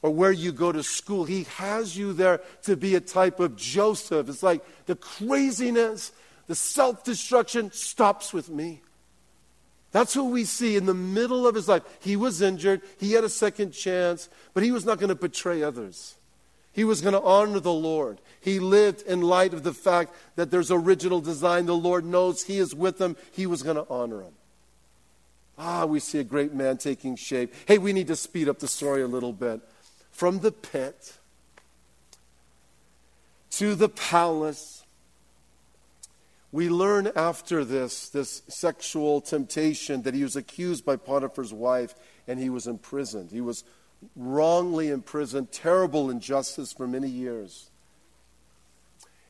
or 0.03 0.11
where 0.11 0.33
you 0.33 0.53
go 0.53 0.73
to 0.73 0.83
school. 0.83 1.25
He 1.25 1.45
has 1.45 1.97
you 1.97 2.13
there 2.13 2.41
to 2.63 2.77
be 2.77 2.95
a 2.97 3.01
type 3.01 3.41
of 3.41 3.57
Joseph. 3.57 4.29
It's 4.29 4.43
like 4.43 4.63
the 4.87 4.97
craziness, 4.97 6.13
the 6.49 6.55
self 6.55 7.05
destruction 7.05 7.73
stops 7.73 8.33
with 8.33 8.51
me. 8.51 8.83
That's 9.93 10.17
what 10.17 10.27
we 10.27 10.45
see 10.45 10.77
in 10.77 10.87
the 10.87 10.95
middle 10.95 11.47
of 11.47 11.55
his 11.55 11.69
life. 11.69 11.83
He 12.01 12.17
was 12.17 12.43
injured, 12.43 12.83
he 12.99 13.13
had 13.13 13.25
a 13.25 13.29
second 13.29 13.73
chance, 13.73 14.29
but 14.55 14.63
he 14.63 14.73
was 14.73 14.85
not 14.85 14.99
going 14.99 15.09
to 15.09 15.15
betray 15.15 15.63
others. 15.63 16.17
He 16.73 16.85
was 16.85 17.03
going 17.03 17.13
to 17.13 17.23
honor 17.23 17.61
the 17.61 17.73
Lord. 17.73 18.19
He 18.41 18.59
lived 18.59 19.03
in 19.03 19.21
light 19.21 19.53
of 19.53 19.63
the 19.63 19.75
fact 19.75 20.15
that 20.37 20.51
there's 20.51 20.71
original 20.71 21.21
design. 21.21 21.67
The 21.67 21.77
Lord 21.77 22.05
knows 22.07 22.45
He 22.45 22.57
is 22.59 22.75
with 22.75 22.99
him. 22.99 23.17
He 23.31 23.47
was 23.47 23.63
going 23.63 23.77
to 23.77 23.87
honor 23.91 24.23
him. 24.23 24.33
Ah, 25.59 25.85
we 25.85 26.01
see 26.01 26.19
a 26.19 26.25
great 26.25 26.55
man 26.55 26.79
taking 26.79 27.15
shape. 27.15 27.53
Hey, 27.67 27.77
we 27.77 27.93
need 27.93 28.07
to 28.07 28.17
speed 28.17 28.49
up 28.49 28.59
the 28.59 28.69
story 28.69 29.03
a 29.03 29.07
little 29.07 29.35
bit. 29.35 29.61
From 30.13 30.41
the 30.41 30.53
pit 30.53 31.19
to 33.53 33.75
the 33.75 33.89
palace, 33.89 34.85
we 36.53 36.69
learn 36.69 37.11
after 37.17 37.65
this, 37.65 38.09
this 38.11 38.43
sexual 38.47 39.21
temptation, 39.21 40.03
that 40.03 40.15
he 40.15 40.23
was 40.23 40.37
accused 40.37 40.85
by 40.85 40.97
Potiphar's 40.97 41.53
wife 41.53 41.95
and 42.29 42.39
he 42.39 42.51
was 42.51 42.67
imprisoned. 42.67 43.31
He 43.31 43.41
was 43.41 43.65
wrongly 44.15 44.89
imprisoned, 44.89 45.51
terrible 45.51 46.11
injustice 46.11 46.73
for 46.73 46.87
many 46.87 47.09
years. 47.09 47.71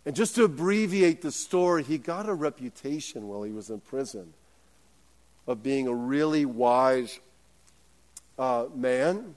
And 0.04 0.16
just 0.16 0.34
to 0.34 0.44
abbreviate 0.44 1.22
the 1.22 1.30
story, 1.30 1.84
he 1.84 1.96
got 1.96 2.28
a 2.28 2.34
reputation 2.34 3.28
while 3.28 3.44
he 3.44 3.52
was 3.52 3.70
in 3.70 3.80
prison 3.80 4.34
of 5.46 5.62
being 5.62 5.86
a 5.86 5.94
really 5.94 6.44
wise 6.44 7.20
uh, 8.38 8.66
man 8.74 9.36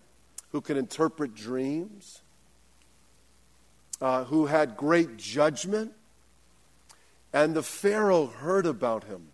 who 0.52 0.62
could 0.62 0.78
interpret 0.78 1.36
dreams, 1.36 2.22
uh, 4.02 4.24
who 4.26 4.46
had 4.46 4.78
great 4.78 5.18
judgment. 5.18 5.92
And 7.34 7.54
the 7.54 7.64
Pharaoh 7.64 8.28
heard 8.28 8.66
about 8.66 9.06
him. 9.06 9.28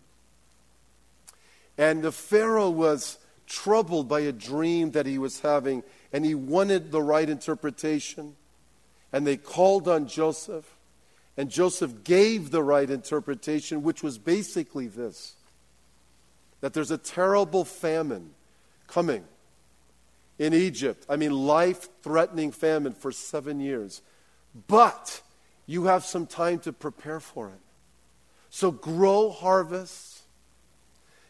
And 1.78 2.02
the 2.02 2.12
Pharaoh 2.12 2.70
was 2.70 3.18
troubled 3.46 4.08
by 4.08 4.20
a 4.20 4.32
dream 4.32 4.92
that 4.92 5.06
he 5.06 5.18
was 5.18 5.40
having, 5.40 5.82
and 6.12 6.24
he 6.24 6.34
wanted 6.34 6.90
the 6.90 7.02
right 7.02 7.28
interpretation. 7.28 8.34
And 9.12 9.26
they 9.26 9.36
called 9.36 9.88
on 9.88 10.08
Joseph, 10.08 10.74
and 11.36 11.50
Joseph 11.50 12.04
gave 12.04 12.50
the 12.50 12.62
right 12.62 12.88
interpretation, 12.88 13.82
which 13.82 14.02
was 14.02 14.18
basically 14.18 14.86
this 14.86 15.34
that 16.60 16.72
there's 16.72 16.92
a 16.92 16.98
terrible 16.98 17.64
famine 17.64 18.30
coming 18.86 19.24
in 20.42 20.52
Egypt. 20.52 21.06
I 21.08 21.14
mean, 21.14 21.30
life 21.30 21.88
threatening 22.02 22.50
famine 22.50 22.94
for 22.94 23.12
seven 23.12 23.60
years. 23.60 24.02
But 24.66 25.22
you 25.66 25.84
have 25.84 26.04
some 26.04 26.26
time 26.26 26.58
to 26.60 26.72
prepare 26.72 27.20
for 27.20 27.48
it. 27.48 27.60
So 28.50 28.72
grow 28.72 29.30
harvests, 29.30 30.22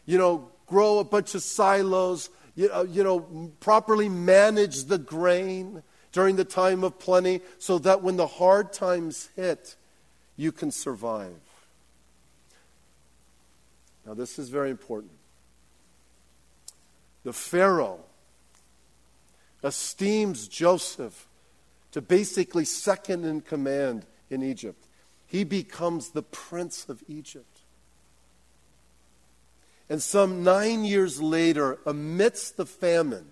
you 0.07 0.17
know, 0.17 0.49
grow 0.65 0.97
a 0.97 1.03
bunch 1.03 1.35
of 1.35 1.43
silos, 1.43 2.31
you 2.55 2.69
know, 2.69 2.81
you 2.81 3.03
know, 3.03 3.51
properly 3.59 4.09
manage 4.09 4.85
the 4.85 4.97
grain 4.97 5.83
during 6.11 6.35
the 6.35 6.43
time 6.43 6.83
of 6.83 6.97
plenty 6.97 7.41
so 7.59 7.77
that 7.79 8.01
when 8.01 8.17
the 8.17 8.27
hard 8.27 8.73
times 8.73 9.29
hit, 9.35 9.75
you 10.37 10.51
can 10.51 10.71
survive. 10.71 11.39
Now, 14.07 14.15
this 14.15 14.39
is 14.39 14.49
very 14.49 14.71
important. 14.71 15.11
The 17.23 17.31
Pharaoh 17.31 17.99
esteems 19.63 20.47
Joseph 20.47 21.27
to 21.91 22.01
basically 22.01 22.65
second 22.65 23.23
in 23.23 23.41
command 23.41 24.05
in 24.29 24.43
Egypt. 24.43 24.87
He 25.25 25.43
becomes 25.43 26.09
the 26.09 26.23
prince 26.23 26.89
of 26.89 27.03
Egypt. 27.07 27.59
And 29.89 30.01
some 30.01 30.43
nine 30.43 30.85
years 30.85 31.21
later, 31.21 31.77
amidst 31.85 32.57
the 32.57 32.65
famine, 32.65 33.27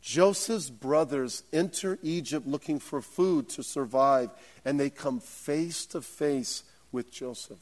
Joseph's 0.00 0.70
brothers 0.70 1.42
enter 1.52 1.98
Egypt 2.02 2.46
looking 2.46 2.78
for 2.78 3.02
food 3.02 3.48
to 3.50 3.62
survive, 3.62 4.30
and 4.64 4.80
they 4.80 4.90
come 4.90 5.20
face 5.20 5.84
to 5.86 6.00
face 6.00 6.62
with 6.92 7.12
Joseph. 7.12 7.58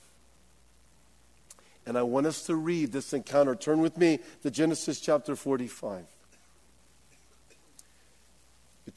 And 1.86 1.96
I 1.96 2.02
want 2.02 2.26
us 2.26 2.44
to 2.46 2.54
read 2.54 2.92
this 2.92 3.12
encounter. 3.12 3.56
Turn 3.56 3.80
with 3.80 3.96
me 3.96 4.20
to 4.42 4.50
Genesis 4.50 5.00
chapter 5.00 5.34
45. 5.34 6.04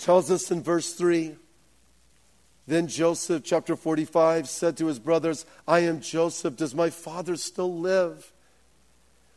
Tells 0.02 0.32
us 0.32 0.50
in 0.50 0.64
verse 0.64 0.94
3 0.94 1.36
Then 2.66 2.88
Joseph, 2.88 3.44
chapter 3.44 3.76
45, 3.76 4.50
said 4.50 4.76
to 4.78 4.88
his 4.88 4.98
brothers, 4.98 5.46
I 5.68 5.82
am 5.82 6.02
Joseph. 6.02 6.56
Does 6.58 6.74
my 6.74 6.90
father 6.90 7.36
still 7.36 7.78
live? 7.78 8.34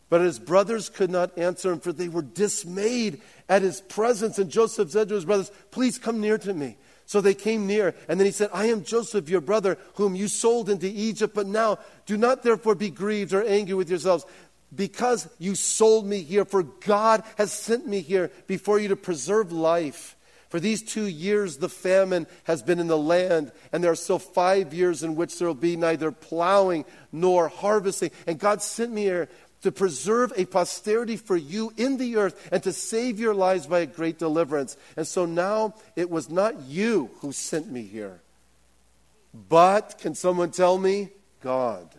But 0.09 0.23
his 0.23 0.39
brothers 0.39 0.89
could 0.89 1.11
not 1.11 1.37
answer 1.37 1.71
him, 1.71 1.81
for 1.81 1.93
they 1.93 2.09
were 2.09 2.23
dismayed 2.23 3.21
at 3.47 3.61
his 3.61 3.83
presence. 3.83 4.39
And 4.39 4.51
Joseph 4.51 4.91
said 4.91 5.11
to 5.11 5.17
his 5.17 5.27
brothers, 5.27 5.51
Please 5.71 5.99
come 5.99 6.23
near 6.23 6.39
to 6.39 6.55
me. 6.55 6.79
So 7.05 7.21
they 7.21 7.35
came 7.35 7.67
near, 7.67 7.95
and 8.09 8.19
then 8.19 8.25
he 8.25 8.33
said, 8.33 8.49
I 8.51 8.67
am 8.67 8.85
Joseph, 8.85 9.29
your 9.29 9.43
brother, 9.43 9.77
whom 9.97 10.15
you 10.15 10.29
sold 10.29 10.71
into 10.71 10.87
Egypt. 10.87 11.35
But 11.35 11.47
now 11.47 11.79
do 12.07 12.17
not 12.17 12.43
therefore 12.43 12.75
be 12.75 12.89
grieved 12.89 13.35
or 13.35 13.45
angry 13.45 13.75
with 13.75 13.91
yourselves, 13.91 14.25
because 14.75 15.29
you 15.39 15.57
sold 15.57 16.07
me 16.07 16.23
here, 16.23 16.47
for 16.47 16.63
God 16.63 17.23
has 17.37 17.53
sent 17.53 17.87
me 17.87 18.01
here 18.01 18.31
before 18.47 18.79
you 18.79 18.89
to 18.89 18.97
preserve 18.97 19.53
life. 19.53 20.17
For 20.55 20.61
these 20.61 20.85
two 20.85 21.07
years 21.07 21.57
the 21.57 21.69
famine 21.69 22.29
has 22.45 22.63
been 22.63 22.79
in 22.79 22.87
the 22.87 22.97
land, 22.97 23.51
and 23.73 23.83
there 23.83 23.91
are 23.91 23.97
still 23.97 24.21
five 24.21 24.73
years 24.73 25.03
in 25.03 25.17
which 25.17 25.37
there 25.37 25.49
will 25.49 25.57
be 25.57 25.75
neither 25.75 26.13
plowing 26.13 26.85
nor 27.11 27.49
harvesting. 27.49 28.13
And 28.29 28.39
God 28.39 28.63
sent 28.63 28.93
me 28.93 29.03
here 29.03 29.29
to 29.63 29.73
preserve 29.73 30.33
a 30.37 30.45
posterity 30.45 31.17
for 31.17 31.37
you 31.37 31.73
in 31.77 31.97
the 31.97 32.19
earth 32.19 32.51
and 32.53 32.63
to 32.63 32.73
save 32.73 33.19
your 33.19 33.35
lives 33.35 33.67
by 33.67 33.81
a 33.81 33.87
great 33.87 34.21
deliverance. 34.21 34.77
And 34.97 35.09
so 35.09 35.27
now 35.27 35.75
it 35.97 36.09
was 36.09 36.31
not 36.31 36.61
you 36.61 37.11
who 37.19 37.33
sent 37.33 37.69
me 37.69 37.83
here, 37.83 38.21
but, 39.49 39.99
can 39.99 40.15
someone 40.15 40.53
tell 40.53 40.79
me? 40.79 41.09
God. 41.41 41.93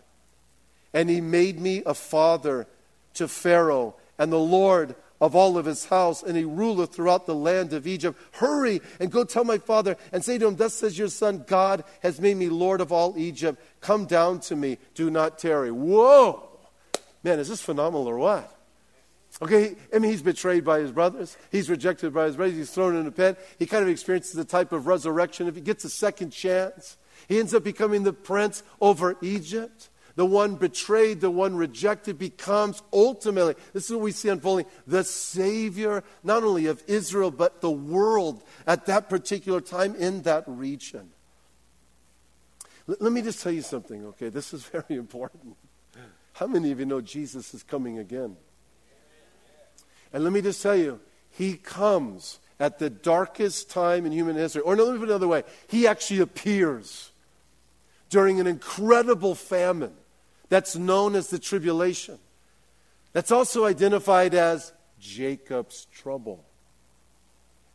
And 0.93 1.09
he 1.09 1.19
made 1.19 1.59
me 1.59 1.83
a 1.85 1.93
father 1.93 2.67
to 3.15 3.27
Pharaoh, 3.27 3.95
and 4.17 4.31
the 4.31 4.39
Lord 4.39 4.95
of 5.21 5.35
all 5.35 5.57
of 5.57 5.65
his 5.65 5.85
house, 5.85 6.23
and 6.23 6.35
he 6.35 6.43
ruleth 6.43 6.93
throughout 6.93 7.25
the 7.25 7.35
land 7.35 7.73
of 7.73 7.87
Egypt. 7.87 8.19
Hurry 8.33 8.81
and 8.99 9.11
go 9.11 9.23
tell 9.23 9.43
my 9.43 9.57
father 9.57 9.95
and 10.11 10.23
say 10.23 10.37
to 10.37 10.47
him, 10.47 10.55
Thus 10.55 10.73
says 10.73 10.97
your 10.97 11.07
son, 11.07 11.45
God 11.47 11.83
has 12.01 12.19
made 12.19 12.37
me 12.37 12.49
Lord 12.49 12.81
of 12.81 12.91
all 12.91 13.17
Egypt. 13.17 13.61
Come 13.81 14.05
down 14.05 14.39
to 14.41 14.55
me, 14.55 14.77
do 14.93 15.09
not 15.09 15.39
tarry. 15.39 15.71
Whoa! 15.71 16.49
Man, 17.23 17.39
is 17.39 17.47
this 17.47 17.61
phenomenal 17.61 18.07
or 18.07 18.17
what? 18.17 18.51
Okay, 19.41 19.75
I 19.93 19.99
mean, 19.99 20.11
he's 20.11 20.21
betrayed 20.21 20.63
by 20.63 20.79
his 20.79 20.91
brothers. 20.91 21.35
He's 21.51 21.69
rejected 21.69 22.13
by 22.13 22.25
his 22.25 22.37
brothers. 22.37 22.55
He's 22.55 22.71
thrown 22.71 22.95
in 22.95 23.05
a 23.05 23.11
pit. 23.11 23.37
He 23.59 23.65
kind 23.65 23.83
of 23.83 23.89
experiences 23.89 24.33
the 24.33 24.45
type 24.45 24.71
of 24.71 24.87
resurrection. 24.87 25.47
If 25.47 25.55
he 25.55 25.61
gets 25.61 25.83
a 25.83 25.89
second 25.89 26.29
chance, 26.31 26.97
he 27.27 27.39
ends 27.39 27.53
up 27.53 27.63
becoming 27.63 28.03
the 28.03 28.13
prince 28.13 28.63
over 28.79 29.17
Egypt. 29.21 29.89
The 30.15 30.25
one 30.25 30.55
betrayed, 30.55 31.19
the 31.19 31.29
one 31.29 31.55
rejected 31.55 32.17
becomes 32.17 32.81
ultimately, 32.93 33.55
this 33.73 33.85
is 33.85 33.91
what 33.91 34.01
we 34.01 34.13
see 34.13 34.29
unfolding, 34.29 34.65
the 34.87 35.03
Savior, 35.03 36.03
not 36.23 36.43
only 36.43 36.67
of 36.67 36.81
Israel, 36.87 37.31
but 37.31 37.59
the 37.59 37.71
world 37.71 38.43
at 38.65 38.85
that 38.85 39.09
particular 39.09 39.59
time 39.59 39.93
in 39.95 40.21
that 40.21 40.45
region. 40.47 41.09
L- 42.87 42.95
let 42.99 43.11
me 43.11 43.21
just 43.21 43.43
tell 43.43 43.51
you 43.51 43.61
something, 43.61 44.05
okay? 44.05 44.29
This 44.29 44.53
is 44.53 44.63
very 44.65 44.95
important. 44.95 45.57
How 46.33 46.47
many 46.47 46.71
of 46.71 46.79
you 46.79 46.85
know 46.85 47.01
Jesus 47.01 47.53
is 47.53 47.63
coming 47.63 47.99
again? 47.99 48.37
And 50.13 50.23
let 50.23 50.31
me 50.31 50.41
just 50.41 50.61
tell 50.61 50.77
you, 50.77 51.01
he 51.29 51.57
comes 51.57 52.39
at 52.57 52.79
the 52.79 52.89
darkest 52.89 53.69
time 53.69 54.05
in 54.05 54.13
human 54.13 54.37
history. 54.37 54.61
Or 54.61 54.77
no, 54.77 54.85
let 54.85 54.93
me 54.93 54.99
put 54.99 55.09
it 55.09 55.11
another 55.11 55.27
way. 55.27 55.43
He 55.67 55.87
actually 55.87 56.21
appears 56.21 57.11
during 58.09 58.39
an 58.39 58.47
incredible 58.47 59.35
famine 59.35 59.93
that's 60.49 60.75
known 60.75 61.15
as 61.15 61.29
the 61.29 61.39
tribulation. 61.39 62.19
That's 63.13 63.31
also 63.31 63.65
identified 63.65 64.33
as 64.33 64.73
Jacob's 64.99 65.85
trouble. 65.85 66.45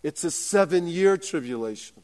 It's 0.03 0.25
a 0.25 0.31
seven 0.31 0.87
year 0.87 1.17
tribulation. 1.17 2.03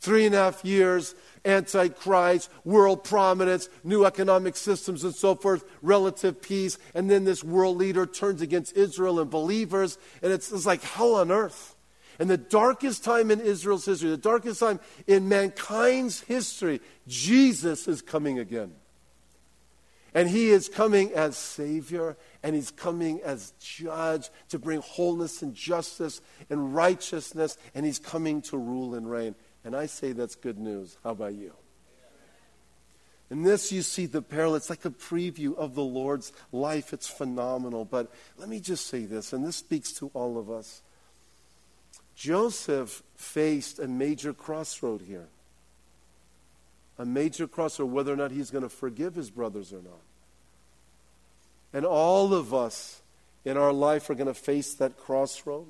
Three 0.00 0.26
and 0.26 0.34
a 0.34 0.38
half 0.38 0.64
years, 0.64 1.14
Antichrist, 1.44 2.50
world 2.64 3.02
prominence, 3.02 3.68
new 3.82 4.04
economic 4.04 4.56
systems, 4.56 5.02
and 5.02 5.14
so 5.14 5.34
forth, 5.34 5.64
relative 5.82 6.40
peace. 6.40 6.78
And 6.94 7.10
then 7.10 7.24
this 7.24 7.42
world 7.42 7.76
leader 7.78 8.06
turns 8.06 8.40
against 8.40 8.76
Israel 8.76 9.18
and 9.18 9.28
believers, 9.28 9.98
and 10.22 10.32
it's, 10.32 10.52
it's 10.52 10.66
like 10.66 10.82
hell 10.82 11.16
on 11.16 11.32
earth. 11.32 11.74
And 12.20 12.30
the 12.30 12.36
darkest 12.36 13.04
time 13.04 13.30
in 13.30 13.40
Israel's 13.40 13.86
history, 13.86 14.10
the 14.10 14.16
darkest 14.16 14.60
time 14.60 14.78
in 15.06 15.28
mankind's 15.28 16.20
history, 16.20 16.80
Jesus 17.06 17.88
is 17.88 18.02
coming 18.02 18.38
again. 18.38 18.72
And 20.14 20.28
he 20.28 20.50
is 20.50 20.68
coming 20.68 21.12
as 21.12 21.36
Savior, 21.36 22.16
and 22.42 22.56
he's 22.56 22.70
coming 22.70 23.20
as 23.22 23.52
Judge 23.60 24.30
to 24.48 24.58
bring 24.58 24.80
wholeness 24.80 25.42
and 25.42 25.54
justice 25.54 26.20
and 26.48 26.74
righteousness, 26.74 27.58
and 27.74 27.84
he's 27.84 27.98
coming 27.98 28.40
to 28.42 28.56
rule 28.56 28.94
and 28.94 29.10
reign. 29.10 29.34
And 29.64 29.76
I 29.76 29.86
say 29.86 30.12
that's 30.12 30.34
good 30.34 30.58
news. 30.58 30.96
How 31.04 31.10
about 31.10 31.34
you? 31.34 31.52
In 33.30 33.42
this, 33.42 33.70
you 33.70 33.82
see 33.82 34.06
the 34.06 34.22
parallel. 34.22 34.56
It's 34.56 34.70
like 34.70 34.86
a 34.86 34.90
preview 34.90 35.54
of 35.54 35.74
the 35.74 35.82
Lord's 35.82 36.32
life. 36.50 36.94
It's 36.94 37.08
phenomenal. 37.08 37.84
But 37.84 38.10
let 38.38 38.48
me 38.48 38.60
just 38.60 38.86
say 38.86 39.04
this, 39.04 39.34
and 39.34 39.44
this 39.44 39.56
speaks 39.56 39.92
to 39.94 40.10
all 40.14 40.38
of 40.38 40.50
us. 40.50 40.82
Joseph 42.14 43.02
faced 43.14 43.78
a 43.78 43.86
major 43.86 44.32
crossroad 44.32 45.02
here 45.02 45.28
a 46.98 47.04
major 47.04 47.46
crossroad 47.46 47.90
whether 47.90 48.12
or 48.12 48.16
not 48.16 48.32
he's 48.32 48.50
going 48.50 48.64
to 48.64 48.68
forgive 48.68 49.14
his 49.14 49.30
brothers 49.30 49.72
or 49.72 49.82
not. 49.82 50.02
And 51.72 51.86
all 51.86 52.34
of 52.34 52.52
us 52.52 53.00
in 53.44 53.56
our 53.56 53.72
life 53.72 54.10
are 54.10 54.14
going 54.14 54.26
to 54.26 54.34
face 54.34 54.74
that 54.74 54.96
crossroad. 54.96 55.66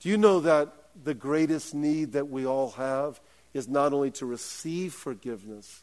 Do 0.00 0.08
you 0.08 0.16
know 0.16 0.40
that 0.40 0.72
the 1.04 1.14
greatest 1.14 1.74
need 1.74 2.12
that 2.12 2.28
we 2.28 2.46
all 2.46 2.70
have 2.72 3.20
is 3.52 3.68
not 3.68 3.92
only 3.92 4.10
to 4.12 4.26
receive 4.26 4.94
forgiveness, 4.94 5.82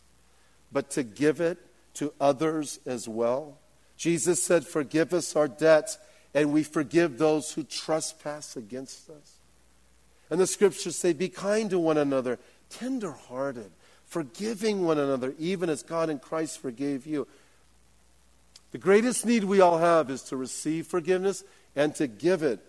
but 0.72 0.90
to 0.92 1.04
give 1.04 1.40
it 1.42 1.58
to 1.96 2.14
others 2.20 2.80
as 2.86 3.08
well? 3.08 3.58
Jesus 3.98 4.42
said, 4.42 4.66
Forgive 4.66 5.14
us 5.14 5.36
our 5.36 5.48
debts, 5.48 5.98
and 6.34 6.52
we 6.52 6.64
forgive 6.64 7.18
those 7.18 7.52
who 7.52 7.64
trespass 7.64 8.56
against 8.56 9.10
us. 9.10 9.36
And 10.30 10.40
the 10.40 10.48
scriptures 10.48 10.96
say, 10.96 11.14
Be 11.14 11.30
kind 11.30 11.70
to 11.70 11.80
one 11.80 11.98
another, 11.98 12.40
tender 12.70 13.12
hearted 13.12 13.72
forgiving 14.10 14.84
one 14.84 14.98
another, 14.98 15.36
even 15.38 15.70
as 15.70 15.84
God 15.84 16.10
in 16.10 16.20
Christ 16.20 16.60
forgave 16.60 17.06
you. 17.06 17.28
The 18.72 18.80
greatest 18.80 19.26
need 19.26 19.44
we 19.44 19.62
all 19.62 19.78
have 19.78 20.10
is 20.10 20.24
to 20.24 20.38
receive 20.38 20.88
forgiveness 20.88 21.44
and 21.76 21.96
to 21.96 22.08
give 22.08 22.44
it. 22.44 22.60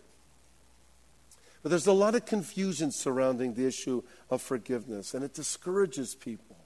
But 1.62 1.70
there's 1.70 1.86
a 1.86 1.92
lot 1.92 2.14
of 2.14 2.26
confusion 2.26 2.90
surrounding 2.90 3.54
the 3.54 3.66
issue 3.66 4.02
of 4.30 4.40
forgiveness, 4.40 5.14
and 5.14 5.24
it 5.24 5.34
discourages 5.34 6.14
people. 6.14 6.56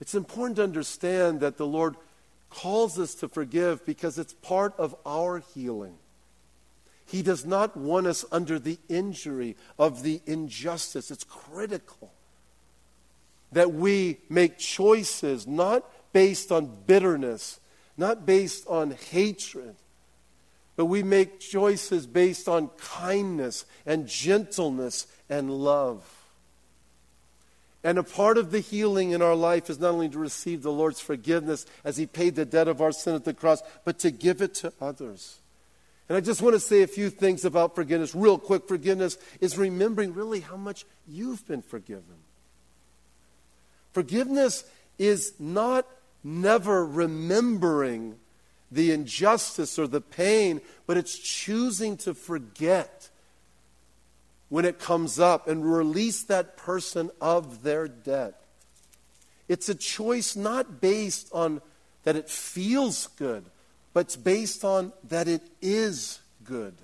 It's 0.00 0.14
important 0.14 0.56
to 0.56 0.64
understand 0.64 1.40
that 1.40 1.56
the 1.56 1.66
Lord 1.66 1.96
calls 2.50 2.98
us 2.98 3.14
to 3.16 3.28
forgive 3.28 3.86
because 3.86 4.18
it's 4.18 4.34
part 4.34 4.74
of 4.78 4.94
our 5.06 5.42
healing. 5.54 5.94
He 7.06 7.22
does 7.22 7.44
not 7.44 7.76
want 7.76 8.06
us 8.06 8.24
under 8.32 8.58
the 8.58 8.78
injury 8.88 9.56
of 9.78 10.02
the 10.02 10.20
injustice. 10.26 11.10
It's 11.10 11.24
critical 11.24 12.12
that 13.54 13.72
we 13.72 14.18
make 14.28 14.58
choices 14.58 15.46
not 15.46 15.84
based 16.12 16.52
on 16.52 16.70
bitterness, 16.86 17.58
not 17.96 18.26
based 18.26 18.66
on 18.68 18.92
hatred, 19.10 19.74
but 20.76 20.86
we 20.86 21.02
make 21.02 21.40
choices 21.40 22.06
based 22.06 22.48
on 22.48 22.68
kindness 22.78 23.64
and 23.86 24.06
gentleness 24.06 25.06
and 25.28 25.50
love. 25.50 26.04
And 27.84 27.98
a 27.98 28.02
part 28.02 28.38
of 28.38 28.50
the 28.50 28.60
healing 28.60 29.10
in 29.10 29.20
our 29.20 29.34
life 29.34 29.68
is 29.68 29.78
not 29.78 29.92
only 29.92 30.08
to 30.08 30.18
receive 30.18 30.62
the 30.62 30.72
Lord's 30.72 31.00
forgiveness 31.00 31.66
as 31.84 31.96
He 31.96 32.06
paid 32.06 32.34
the 32.34 32.46
debt 32.46 32.66
of 32.66 32.80
our 32.80 32.92
sin 32.92 33.14
at 33.14 33.24
the 33.24 33.34
cross, 33.34 33.62
but 33.84 33.98
to 34.00 34.10
give 34.10 34.40
it 34.40 34.54
to 34.56 34.72
others. 34.80 35.38
And 36.08 36.16
I 36.16 36.20
just 36.20 36.42
want 36.42 36.54
to 36.54 36.60
say 36.60 36.82
a 36.82 36.86
few 36.86 37.10
things 37.10 37.44
about 37.44 37.74
forgiveness. 37.74 38.14
Real 38.14 38.38
quick, 38.38 38.66
forgiveness 38.66 39.16
is 39.40 39.56
remembering 39.56 40.12
really 40.12 40.40
how 40.40 40.56
much 40.56 40.86
you've 41.06 41.46
been 41.46 41.62
forgiven. 41.62 42.23
Forgiveness 43.94 44.64
is 44.98 45.32
not 45.38 45.86
never 46.22 46.84
remembering 46.84 48.16
the 48.70 48.90
injustice 48.90 49.78
or 49.78 49.86
the 49.86 50.00
pain, 50.00 50.60
but 50.86 50.96
it's 50.96 51.16
choosing 51.16 51.96
to 51.98 52.12
forget 52.12 53.08
when 54.48 54.64
it 54.64 54.78
comes 54.78 55.20
up 55.20 55.46
and 55.48 55.72
release 55.72 56.24
that 56.24 56.56
person 56.56 57.10
of 57.20 57.62
their 57.62 57.86
debt. 57.86 58.44
It's 59.48 59.68
a 59.68 59.74
choice 59.74 60.34
not 60.34 60.80
based 60.80 61.28
on 61.32 61.62
that 62.02 62.16
it 62.16 62.28
feels 62.28 63.06
good, 63.16 63.44
but 63.92 64.00
it's 64.00 64.16
based 64.16 64.64
on 64.64 64.92
that 65.08 65.28
it 65.28 65.42
is 65.62 66.20
good. 66.42 66.74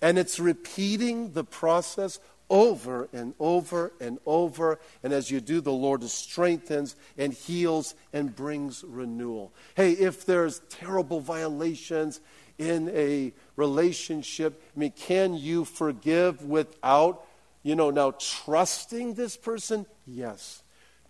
And 0.00 0.18
it's 0.18 0.38
repeating 0.38 1.32
the 1.32 1.44
process 1.44 2.20
over 2.50 3.08
and 3.12 3.34
over 3.38 3.92
and 4.00 4.18
over. 4.26 4.78
And 5.02 5.12
as 5.12 5.30
you 5.30 5.40
do, 5.40 5.60
the 5.60 5.72
Lord 5.72 6.02
strengthens 6.04 6.96
and 7.16 7.32
heals 7.32 7.94
and 8.12 8.34
brings 8.34 8.84
renewal. 8.84 9.52
Hey, 9.74 9.92
if 9.92 10.24
there's 10.24 10.60
terrible 10.70 11.20
violations 11.20 12.20
in 12.58 12.90
a 12.90 13.32
relationship, 13.56 14.62
I 14.76 14.80
mean, 14.80 14.92
can 14.92 15.34
you 15.34 15.64
forgive 15.64 16.44
without, 16.44 17.24
you 17.62 17.74
know, 17.74 17.90
now 17.90 18.12
trusting 18.18 19.14
this 19.14 19.36
person? 19.36 19.86
Yes. 20.06 20.62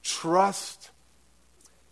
Trust 0.03 0.91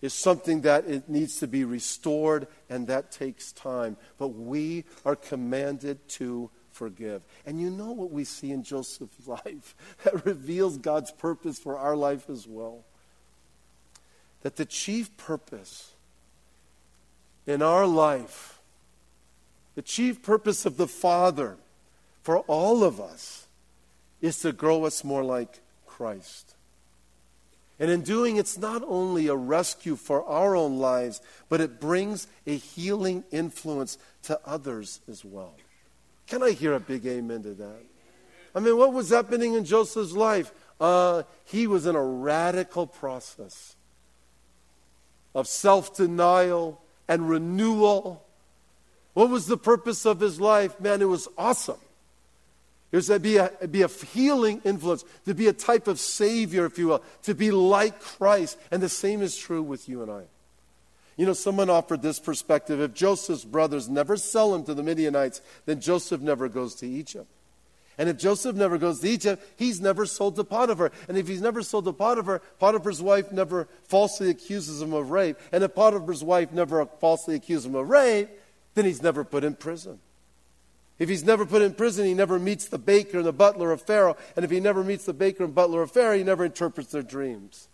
is 0.02 0.12
something 0.12 0.60
that 0.62 0.86
it 0.86 1.08
needs 1.08 1.38
to 1.38 1.46
be 1.46 1.64
restored, 1.64 2.46
and 2.68 2.86
that 2.86 3.10
takes 3.10 3.52
time. 3.52 3.96
But 4.18 4.28
we 4.28 4.84
are 5.04 5.16
commanded 5.16 6.06
to 6.10 6.50
forgive. 6.76 7.22
And 7.46 7.60
you 7.60 7.70
know 7.70 7.92
what 7.92 8.10
we 8.10 8.24
see 8.24 8.52
in 8.52 8.62
Joseph's 8.62 9.26
life 9.26 9.74
that 10.04 10.24
reveals 10.24 10.76
God's 10.76 11.10
purpose 11.10 11.58
for 11.58 11.78
our 11.78 11.96
life 11.96 12.28
as 12.30 12.46
well. 12.46 12.84
That 14.42 14.56
the 14.56 14.66
chief 14.66 15.16
purpose 15.16 15.92
in 17.46 17.62
our 17.62 17.86
life, 17.86 18.60
the 19.74 19.82
chief 19.82 20.22
purpose 20.22 20.66
of 20.66 20.76
the 20.76 20.86
Father 20.86 21.56
for 22.22 22.38
all 22.40 22.84
of 22.84 23.00
us, 23.00 23.46
is 24.20 24.40
to 24.40 24.52
grow 24.52 24.84
us 24.84 25.02
more 25.02 25.24
like 25.24 25.60
Christ. 25.86 26.54
And 27.78 27.90
in 27.90 28.02
doing, 28.02 28.36
it's 28.36 28.56
not 28.56 28.82
only 28.86 29.26
a 29.26 29.36
rescue 29.36 29.96
for 29.96 30.24
our 30.24 30.56
own 30.56 30.78
lives, 30.78 31.20
but 31.48 31.60
it 31.60 31.78
brings 31.78 32.26
a 32.46 32.56
healing 32.56 33.24
influence 33.30 33.98
to 34.24 34.40
others 34.44 35.00
as 35.08 35.24
well. 35.24 35.54
Can 36.26 36.42
I 36.42 36.50
hear 36.50 36.74
a 36.74 36.80
big 36.80 37.06
amen 37.06 37.42
to 37.44 37.54
that? 37.54 37.82
I 38.54 38.60
mean, 38.60 38.76
what 38.76 38.92
was 38.92 39.10
happening 39.10 39.54
in 39.54 39.64
Joseph's 39.64 40.12
life? 40.12 40.52
Uh, 40.80 41.22
he 41.44 41.66
was 41.66 41.86
in 41.86 41.94
a 41.94 42.02
radical 42.02 42.86
process 42.86 43.76
of 45.34 45.46
self 45.46 45.96
denial 45.96 46.80
and 47.08 47.28
renewal 47.28 48.26
What 49.16 49.30
was 49.30 49.46
the 49.46 49.56
purpose 49.56 50.04
of 50.04 50.20
his 50.20 50.38
life? 50.38 50.78
Man, 50.78 51.00
it 51.00 51.06
was 51.06 51.26
awesome. 51.38 51.78
It 52.92 52.96
was 52.96 53.06
to 53.06 53.18
be 53.18 53.38
a, 53.38 53.50
be 53.70 53.80
a 53.80 53.88
healing 53.88 54.60
influence, 54.62 55.06
to 55.24 55.34
be 55.34 55.48
a 55.48 55.54
type 55.54 55.88
of 55.88 55.98
savior, 55.98 56.66
if 56.66 56.78
you 56.78 56.88
will, 56.88 57.02
to 57.22 57.34
be 57.34 57.50
like 57.50 57.98
Christ. 57.98 58.58
And 58.70 58.82
the 58.82 58.90
same 58.90 59.22
is 59.22 59.34
true 59.34 59.62
with 59.62 59.88
you 59.88 60.02
and 60.02 60.10
I. 60.10 60.22
You 61.16 61.24
know, 61.24 61.32
someone 61.32 61.70
offered 61.70 62.02
this 62.02 62.18
perspective 62.18 62.80
if 62.80 62.92
Joseph's 62.92 63.44
brothers 63.44 63.88
never 63.88 64.16
sell 64.16 64.54
him 64.54 64.64
to 64.64 64.74
the 64.74 64.82
Midianites, 64.82 65.40
then 65.64 65.80
Joseph 65.80 66.20
never 66.20 66.48
goes 66.48 66.74
to 66.76 66.86
Egypt. 66.86 67.28
And 67.98 68.10
if 68.10 68.18
Joseph 68.18 68.54
never 68.54 68.76
goes 68.76 69.00
to 69.00 69.08
Egypt, 69.08 69.42
he's 69.56 69.80
never 69.80 70.04
sold 70.04 70.36
to 70.36 70.44
Potiphar. 70.44 70.92
And 71.08 71.16
if 71.16 71.26
he's 71.26 71.40
never 71.40 71.62
sold 71.62 71.86
to 71.86 71.94
Potiphar, 71.94 72.42
Potiphar's 72.58 73.00
wife 73.00 73.32
never 73.32 73.68
falsely 73.84 74.28
accuses 74.28 74.82
him 74.82 74.92
of 74.92 75.10
rape. 75.10 75.38
And 75.50 75.64
if 75.64 75.74
Potiphar's 75.74 76.22
wife 76.22 76.52
never 76.52 76.84
falsely 76.84 77.36
accuses 77.36 77.64
him 77.64 77.74
of 77.74 77.88
rape, 77.88 78.28
then 78.74 78.84
he's 78.84 79.02
never 79.02 79.24
put 79.24 79.44
in 79.44 79.54
prison. 79.54 79.98
If 80.98 81.08
he's 81.08 81.24
never 81.24 81.46
put 81.46 81.62
in 81.62 81.72
prison, 81.72 82.04
he 82.04 82.12
never 82.12 82.38
meets 82.38 82.68
the 82.68 82.78
baker 82.78 83.18
and 83.18 83.26
the 83.26 83.32
butler 83.32 83.72
of 83.72 83.80
Pharaoh. 83.80 84.16
And 84.34 84.44
if 84.44 84.50
he 84.50 84.60
never 84.60 84.84
meets 84.84 85.06
the 85.06 85.14
baker 85.14 85.44
and 85.44 85.54
butler 85.54 85.80
of 85.80 85.90
Pharaoh, 85.90 86.18
he 86.18 86.24
never 86.24 86.44
interprets 86.44 86.92
their 86.92 87.02
dreams. 87.02 87.68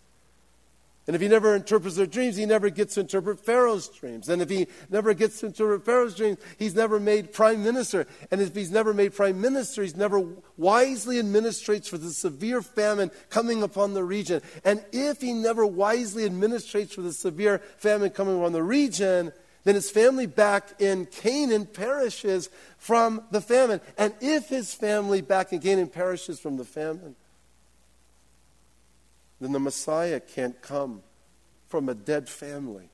And 1.07 1.16
if 1.16 1.22
he 1.22 1.26
never 1.26 1.57
interprets 1.57 1.96
their 1.96 2.07
dreams, 2.07 2.36
he 2.36 2.46
never 2.46 2.70
gets 2.70 2.94
to 2.94 3.00
interpret 3.00 3.40
Pharaoh's 3.40 3.88
dreams. 3.88 4.28
And 4.28 4.40
if 4.40 4.48
he 4.48 4.68
never 4.88 5.14
gets 5.14 5.40
to 5.40 5.46
interpret 5.46 5.84
Pharaoh's 5.84 6.14
dreams, 6.14 6.38
he's 6.59 6.76
never 6.76 7.00
made 7.00 7.32
prime 7.32 7.64
minister. 7.64 8.07
And 8.30 8.40
if 8.40 8.55
he's 8.55 8.70
never 8.70 8.94
made 8.94 9.12
prime 9.12 9.40
minister, 9.40 9.82
he's 9.82 9.96
never 9.96 10.24
wisely 10.57 11.20
administrates 11.20 11.88
for 11.88 11.98
the 11.98 12.11
severe 12.11 12.62
famine 12.62 13.11
coming 13.30 13.64
upon 13.64 13.94
the 13.94 14.05
region. 14.05 14.42
And 14.64 14.84
if 14.92 15.20
he 15.20 15.32
never 15.32 15.66
wisely 15.66 16.28
administrates 16.28 16.92
for 16.92 17.03
the 17.03 17.12
severe 17.12 17.59
famine 17.78 18.11
coming 18.11 18.36
upon 18.36 18.53
the 18.53 18.62
region, 18.62 19.32
then 19.64 19.74
his 19.74 19.90
family 19.90 20.26
back 20.26 20.80
in 20.80 21.07
Canaan 21.07 21.66
perishes 21.66 22.48
from 22.78 23.24
the 23.32 23.40
famine. 23.40 23.80
And 23.98 24.14
if 24.20 24.48
his 24.48 24.72
family 24.72 25.20
back 25.20 25.53
in 25.53 25.61
Canaan 25.61 25.88
perishes 25.88 26.38
from 26.38 26.59
the 26.59 26.64
famine, 26.64 27.16
then 29.43 29.51
the 29.51 29.59
Messiah 29.59 30.20
can't 30.20 30.62
come 30.62 31.03
from 31.66 31.88
a 31.88 31.95
dead 31.95 32.28
family. 32.28 32.90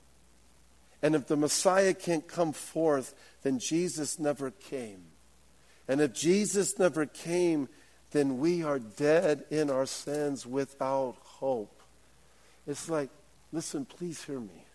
And 1.03 1.13
if 1.13 1.27
the 1.27 1.37
Messiah 1.37 1.93
can't 1.93 2.27
come 2.27 2.53
forth, 2.53 3.13
then 3.43 3.59
Jesus 3.59 4.17
never 4.17 4.49
came. 4.49 5.03
And 5.87 6.01
if 6.01 6.11
Jesus 6.11 6.79
never 6.79 7.05
came, 7.05 7.69
then 8.09 8.39
we 8.39 8.63
are 8.63 8.79
dead 8.79 9.43
in 9.51 9.69
our 9.69 9.85
sins 9.85 10.43
without 10.43 11.17
hope. 11.21 11.83
It's 12.65 12.89
like, 12.89 13.11
listen, 13.51 13.85
please 13.85 14.23
hear 14.23 14.39
me. 14.39 14.65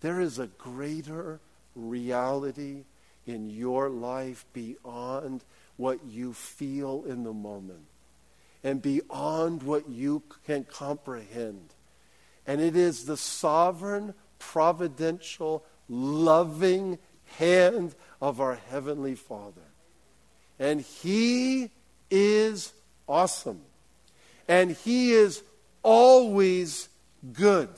There 0.00 0.22
is 0.22 0.38
a 0.38 0.46
greater 0.46 1.38
reality 1.74 2.84
in 3.26 3.50
your 3.50 3.90
life 3.90 4.46
beyond 4.54 5.44
what 5.76 5.98
you 6.06 6.32
feel 6.32 7.04
in 7.06 7.24
the 7.24 7.34
moment 7.34 7.84
and 8.66 8.82
beyond 8.82 9.62
what 9.62 9.88
you 9.88 10.20
can 10.44 10.64
comprehend. 10.64 11.72
And 12.48 12.60
it 12.60 12.74
is 12.74 13.04
the 13.04 13.16
sovereign, 13.16 14.12
providential, 14.40 15.64
loving 15.88 16.98
hand 17.38 17.94
of 18.20 18.40
our 18.40 18.56
Heavenly 18.68 19.14
Father. 19.14 19.62
And 20.58 20.80
He 20.80 21.70
is 22.10 22.72
awesome. 23.06 23.60
And 24.48 24.72
He 24.72 25.12
is 25.12 25.44
always 25.84 26.88
good. 27.32 27.68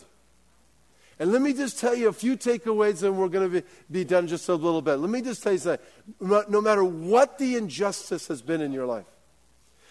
And 1.18 1.32
let 1.32 1.42
me 1.42 1.52
just 1.52 1.78
tell 1.78 1.94
you 1.94 2.08
a 2.08 2.14
few 2.14 2.34
takeaways, 2.34 3.02
and 3.02 3.18
we're 3.18 3.28
going 3.28 3.52
to 3.52 3.60
be, 3.60 3.66
be 3.90 4.04
done 4.04 4.26
just 4.26 4.48
a 4.48 4.54
little 4.54 4.80
bit. 4.80 4.96
Let 4.96 5.10
me 5.10 5.20
just 5.20 5.42
tell 5.42 5.52
you 5.52 5.58
something. 5.58 5.86
No 6.18 6.62
matter 6.62 6.82
what 6.82 7.36
the 7.36 7.56
injustice 7.56 8.28
has 8.28 8.40
been 8.40 8.62
in 8.62 8.72
your 8.72 8.86
life, 8.86 9.04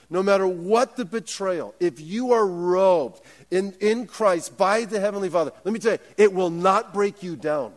no 0.10 0.24
matter 0.24 0.48
what 0.48 0.96
the 0.96 1.06
betrayal, 1.06 1.76
if 1.80 2.00
you 2.00 2.32
are 2.32 2.46
robed 2.46 3.22
in, 3.52 3.74
in 3.80 4.08
Christ 4.08 4.58
by 4.58 4.86
the 4.86 5.00
Heavenly 5.00 5.30
Father, 5.30 5.52
let 5.64 5.74
me 5.74 5.80
tell 5.80 5.94
you, 5.94 6.00
it 6.16 6.34
will 6.34 6.50
not 6.50 6.94
break 6.94 7.22
you 7.22 7.36
down. 7.36 7.74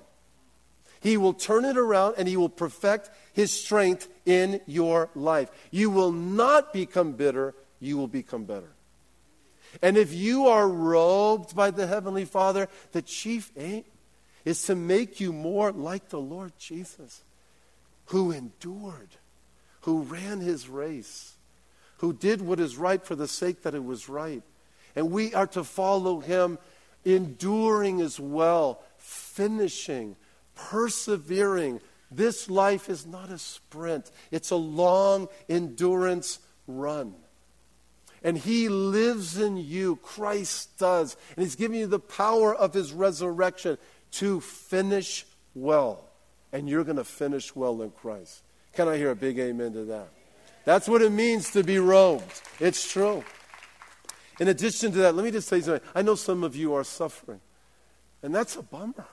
He 1.01 1.17
will 1.17 1.33
turn 1.33 1.65
it 1.65 1.77
around 1.77 2.15
and 2.19 2.29
He 2.29 2.37
will 2.37 2.49
perfect 2.49 3.11
His 3.33 3.51
strength 3.51 4.09
in 4.27 4.61
your 4.67 5.09
life. 5.15 5.51
You 5.71 5.91
will 5.91 6.13
not 6.13 6.73
become 6.73 7.13
bitter, 7.13 7.55
you 7.81 7.97
will 7.97 8.09
become 8.09 8.45
better. 8.45 8.71
And 9.83 9.97
if 9.97 10.13
you 10.13 10.47
are 10.49 10.69
robed 10.69 11.55
by 11.57 11.71
the 11.71 11.87
Heavenly 11.87 12.25
Father, 12.25 12.69
the 12.93 13.03
chief 13.03 13.51
aim 13.57 13.85
is 14.45 14.63
to 14.65 14.75
make 14.75 15.21
you 15.21 15.33
more 15.33 15.73
like 15.73 16.09
the 16.09 16.21
Lord 16.21 16.53
Jesus, 16.59 17.23
who 18.07 18.31
endured, 18.31 19.11
who 19.83 20.03
ran 20.03 20.41
His 20.41 20.69
race 20.69 21.35
who 22.01 22.15
did 22.15 22.41
what 22.41 22.59
is 22.59 22.79
right 22.79 23.05
for 23.05 23.15
the 23.15 23.29
sake 23.29 23.63
that 23.63 23.75
it 23.75 23.85
was 23.85 24.09
right. 24.09 24.43
And 24.97 25.11
we 25.11 25.35
are 25.35 25.47
to 25.49 25.63
follow 25.63 26.21
him, 26.21 26.59
enduring 27.05 28.01
as 28.01 28.19
well, 28.19 28.83
finishing, 28.97 30.17
persevering. 30.55 31.81
This 32.11 32.49
life 32.49 32.89
is 32.89 33.07
not 33.07 33.29
a 33.31 33.37
sprint, 33.37 34.11
it's 34.31 34.51
a 34.51 34.57
long 34.57 35.29
endurance 35.49 36.39
run. 36.67 37.15
And 38.23 38.37
he 38.37 38.71
lives 38.71 39.39
in 39.39 39.59
you, 39.59 39.97
Christ 39.97 40.79
does. 40.79 41.17
And 41.37 41.45
he's 41.45 41.57
giving 41.57 41.81
you 41.81 41.87
the 41.87 41.99
power 41.99 42.55
of 42.55 42.73
his 42.73 42.93
resurrection 42.93 43.77
to 44.13 44.41
finish 44.41 45.27
well. 45.55 46.05
And 46.53 46.69
you're 46.69 46.85
going 46.85 46.97
to 46.97 47.05
finish 47.05 47.55
well 47.55 47.81
in 47.83 47.91
Christ. 47.91 48.43
Can 48.75 48.89
I 48.89 48.97
hear 48.97 49.11
a 49.11 49.17
big 49.17 49.39
amen 49.39 49.73
to 49.75 49.85
that? 49.85 50.09
That's 50.65 50.89
what 50.89 51.03
it 51.03 51.11
means 51.11 51.51
to 51.53 51.65
be 51.65 51.79
robed. 51.79 52.43
It's 52.59 52.91
true. 52.91 53.25
In 54.39 54.49
addition 54.49 54.93
to 54.93 54.99
that, 54.99 55.15
let 55.15 55.25
me 55.25 55.31
just 55.31 55.49
say 55.49 55.61
something. 55.61 55.87
I 55.95 56.03
know 56.03 56.15
some 56.15 56.45
of 56.45 56.57
you 56.57 56.75
are 56.75 56.85
suffering, 56.85 57.41
and 58.23 58.35
that's 58.35 58.57
a 58.57 58.63
bummer. 58.63 59.07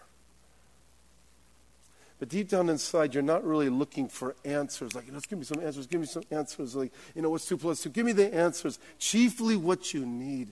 But 2.19 2.29
deep 2.29 2.49
down 2.49 2.69
inside, 2.69 3.13
you're 3.13 3.21
not 3.21 3.45
really 3.45 3.69
looking 3.69 4.07
for 4.07 4.35
answers. 4.43 4.95
Like, 4.95 5.05
you 5.05 5.11
know, 5.11 5.19
give 5.27 5.37
me 5.37 5.45
some 5.45 5.61
answers, 5.61 5.85
give 5.85 6.01
me 6.01 6.07
some 6.07 6.23
answers. 6.31 6.75
Like, 6.75 6.91
you 7.13 7.21
know, 7.21 7.29
what's 7.29 7.45
two 7.45 7.57
plus 7.57 7.81
two? 7.81 7.89
Give 7.89 8.05
me 8.05 8.11
the 8.11 8.33
answers. 8.33 8.79
Chiefly, 8.97 9.55
what 9.55 9.93
you 9.93 10.05
need 10.05 10.51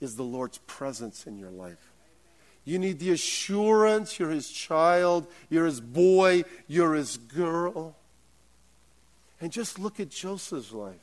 is 0.00 0.16
the 0.16 0.22
Lord's 0.22 0.58
presence 0.66 1.26
in 1.26 1.38
your 1.38 1.50
life. 1.50 1.92
You 2.64 2.78
need 2.78 2.98
the 2.98 3.12
assurance 3.12 4.18
you're 4.18 4.30
his 4.30 4.50
child, 4.50 5.28
you're 5.48 5.66
his 5.66 5.80
boy, 5.80 6.44
you're 6.66 6.94
his 6.94 7.16
girl. 7.16 7.96
And 9.40 9.52
just 9.52 9.78
look 9.78 10.00
at 10.00 10.10
Joseph's 10.10 10.72
life. 10.72 10.94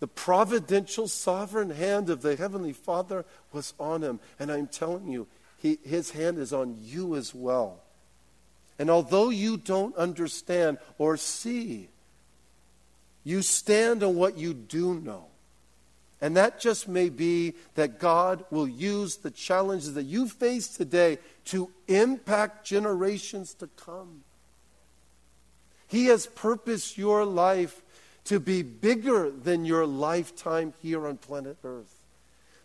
The 0.00 0.08
providential, 0.08 1.06
sovereign 1.06 1.70
hand 1.70 2.10
of 2.10 2.22
the 2.22 2.34
Heavenly 2.34 2.72
Father 2.72 3.24
was 3.52 3.72
on 3.78 4.02
him. 4.02 4.18
And 4.40 4.50
I'm 4.50 4.66
telling 4.66 5.06
you, 5.06 5.28
he, 5.58 5.78
his 5.84 6.10
hand 6.10 6.38
is 6.38 6.52
on 6.52 6.76
you 6.82 7.14
as 7.14 7.32
well. 7.32 7.80
And 8.78 8.90
although 8.90 9.30
you 9.30 9.56
don't 9.56 9.94
understand 9.96 10.78
or 10.98 11.16
see, 11.16 11.88
you 13.22 13.42
stand 13.42 14.02
on 14.02 14.16
what 14.16 14.36
you 14.36 14.54
do 14.54 14.94
know. 14.94 15.26
And 16.20 16.36
that 16.36 16.60
just 16.60 16.88
may 16.88 17.08
be 17.08 17.54
that 17.74 17.98
God 18.00 18.44
will 18.50 18.68
use 18.68 19.16
the 19.16 19.30
challenges 19.30 19.94
that 19.94 20.04
you 20.04 20.28
face 20.28 20.68
today 20.68 21.18
to 21.46 21.70
impact 21.86 22.66
generations 22.66 23.54
to 23.54 23.68
come. 23.76 24.22
He 25.92 26.06
has 26.06 26.24
purposed 26.24 26.96
your 26.96 27.26
life 27.26 27.82
to 28.24 28.40
be 28.40 28.62
bigger 28.62 29.30
than 29.30 29.66
your 29.66 29.84
lifetime 29.84 30.72
here 30.80 31.06
on 31.06 31.18
planet 31.18 31.58
Earth. 31.62 31.94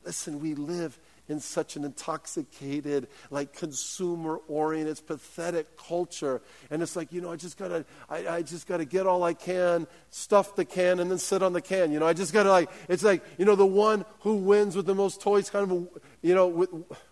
Listen, 0.05 0.39
we 0.39 0.55
live 0.55 0.97
in 1.28 1.41
such 1.41 1.75
an 1.75 1.84
intoxicated, 1.84 3.09
like 3.30 3.51
consumer 3.51 4.39
oriented, 4.47 5.05
pathetic 5.05 5.75
culture. 5.75 6.41
And 6.71 6.82
it's 6.82 6.95
like, 6.95 7.11
you 7.11 7.19
know, 7.19 7.30
I 7.30 7.36
just 7.36 7.57
gotta, 7.57 7.84
I, 8.09 8.28
I 8.28 8.41
just 8.43 8.65
gotta 8.65 8.86
get 8.86 9.05
all 9.05 9.23
I 9.23 9.34
can, 9.34 9.88
stuff 10.09 10.55
the 10.55 10.63
can, 10.63 11.01
and 11.01 11.11
then 11.11 11.17
sit 11.17 11.43
on 11.43 11.51
the 11.51 11.59
can. 11.59 11.91
You 11.91 11.99
know, 11.99 12.07
I 12.07 12.13
just 12.13 12.32
gotta 12.32 12.49
like, 12.49 12.69
it's 12.88 13.03
like, 13.03 13.25
you 13.38 13.43
know, 13.43 13.55
the 13.55 13.65
one 13.65 14.05
who 14.21 14.36
wins 14.38 14.73
with 14.73 14.86
the 14.86 14.95
most 14.95 15.19
toys, 15.19 15.49
kind 15.49 15.69
of, 15.69 15.78
a, 15.78 15.86
you 16.21 16.34
know, 16.34 16.47
with, 16.47 16.69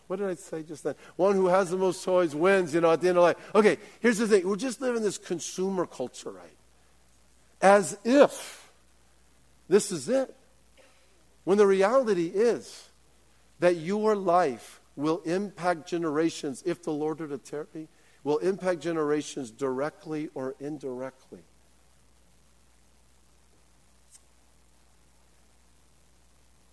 what 0.08 0.20
did 0.20 0.30
I 0.30 0.36
say 0.36 0.64
just 0.64 0.84
then? 0.84 0.95
One 1.16 1.36
who 1.36 1.47
has 1.47 1.70
the 1.70 1.78
most 1.78 2.03
toys 2.03 2.36
wins, 2.36 2.74
you 2.74 2.82
know, 2.82 2.91
at 2.91 3.01
the 3.01 3.10
end 3.10 3.18
of 3.18 3.24
life. 3.24 3.38
Okay, 3.56 3.78
here's 3.99 4.18
the 4.18 4.28
thing. 4.28 4.47
We're 4.47 4.56
just 4.56 4.82
living 4.82 5.01
this 5.01 5.18
consumer 5.18 5.86
culture, 5.86 6.32
right? 6.32 6.58
As 7.62 7.97
if 8.03 8.70
this 9.68 9.91
is 9.91 10.10
it. 10.10 10.36
When 11.43 11.58
the 11.58 11.68
reality 11.68 12.28
is 12.28 12.89
that 13.60 13.78
your 13.78 14.16
life 14.16 14.82
will 14.95 15.22
impact 15.26 15.88
generations, 15.88 16.64
if 16.66 16.84
the 16.84 16.91
Lord 16.91 17.20
were 17.20 17.28
to 17.28 17.38
tarry, 17.38 17.88
will 18.24 18.38
impact 18.39 18.82
generations 18.82 19.51
directly 19.51 20.30
or 20.34 20.56
indirectly. 20.60 21.43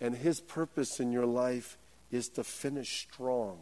And 0.01 0.15
his 0.15 0.41
purpose 0.41 0.99
in 0.99 1.11
your 1.11 1.25
life 1.25 1.77
is 2.13 2.29
to 2.29 2.43
finish 2.43 3.07
strong, 3.09 3.57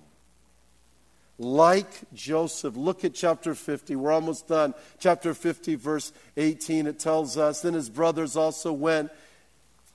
like 1.38 2.12
Joseph. 2.14 2.76
Look 2.76 3.04
at 3.06 3.14
chapter 3.14 3.56
50. 3.56 3.96
We're 3.96 4.12
almost 4.12 4.48
done. 4.48 4.74
Chapter 5.00 5.34
50, 5.34 5.76
verse 5.76 6.12
18, 6.38 6.88
it 6.88 7.00
tells 7.00 7.38
us 7.38 7.62
Then 7.62 7.74
his 7.74 7.90
brothers 7.90 8.36
also 8.36 8.72
went 8.74 9.12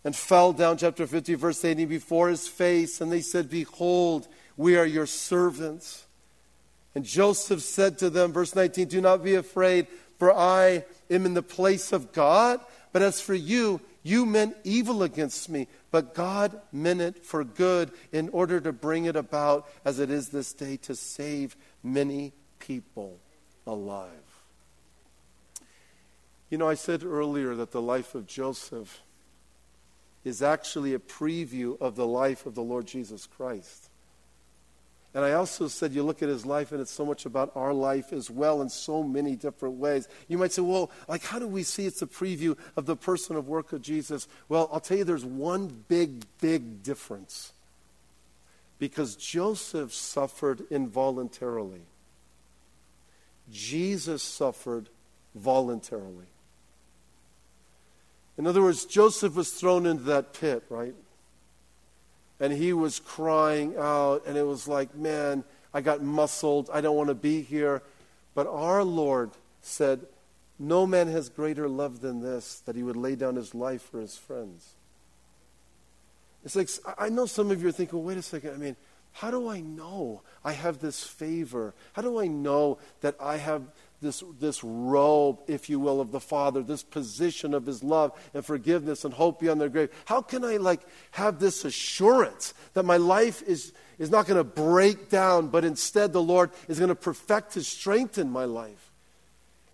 and 0.04 0.14
fell 0.14 0.52
down, 0.52 0.78
chapter 0.78 1.06
50, 1.06 1.34
verse 1.34 1.64
18, 1.64 1.88
before 1.88 2.28
his 2.28 2.46
face, 2.46 3.00
and 3.00 3.10
they 3.10 3.20
said, 3.20 3.50
Behold, 3.50 4.28
we 4.56 4.76
are 4.76 4.86
your 4.86 5.06
servants. 5.06 6.06
And 6.94 7.04
Joseph 7.04 7.60
said 7.60 7.98
to 7.98 8.08
them, 8.08 8.32
verse 8.32 8.54
19, 8.54 8.88
Do 8.88 9.00
not 9.00 9.22
be 9.22 9.34
afraid, 9.34 9.88
for 10.18 10.32
I 10.32 10.84
am 11.10 11.26
in 11.26 11.34
the 11.34 11.42
place 11.42 11.92
of 11.92 12.12
God. 12.12 12.60
But 12.92 13.02
as 13.02 13.20
for 13.20 13.34
you, 13.34 13.80
you 14.06 14.24
meant 14.24 14.56
evil 14.62 15.02
against 15.02 15.48
me, 15.48 15.66
but 15.90 16.14
God 16.14 16.60
meant 16.70 17.00
it 17.00 17.24
for 17.24 17.42
good 17.42 17.90
in 18.12 18.28
order 18.28 18.60
to 18.60 18.72
bring 18.72 19.06
it 19.06 19.16
about 19.16 19.68
as 19.84 19.98
it 19.98 20.10
is 20.10 20.28
this 20.28 20.52
day 20.52 20.76
to 20.82 20.94
save 20.94 21.56
many 21.82 22.32
people 22.60 23.18
alive. 23.66 24.10
You 26.50 26.58
know, 26.58 26.68
I 26.68 26.74
said 26.74 27.02
earlier 27.02 27.56
that 27.56 27.72
the 27.72 27.82
life 27.82 28.14
of 28.14 28.28
Joseph 28.28 29.00
is 30.22 30.40
actually 30.40 30.94
a 30.94 31.00
preview 31.00 31.76
of 31.80 31.96
the 31.96 32.06
life 32.06 32.46
of 32.46 32.54
the 32.54 32.62
Lord 32.62 32.86
Jesus 32.86 33.26
Christ. 33.26 33.90
And 35.16 35.24
I 35.24 35.32
also 35.32 35.66
said, 35.66 35.94
you 35.94 36.02
look 36.02 36.22
at 36.22 36.28
his 36.28 36.44
life, 36.44 36.72
and 36.72 36.80
it's 36.80 36.92
so 36.92 37.06
much 37.06 37.24
about 37.24 37.50
our 37.56 37.72
life 37.72 38.12
as 38.12 38.30
well 38.30 38.60
in 38.60 38.68
so 38.68 39.02
many 39.02 39.34
different 39.34 39.76
ways. 39.76 40.06
You 40.28 40.36
might 40.36 40.52
say, 40.52 40.60
well, 40.60 40.90
like, 41.08 41.22
how 41.22 41.38
do 41.38 41.48
we 41.48 41.62
see 41.62 41.86
it's 41.86 42.02
a 42.02 42.06
preview 42.06 42.54
of 42.76 42.84
the 42.84 42.96
person 42.96 43.34
of 43.34 43.48
work 43.48 43.72
of 43.72 43.80
Jesus? 43.80 44.28
Well, 44.50 44.68
I'll 44.70 44.78
tell 44.78 44.98
you, 44.98 45.04
there's 45.04 45.24
one 45.24 45.84
big, 45.88 46.26
big 46.42 46.82
difference. 46.82 47.54
Because 48.78 49.16
Joseph 49.16 49.94
suffered 49.94 50.64
involuntarily, 50.70 51.86
Jesus 53.50 54.22
suffered 54.22 54.90
voluntarily. 55.34 56.26
In 58.36 58.46
other 58.46 58.60
words, 58.60 58.84
Joseph 58.84 59.34
was 59.34 59.50
thrown 59.50 59.86
into 59.86 60.02
that 60.02 60.34
pit, 60.34 60.64
right? 60.68 60.94
And 62.40 62.52
he 62.52 62.72
was 62.72 63.00
crying 63.00 63.74
out, 63.78 64.26
and 64.26 64.36
it 64.36 64.46
was 64.46 64.68
like, 64.68 64.94
man, 64.94 65.44
I 65.72 65.80
got 65.80 66.02
muscled. 66.02 66.70
I 66.72 66.80
don't 66.80 66.96
want 66.96 67.08
to 67.08 67.14
be 67.14 67.42
here. 67.42 67.82
But 68.34 68.46
our 68.46 68.84
Lord 68.84 69.30
said, 69.60 70.06
No 70.58 70.86
man 70.86 71.08
has 71.08 71.28
greater 71.28 71.68
love 71.68 72.00
than 72.00 72.22
this, 72.22 72.60
that 72.66 72.76
he 72.76 72.82
would 72.82 72.96
lay 72.96 73.14
down 73.14 73.36
his 73.36 73.54
life 73.54 73.82
for 73.82 74.00
his 74.00 74.16
friends. 74.16 74.74
It's 76.44 76.54
like, 76.54 76.68
I 76.96 77.08
know 77.08 77.26
some 77.26 77.50
of 77.50 77.60
you 77.60 77.68
are 77.68 77.72
thinking, 77.72 78.04
wait 78.04 78.18
a 78.18 78.22
second, 78.22 78.54
I 78.54 78.56
mean, 78.56 78.76
how 79.14 79.30
do 79.30 79.48
I 79.48 79.60
know 79.60 80.22
I 80.44 80.52
have 80.52 80.78
this 80.78 81.02
favor? 81.02 81.74
How 81.94 82.02
do 82.02 82.20
I 82.20 82.28
know 82.28 82.78
that 83.00 83.16
I 83.18 83.38
have 83.38 83.62
this, 84.00 84.22
this 84.38 84.62
robe, 84.62 85.38
if 85.46 85.70
you 85.70 85.80
will, 85.80 86.00
of 86.00 86.12
the 86.12 86.20
Father, 86.20 86.62
this 86.62 86.82
position 86.82 87.54
of 87.54 87.66
His 87.66 87.82
love 87.82 88.12
and 88.34 88.44
forgiveness 88.44 89.04
and 89.04 89.14
hope 89.14 89.40
beyond 89.40 89.60
the 89.60 89.68
grave? 89.68 89.90
How 90.04 90.20
can 90.20 90.44
I 90.44 90.56
like 90.58 90.82
have 91.12 91.38
this 91.38 91.64
assurance 91.64 92.54
that 92.74 92.84
my 92.84 92.98
life 92.98 93.42
is, 93.42 93.72
is 93.98 94.10
not 94.10 94.26
going 94.26 94.36
to 94.36 94.44
break 94.44 95.08
down, 95.08 95.48
but 95.48 95.64
instead 95.64 96.12
the 96.12 96.22
Lord 96.22 96.50
is 96.68 96.78
going 96.78 96.90
to 96.90 96.94
perfect 96.94 97.54
His 97.54 97.66
strength 97.66 98.18
in 98.18 98.30
my 98.30 98.44
life? 98.44 98.92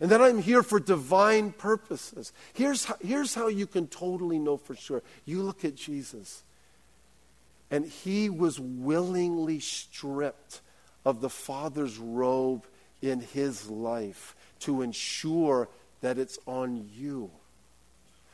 And 0.00 0.10
that 0.10 0.20
I'm 0.20 0.40
here 0.40 0.62
for 0.62 0.80
divine 0.80 1.52
purposes. 1.52 2.32
Here's 2.54 2.84
how, 2.84 2.96
here's 3.00 3.34
how 3.34 3.46
you 3.48 3.66
can 3.66 3.86
totally 3.86 4.38
know 4.38 4.56
for 4.56 4.74
sure. 4.74 5.02
You 5.24 5.42
look 5.42 5.64
at 5.64 5.76
Jesus, 5.76 6.42
and 7.70 7.86
He 7.86 8.28
was 8.28 8.58
willingly 8.58 9.60
stripped 9.60 10.60
of 11.04 11.20
the 11.20 11.30
Father's 11.30 11.98
robe 11.98 12.66
in 13.02 13.20
his 13.20 13.68
life 13.68 14.34
to 14.60 14.80
ensure 14.80 15.68
that 16.00 16.18
it's 16.18 16.38
on 16.46 16.88
you. 16.94 17.30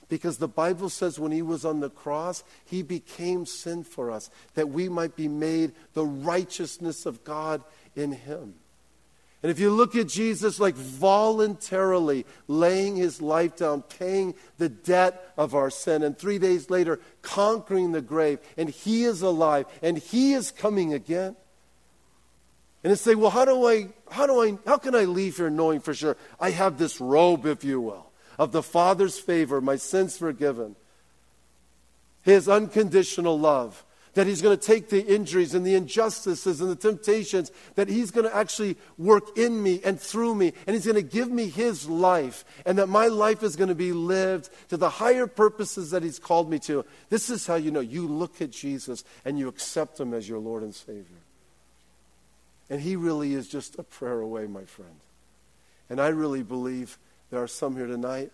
Because 0.09 0.39
the 0.39 0.49
Bible 0.49 0.89
says 0.89 1.19
when 1.19 1.33
he 1.33 1.43
was 1.43 1.65
on 1.65 1.81
the 1.81 1.91
cross, 1.91 2.43
he 2.65 2.83
became 2.83 3.45
sin 3.45 3.85
for 3.85 4.11
us, 4.11 4.31
that 4.55 4.71
we 4.71 4.89
might 4.89 5.17
be 5.17 5.29
made 5.29 5.73
the 5.95 6.05
righteousness 6.05 7.05
of 7.05 7.25
God 7.25 7.63
in 7.97 8.13
him. 8.13 8.55
And 9.43 9.51
if 9.51 9.61
you 9.61 9.71
look 9.71 9.95
at 9.95 10.09
Jesus 10.09 10.59
like 10.59 10.75
voluntarily 10.75 12.27
laying 12.49 12.97
his 12.97 13.23
life 13.23 13.57
down, 13.57 13.83
paying 13.83 14.35
the 14.57 14.69
debt 14.69 15.33
of 15.37 15.55
our 15.55 15.71
sin, 15.71 16.03
and 16.03 16.19
three 16.19 16.39
days 16.39 16.71
later 16.71 16.99
conquering 17.23 17.93
the 17.93 18.01
grave, 18.01 18.41
and 18.57 18.69
he 18.69 19.05
is 19.05 19.23
alive, 19.23 19.67
and 19.81 19.99
he 19.99 20.33
is 20.33 20.51
coming 20.51 20.93
again. 20.93 21.37
And 22.89 22.99
say, 22.99 23.15
well, 23.15 23.29
how 23.29 23.45
do 23.45 23.67
I, 23.67 23.89
how 24.11 24.27
do 24.27 24.43
I, 24.43 24.57
how 24.67 24.79
can 24.79 24.95
I 24.95 25.05
leave 25.05 25.37
here 25.37 25.51
knowing 25.51 25.81
for 25.81 25.93
sure 25.93 26.17
I 26.41 26.49
have 26.53 26.79
this 26.79 27.03
robe, 27.03 27.45
if 27.45 27.63
you 27.63 27.83
will, 27.83 28.11
of 28.39 28.51
the 28.51 28.63
Father's 28.63 29.19
favor, 29.19 29.61
my 29.61 29.77
sins 29.77 30.17
forgiven, 30.17 30.75
His 32.23 32.49
unconditional 32.49 33.39
love, 33.39 33.85
that 34.15 34.27
He's 34.27 34.41
going 34.41 34.57
to 34.57 34.67
take 34.67 34.89
the 34.89 35.05
injuries 35.05 35.53
and 35.53 35.67
the 35.67 35.75
injustices 35.75 36.63
and 36.63 36.71
the 36.71 36.77
temptations, 36.77 37.53
that 37.75 37.89
He's 37.89 38.11
going 38.11 38.27
to 38.27 38.35
actually 38.35 38.79
work 38.97 39.37
in 39.37 39.63
me 39.63 39.83
and 39.85 40.01
through 40.01 40.35
me, 40.35 40.55
and 40.67 40.73
He's 40.73 40.87
going 40.87 40.95
to 40.95 41.03
give 41.03 41.31
me 41.31 41.51
His 41.51 41.87
life, 41.91 42.43
and 42.65 42.79
that 42.79 42.89
my 42.89 43.09
life 43.09 43.43
is 43.43 43.55
going 43.55 43.69
to 43.69 43.75
be 43.75 43.93
lived 43.93 44.49
to 44.71 44.79
the 44.79 44.89
higher 44.89 45.27
purposes 45.27 45.91
that 45.91 46.03
He's 46.03 46.19
called 46.19 46.49
me 46.49 46.59
to. 46.61 46.87
This 47.11 47.29
is 47.29 47.47
how 47.47 47.57
you 47.57 47.71
know 47.71 47.81
you 47.81 48.09
look 48.09 48.41
at 48.41 48.51
Jesus 48.51 49.05
and 49.27 49.39
you 49.39 49.49
accept 49.49 50.01
Him 50.01 50.15
as 50.15 50.27
your 50.27 50.39
Lord 50.39 50.63
and 50.63 50.75
Savior. 50.75 51.19
And 52.71 52.81
he 52.81 52.97
really 52.97 53.35
is 53.35 53.49
just 53.49 53.79
a 53.79 53.83
prayer 53.83 54.21
away, 54.21 54.47
my 54.47 54.65
friend. 54.65 55.01
And 55.89 56.01
I 56.01 56.09
really 56.09 56.43
believe 56.43 56.99
there 57.31 57.43
are 57.43 57.49
some 57.49 57.77
here 57.77 57.87
tonight 57.87 58.31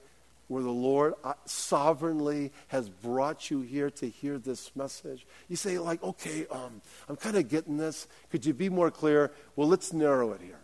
where 0.49 0.63
the 0.63 0.71
Lord 0.71 1.15
uh, 1.23 1.35
sovereignly 1.47 2.53
has 2.69 2.89
brought 2.89 3.51
you 3.51 3.63
here 3.63 3.91
to 3.91 4.09
hear 4.09 4.39
this 4.39 4.75
message. 4.77 5.27
You 5.49 5.57
say, 5.57 5.79
like, 5.79 6.03
okay, 6.03 6.47
um, 6.51 6.83
I'm 7.09 7.17
kind 7.17 7.37
of 7.37 7.49
getting 7.49 7.77
this. 7.77 8.07
Could 8.31 8.45
you 8.45 8.53
be 8.53 8.69
more 8.69 8.91
clear? 8.91 9.33
Well, 9.57 9.69
let's 9.69 9.93
narrow 9.93 10.33
it 10.33 10.41
here. 10.43 10.59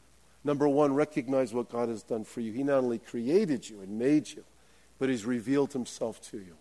Number 0.44 0.68
one, 0.68 0.94
recognize 0.94 1.52
what 1.52 1.70
God 1.70 1.88
has 1.88 2.02
done 2.02 2.24
for 2.24 2.40
you. 2.40 2.52
He 2.52 2.62
not 2.62 2.78
only 2.78 2.98
created 2.98 3.68
you 3.68 3.80
and 3.80 3.98
made 3.98 4.28
you, 4.28 4.44
but 4.98 5.08
He's 5.08 5.24
revealed 5.24 5.72
Himself 5.72 6.20
to 6.30 6.38
you. 6.38 6.56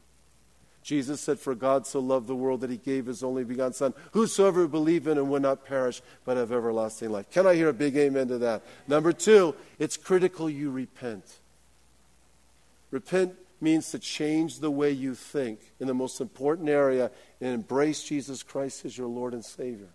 Jesus 0.89 1.21
said, 1.21 1.37
For 1.37 1.53
God 1.53 1.85
so 1.85 1.99
loved 1.99 2.25
the 2.25 2.35
world 2.35 2.61
that 2.61 2.71
he 2.71 2.77
gave 2.77 3.05
his 3.05 3.21
only 3.21 3.43
begotten 3.43 3.73
Son. 3.73 3.93
Whosoever 4.13 4.67
believe 4.67 5.05
in 5.05 5.19
him 5.19 5.29
will 5.29 5.39
not 5.39 5.63
perish, 5.63 6.01
but 6.25 6.35
have 6.35 6.51
everlasting 6.51 7.11
life. 7.11 7.29
Can 7.29 7.45
I 7.45 7.53
hear 7.53 7.69
a 7.69 7.73
big 7.73 7.95
amen 7.95 8.29
to 8.29 8.39
that? 8.39 8.63
Number 8.87 9.13
two, 9.13 9.53
it's 9.77 9.97
critical 9.97 10.49
you 10.49 10.71
repent. 10.71 11.23
Repent 12.89 13.35
means 13.61 13.91
to 13.91 13.99
change 13.99 14.61
the 14.61 14.71
way 14.71 14.89
you 14.89 15.13
think 15.13 15.59
in 15.79 15.85
the 15.85 15.93
most 15.93 16.21
important 16.21 16.69
area 16.69 17.11
and 17.39 17.53
embrace 17.53 18.01
Jesus 18.01 18.41
Christ 18.41 18.83
as 18.83 18.97
your 18.97 19.05
Lord 19.07 19.35
and 19.35 19.45
Savior. 19.45 19.89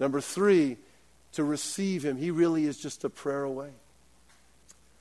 Number 0.00 0.22
three, 0.22 0.78
to 1.32 1.44
receive 1.44 2.02
him. 2.02 2.16
He 2.16 2.30
really 2.30 2.64
is 2.64 2.78
just 2.78 3.04
a 3.04 3.10
prayer 3.10 3.42
away. 3.42 3.72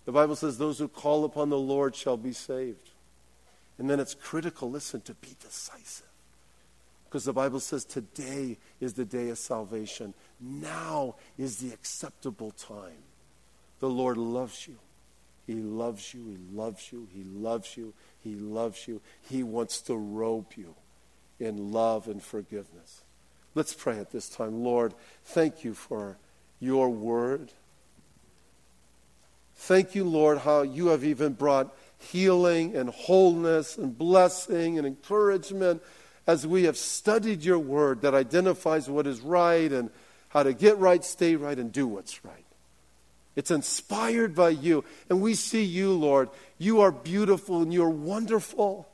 The 0.03 0.11
Bible 0.11 0.35
says, 0.35 0.57
Those 0.57 0.79
who 0.79 0.89
call 0.89 1.23
upon 1.23 1.47
the 1.47 1.57
Lord 1.57 1.95
shall 1.95 2.17
be 2.17 2.33
saved. 2.33 2.89
And 3.77 3.89
then 3.89 3.99
it's 3.99 4.13
critical, 4.13 4.69
listen, 4.69 5.01
to 5.01 5.13
be 5.15 5.35
decisive. 5.39 6.07
Because 7.05 7.25
the 7.25 7.33
Bible 7.33 7.59
says 7.59 7.85
today 7.85 8.57
is 8.79 8.93
the 8.93 9.05
day 9.05 9.29
of 9.29 9.37
salvation. 9.37 10.13
Now 10.39 11.15
is 11.37 11.57
the 11.57 11.71
acceptable 11.71 12.51
time. 12.51 13.03
The 13.79 13.89
Lord 13.89 14.17
loves 14.17 14.67
you. 14.67 14.77
He 15.45 15.55
loves 15.55 16.13
you. 16.13 16.25
He 16.25 16.37
loves 16.55 16.91
you. 16.91 17.07
He 17.13 17.23
loves 17.23 17.77
you. 17.77 17.93
He 18.23 18.35
loves 18.35 18.87
you. 18.87 19.01
He 19.21 19.43
wants 19.43 19.81
to 19.81 19.95
robe 19.95 20.53
you 20.55 20.75
in 21.39 21.71
love 21.71 22.07
and 22.07 22.23
forgiveness. 22.23 23.01
Let's 23.55 23.73
pray 23.73 23.99
at 23.99 24.11
this 24.11 24.29
time. 24.29 24.63
Lord, 24.63 24.93
thank 25.25 25.63
you 25.63 25.73
for 25.73 26.17
your 26.59 26.89
word. 26.89 27.51
Thank 29.55 29.95
you, 29.95 30.03
Lord, 30.03 30.39
how 30.39 30.63
you 30.63 30.87
have 30.87 31.03
even 31.03 31.33
brought 31.33 31.75
healing 32.03 32.75
and 32.75 32.89
wholeness 32.89 33.77
and 33.77 33.97
blessing 33.97 34.77
and 34.77 34.85
encouragement 34.85 35.81
as 36.25 36.47
we 36.47 36.63
have 36.63 36.77
studied 36.77 37.43
your 37.43 37.59
word 37.59 38.01
that 38.01 38.13
identifies 38.13 38.89
what 38.89 39.07
is 39.07 39.21
right 39.21 39.71
and 39.71 39.89
how 40.29 40.43
to 40.43 40.53
get 40.53 40.77
right, 40.77 41.03
stay 41.03 41.35
right, 41.35 41.57
and 41.57 41.71
do 41.71 41.85
what's 41.85 42.23
right. 42.23 42.45
It's 43.35 43.51
inspired 43.51 44.35
by 44.35 44.49
you. 44.49 44.83
And 45.09 45.21
we 45.21 45.33
see 45.33 45.63
you, 45.63 45.93
Lord. 45.93 46.29
You 46.57 46.81
are 46.81 46.91
beautiful 46.91 47.61
and 47.61 47.73
you're 47.73 47.89
wonderful. 47.89 48.87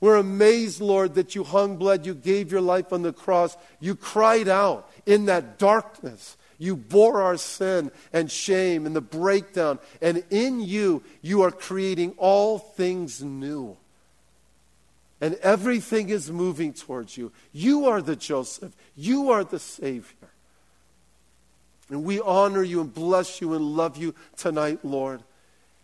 We're 0.00 0.16
amazed, 0.16 0.80
Lord, 0.80 1.14
that 1.14 1.34
you 1.34 1.44
hung 1.44 1.76
blood, 1.76 2.04
you 2.04 2.14
gave 2.14 2.50
your 2.50 2.60
life 2.60 2.92
on 2.92 3.02
the 3.02 3.12
cross. 3.12 3.56
You 3.80 3.94
cried 3.94 4.48
out 4.48 4.90
in 5.06 5.26
that 5.26 5.58
darkness 5.58 6.36
you 6.58 6.76
bore 6.76 7.22
our 7.22 7.36
sin 7.36 7.90
and 8.12 8.30
shame 8.30 8.86
and 8.86 8.94
the 8.94 9.00
breakdown. 9.00 9.78
And 10.00 10.24
in 10.30 10.60
you, 10.60 11.02
you 11.22 11.42
are 11.42 11.50
creating 11.50 12.14
all 12.18 12.58
things 12.58 13.22
new. 13.22 13.76
And 15.20 15.34
everything 15.36 16.10
is 16.10 16.30
moving 16.30 16.72
towards 16.72 17.16
you. 17.16 17.32
You 17.52 17.86
are 17.86 18.02
the 18.02 18.16
Joseph. 18.16 18.74
You 18.96 19.30
are 19.30 19.44
the 19.44 19.58
Savior. 19.58 20.28
And 21.88 22.04
we 22.04 22.20
honor 22.20 22.62
you 22.62 22.80
and 22.80 22.92
bless 22.92 23.40
you 23.40 23.54
and 23.54 23.64
love 23.64 23.96
you 23.96 24.14
tonight, 24.36 24.80
Lord. 24.82 25.22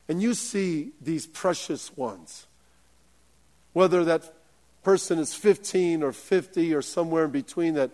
And 0.09 0.21
you 0.21 0.35
see 0.35 0.91
these 1.01 1.27
precious 1.27 1.97
ones, 1.97 2.47
whether 3.73 4.05
that 4.05 4.33
person 4.83 5.19
is 5.19 5.35
15 5.35 6.03
or 6.03 6.13
50 6.13 6.75
or 6.75 6.83
somewhere 6.83 7.27
in 7.27 7.31
between, 7.31 7.75
that, 7.75 7.91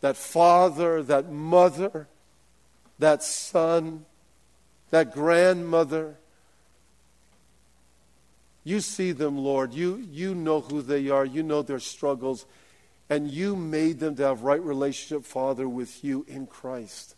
that 0.00 0.16
father, 0.16 1.02
that 1.02 1.30
mother, 1.30 2.08
that 2.98 3.22
son, 3.22 4.04
that 4.90 5.12
grandmother. 5.12 6.16
You 8.64 8.80
see 8.80 9.12
them, 9.12 9.38
Lord. 9.38 9.72
You, 9.72 9.96
you 9.96 10.34
know 10.34 10.60
who 10.60 10.82
they 10.82 11.08
are. 11.08 11.24
You 11.24 11.42
know 11.42 11.62
their 11.62 11.80
struggles. 11.80 12.44
And 13.10 13.30
you 13.30 13.56
made 13.56 14.00
them 14.00 14.16
to 14.16 14.22
have 14.24 14.42
right 14.42 14.62
relationship, 14.62 15.24
Father, 15.24 15.68
with 15.68 16.04
you 16.04 16.26
in 16.28 16.46
Christ. 16.46 17.14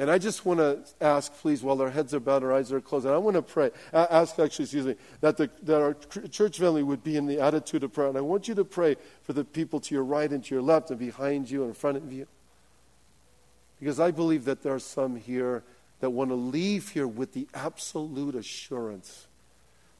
And 0.00 0.10
I 0.10 0.16
just 0.16 0.46
want 0.46 0.60
to 0.60 0.78
ask, 1.02 1.30
please, 1.40 1.62
while 1.62 1.82
our 1.82 1.90
heads 1.90 2.14
are 2.14 2.20
bowed, 2.20 2.42
our 2.42 2.54
eyes 2.54 2.72
are 2.72 2.80
closed, 2.80 3.04
and 3.04 3.14
I 3.14 3.18
want 3.18 3.34
to 3.34 3.42
pray, 3.42 3.70
ask 3.92 4.38
actually, 4.38 4.62
excuse 4.62 4.86
me, 4.86 4.94
that, 5.20 5.36
the, 5.36 5.50
that 5.64 5.82
our 5.82 5.92
church 6.30 6.58
family 6.58 6.82
would 6.82 7.04
be 7.04 7.18
in 7.18 7.26
the 7.26 7.38
attitude 7.38 7.84
of 7.84 7.92
prayer. 7.92 8.08
And 8.08 8.16
I 8.16 8.22
want 8.22 8.48
you 8.48 8.54
to 8.54 8.64
pray 8.64 8.96
for 9.24 9.34
the 9.34 9.44
people 9.44 9.78
to 9.80 9.94
your 9.94 10.04
right 10.04 10.32
and 10.32 10.42
to 10.42 10.54
your 10.54 10.62
left 10.62 10.88
and 10.88 10.98
behind 10.98 11.50
you 11.50 11.60
and 11.60 11.68
in 11.68 11.74
front 11.74 11.98
of 11.98 12.10
you. 12.10 12.26
Because 13.80 13.98
I 13.98 14.10
believe 14.10 14.44
that 14.44 14.62
there 14.62 14.74
are 14.74 14.78
some 14.78 15.16
here 15.16 15.64
that 16.00 16.10
want 16.10 16.30
to 16.30 16.34
leave 16.34 16.90
here 16.90 17.08
with 17.08 17.32
the 17.32 17.48
absolute 17.54 18.34
assurance 18.34 19.26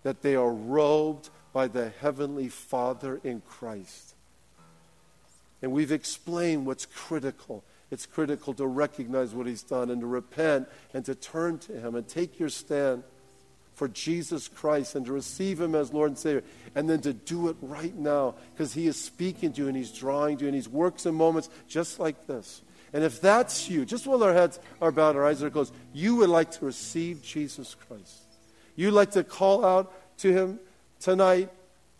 that 0.02 0.22
they 0.22 0.36
are 0.36 0.52
robed 0.52 1.30
by 1.52 1.66
the 1.66 1.90
Heavenly 2.00 2.48
Father 2.48 3.20
in 3.24 3.40
Christ. 3.40 4.14
And 5.62 5.72
we've 5.72 5.92
explained 5.92 6.66
what's 6.66 6.86
critical 6.86 7.64
it's 7.90 8.06
critical 8.06 8.54
to 8.54 8.66
recognize 8.66 9.34
what 9.34 9.46
he's 9.46 9.62
done 9.62 9.90
and 9.90 10.00
to 10.00 10.06
repent 10.06 10.68
and 10.94 11.04
to 11.06 11.14
turn 11.14 11.58
to 11.60 11.72
him 11.72 11.96
and 11.96 12.06
take 12.06 12.38
your 12.38 12.48
stand 12.48 13.02
for 13.74 13.88
Jesus 13.88 14.46
Christ 14.46 14.94
and 14.94 15.06
to 15.06 15.12
receive 15.12 15.60
him 15.60 15.74
as 15.74 15.92
Lord 15.92 16.10
and 16.10 16.18
Savior 16.18 16.44
and 16.74 16.88
then 16.88 17.00
to 17.00 17.12
do 17.12 17.48
it 17.48 17.56
right 17.60 17.94
now 17.96 18.34
because 18.52 18.74
he 18.74 18.86
is 18.86 18.96
speaking 18.96 19.52
to 19.54 19.62
you 19.62 19.68
and 19.68 19.76
he's 19.76 19.90
drawing 19.90 20.36
to 20.38 20.44
you 20.44 20.52
and 20.52 20.62
he 20.62 20.68
works 20.68 21.06
in 21.06 21.14
moments 21.14 21.48
just 21.66 21.98
like 21.98 22.26
this. 22.26 22.62
And 22.93 23.05
if 23.05 23.20
that's 23.20 23.68
you, 23.68 23.84
just 23.84 24.07
while 24.07 24.22
our 24.22 24.32
heads 24.32 24.59
are 24.80 24.91
bowed, 24.91 25.16
our 25.16 25.26
eyes 25.26 25.43
are 25.43 25.51
closed, 25.51 25.74
you 25.93 26.16
would 26.16 26.28
like 26.28 26.51
to 26.53 26.64
receive 26.64 27.22
Jesus 27.22 27.76
Christ. 27.86 28.22
You'd 28.74 28.93
like 28.93 29.12
to 29.12 29.22
call 29.22 29.64
out 29.64 29.93
to 30.18 30.32
him 30.32 30.59
tonight 30.99 31.51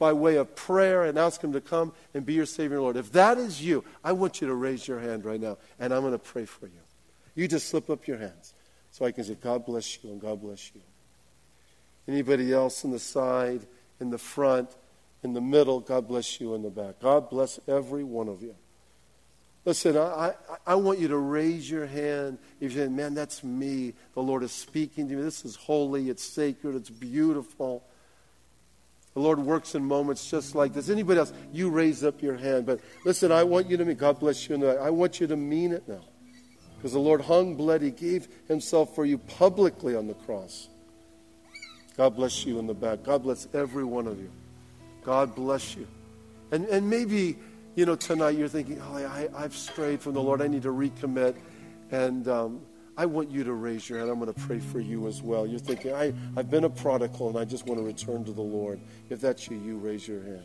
by 0.01 0.15
way 0.15 0.37
of 0.37 0.57
prayer 0.57 1.05
and 1.05 1.19
ask 1.19 1.45
Him 1.45 1.53
to 1.53 1.61
come 1.61 1.93
and 2.15 2.25
be 2.25 2.33
your 2.33 2.47
Savior 2.47 2.77
and 2.77 2.83
Lord. 2.83 2.97
If 2.97 3.13
that 3.13 3.37
is 3.37 3.63
you, 3.63 3.85
I 4.03 4.13
want 4.13 4.41
you 4.41 4.49
to 4.49 4.55
raise 4.55 4.89
your 4.89 4.99
hand 4.99 5.25
right 5.27 5.41
now, 5.41 5.59
and 5.79 5.93
I'm 5.93 6.01
going 6.01 6.13
to 6.13 6.19
pray 6.19 6.47
for 6.47 6.67
you. 6.67 6.81
You 7.35 7.47
just 7.47 7.69
slip 7.69 7.91
up 7.91 8.09
your 8.09 8.17
hands 8.17 8.55
so 8.91 9.05
I 9.05 9.13
can 9.13 9.25
say, 9.25 9.35
God 9.35 9.67
bless 9.67 10.03
you 10.03 10.11
and 10.11 10.21
God 10.21 10.41
bless 10.41 10.75
you. 10.75 10.81
Anybody 12.09 12.53
else 12.53 12.83
in 12.83 12.91
the 12.91 12.99
side, 12.99 13.67
in 14.01 14.11
the 14.11 14.19
front, 14.19 14.71
in 15.23 15.35
the 15.35 15.41
middle, 15.41 15.81
God 15.81 16.09
bless 16.09 16.41
you 16.41 16.55
in 16.55 16.63
the 16.63 16.71
back. 16.71 16.99
God 17.01 17.29
bless 17.29 17.61
every 17.69 18.03
one 18.03 18.29
of 18.29 18.43
you. 18.43 18.57
Listen, 19.71 19.97
I, 19.97 20.01
I, 20.01 20.35
I, 20.67 20.75
want 20.75 20.99
you 20.99 21.07
to 21.07 21.17
raise 21.17 21.71
your 21.71 21.87
hand 21.87 22.39
if 22.59 22.73
you 22.73 22.79
say, 22.81 22.89
man, 22.89 23.15
that's 23.15 23.45
me. 23.45 23.95
The 24.15 24.21
Lord 24.21 24.43
is 24.43 24.51
speaking 24.51 25.09
to 25.09 25.15
me. 25.15 25.23
This 25.23 25.45
is 25.45 25.55
holy. 25.55 26.11
It's 26.11 26.25
sacred. 26.25 26.75
It's 26.75 26.91
beautiful. 26.91 27.85
The 29.15 29.21
Lord 29.21 29.39
works 29.39 29.77
in 29.77 29.85
moments 29.85 30.29
just 30.29 30.57
like 30.57 30.73
this. 30.73 30.91
Anybody 30.91 31.21
else, 31.21 31.33
you 31.53 31.71
raise 31.71 32.03
up 32.03 32.21
your 32.21 32.37
hand. 32.37 32.67
But 32.67 32.81
listen, 33.05 33.31
I 33.31 33.45
want 33.45 33.71
you 33.71 33.77
to 33.77 33.85
mean, 33.85 33.95
God 33.95 34.19
bless 34.19 34.49
you. 34.49 34.57
In 34.57 34.61
the. 34.63 34.77
I 34.81 34.91
want 34.91 35.21
you 35.21 35.29
to 35.29 35.37
mean 35.37 35.71
it 35.71 35.87
now. 35.87 36.03
Because 36.77 36.93
the 36.93 36.99
Lord 36.99 37.21
hung, 37.21 37.55
bled, 37.55 37.81
He 37.81 37.93
gave 37.93 38.27
Himself 38.49 38.97
for 38.97 39.05
you 39.05 39.19
publicly 39.19 39.95
on 39.95 40.09
the 40.09 40.15
cross. 40.15 40.67
God 41.97 42.17
bless 42.17 42.45
you 42.45 42.59
in 42.59 42.67
the 42.67 42.75
back. 42.75 43.05
God 43.05 43.23
bless 43.23 43.47
every 43.55 43.85
one 43.85 44.09
of 44.09 44.19
you. 44.19 44.33
God 45.05 45.37
bless 45.37 45.77
you. 45.77 45.87
And, 46.51 46.67
and 46.67 46.91
maybe, 46.91 47.39
you 47.75 47.87
know, 47.87 47.97
tonight 47.97 48.37
you're 48.37 48.49
thinking, 48.49 48.81
oh, 48.83 48.97
I, 48.97 49.29
I've 49.35 49.55
strayed 49.55 50.01
from 50.01 50.15
the 50.15 50.23
Lord. 50.23 50.43
I 50.43 50.47
need 50.49 50.63
to 50.63 50.71
recommit. 50.73 51.37
And 51.91 52.27
um, 52.29 52.61
I 52.97 53.07
want 53.07 53.31
you 53.31 53.45
to 53.45 53.53
raise 53.53 53.89
your 53.89 53.99
hand. 53.99 54.11
I'm 54.11 54.19
going 54.19 54.33
to 54.33 54.41
pray 54.41 54.59
for 54.59 54.81
you 54.81 55.07
as 55.07 55.23
well. 55.23 55.47
You're 55.47 55.59
thinking, 55.59 55.95
I, 55.95 56.13
I've 56.37 56.51
been 56.51 56.65
a 56.65 56.71
prodigal 56.71 57.29
and 57.29 57.39
I 57.39 57.45
just 57.45 57.67
want 57.67 57.81
to 57.81 57.87
return 57.87 58.25
to 58.25 58.33
the 58.33 58.43
Lord. 58.43 58.81
If 59.09 59.21
that's 59.21 59.49
you, 59.49 59.59
you 59.59 59.79
raise 59.79 60.07
your 60.07 60.23
hand. 60.23 60.43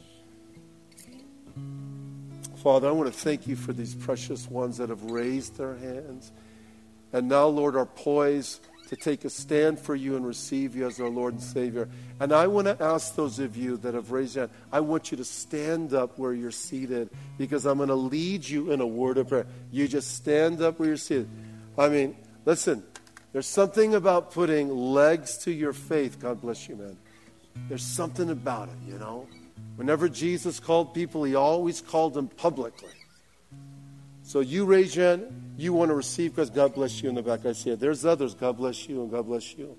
Father, 2.58 2.88
I 2.88 2.92
want 2.92 3.12
to 3.12 3.20
thank 3.20 3.48
you 3.48 3.56
for 3.56 3.74
these 3.74 3.94
precious 3.94 4.50
ones 4.50 4.78
that 4.78 4.90
have 4.90 5.04
raised 5.04 5.58
their 5.58 5.76
hands. 5.76 6.32
And 7.14 7.30
now, 7.30 7.48
Lord, 7.48 7.76
are 7.76 7.86
poised 7.86 8.60
to 8.90 8.96
take 8.96 9.26
a 9.26 9.30
stand 9.30 9.80
for 9.80 9.96
you 9.96 10.16
and 10.16 10.26
receive 10.26 10.76
you 10.76 10.86
as 10.86 11.00
our 11.00 11.10
Lord 11.10 11.34
and 11.34 11.44
Savior. 11.44 11.90
And 12.20 12.32
I 12.32 12.48
want 12.48 12.68
to 12.68 12.84
ask 12.84 13.16
those 13.16 13.40
of 13.40 13.58
you 13.58 13.78
that 13.78 13.94
have 13.94 14.12
raised 14.12 14.36
your 14.36 14.48
hand, 14.48 14.58
I 14.72 14.80
want 14.82 15.12
you 15.12 15.18
to 15.18 15.26
stand 15.26 15.94
up 15.94 16.20
where 16.20 16.34
you're 16.34 16.52
seated 16.52 17.10
because 17.38 17.66
I'm 17.66 17.78
going 17.78 17.90
to 17.90 17.96
lead 17.96 18.48
you 18.48 18.72
in 18.72 18.82
a 18.82 18.88
word 18.88 19.18
of 19.18 19.30
prayer. 19.30 19.48
You 19.72 19.88
just 19.88 20.16
stand 20.16 20.62
up 20.62 20.80
where 20.80 20.90
you're 20.90 20.98
seated. 20.98 21.30
I 21.78 21.90
mean, 21.90 22.16
Listen, 22.46 22.84
there's 23.34 23.48
something 23.48 23.96
about 23.96 24.32
putting 24.32 24.70
legs 24.70 25.40
to 25.40 25.52
your 25.52 25.74
faith. 25.74 26.20
God 26.20 26.42
bless 26.42 26.70
you, 26.70 26.76
man. 26.76 26.98
There's 27.68 27.84
something 27.84 28.30
about 28.30 28.70
it, 28.70 28.76
you 28.88 29.00
know. 29.00 29.28
Whenever 29.78 30.08
Jesus 30.08 30.60
called 30.60 30.94
people, 30.94 31.24
he 31.24 31.36
always 31.36 31.82
called 31.82 32.14
them 32.14 32.28
publicly. 32.28 32.92
So 34.22 34.42
you 34.42 34.66
raise 34.66 34.96
your 34.96 35.08
hand, 35.08 35.45
you 35.58 35.74
want 35.74 35.90
to 35.90 35.96
receive 35.96 36.36
because 36.36 36.50
God 36.50 36.74
bless 36.74 37.02
you 37.02 37.10
in 37.10 37.16
the 37.16 37.22
back. 37.22 37.46
I 37.46 37.54
see 37.54 37.72
it. 37.72 37.80
There's 37.80 38.06
others. 38.06 38.34
God 38.34 38.58
bless 38.58 38.88
you 38.90 39.02
and 39.02 39.12
God 39.12 39.26
bless 39.26 39.56
you. 39.58 39.78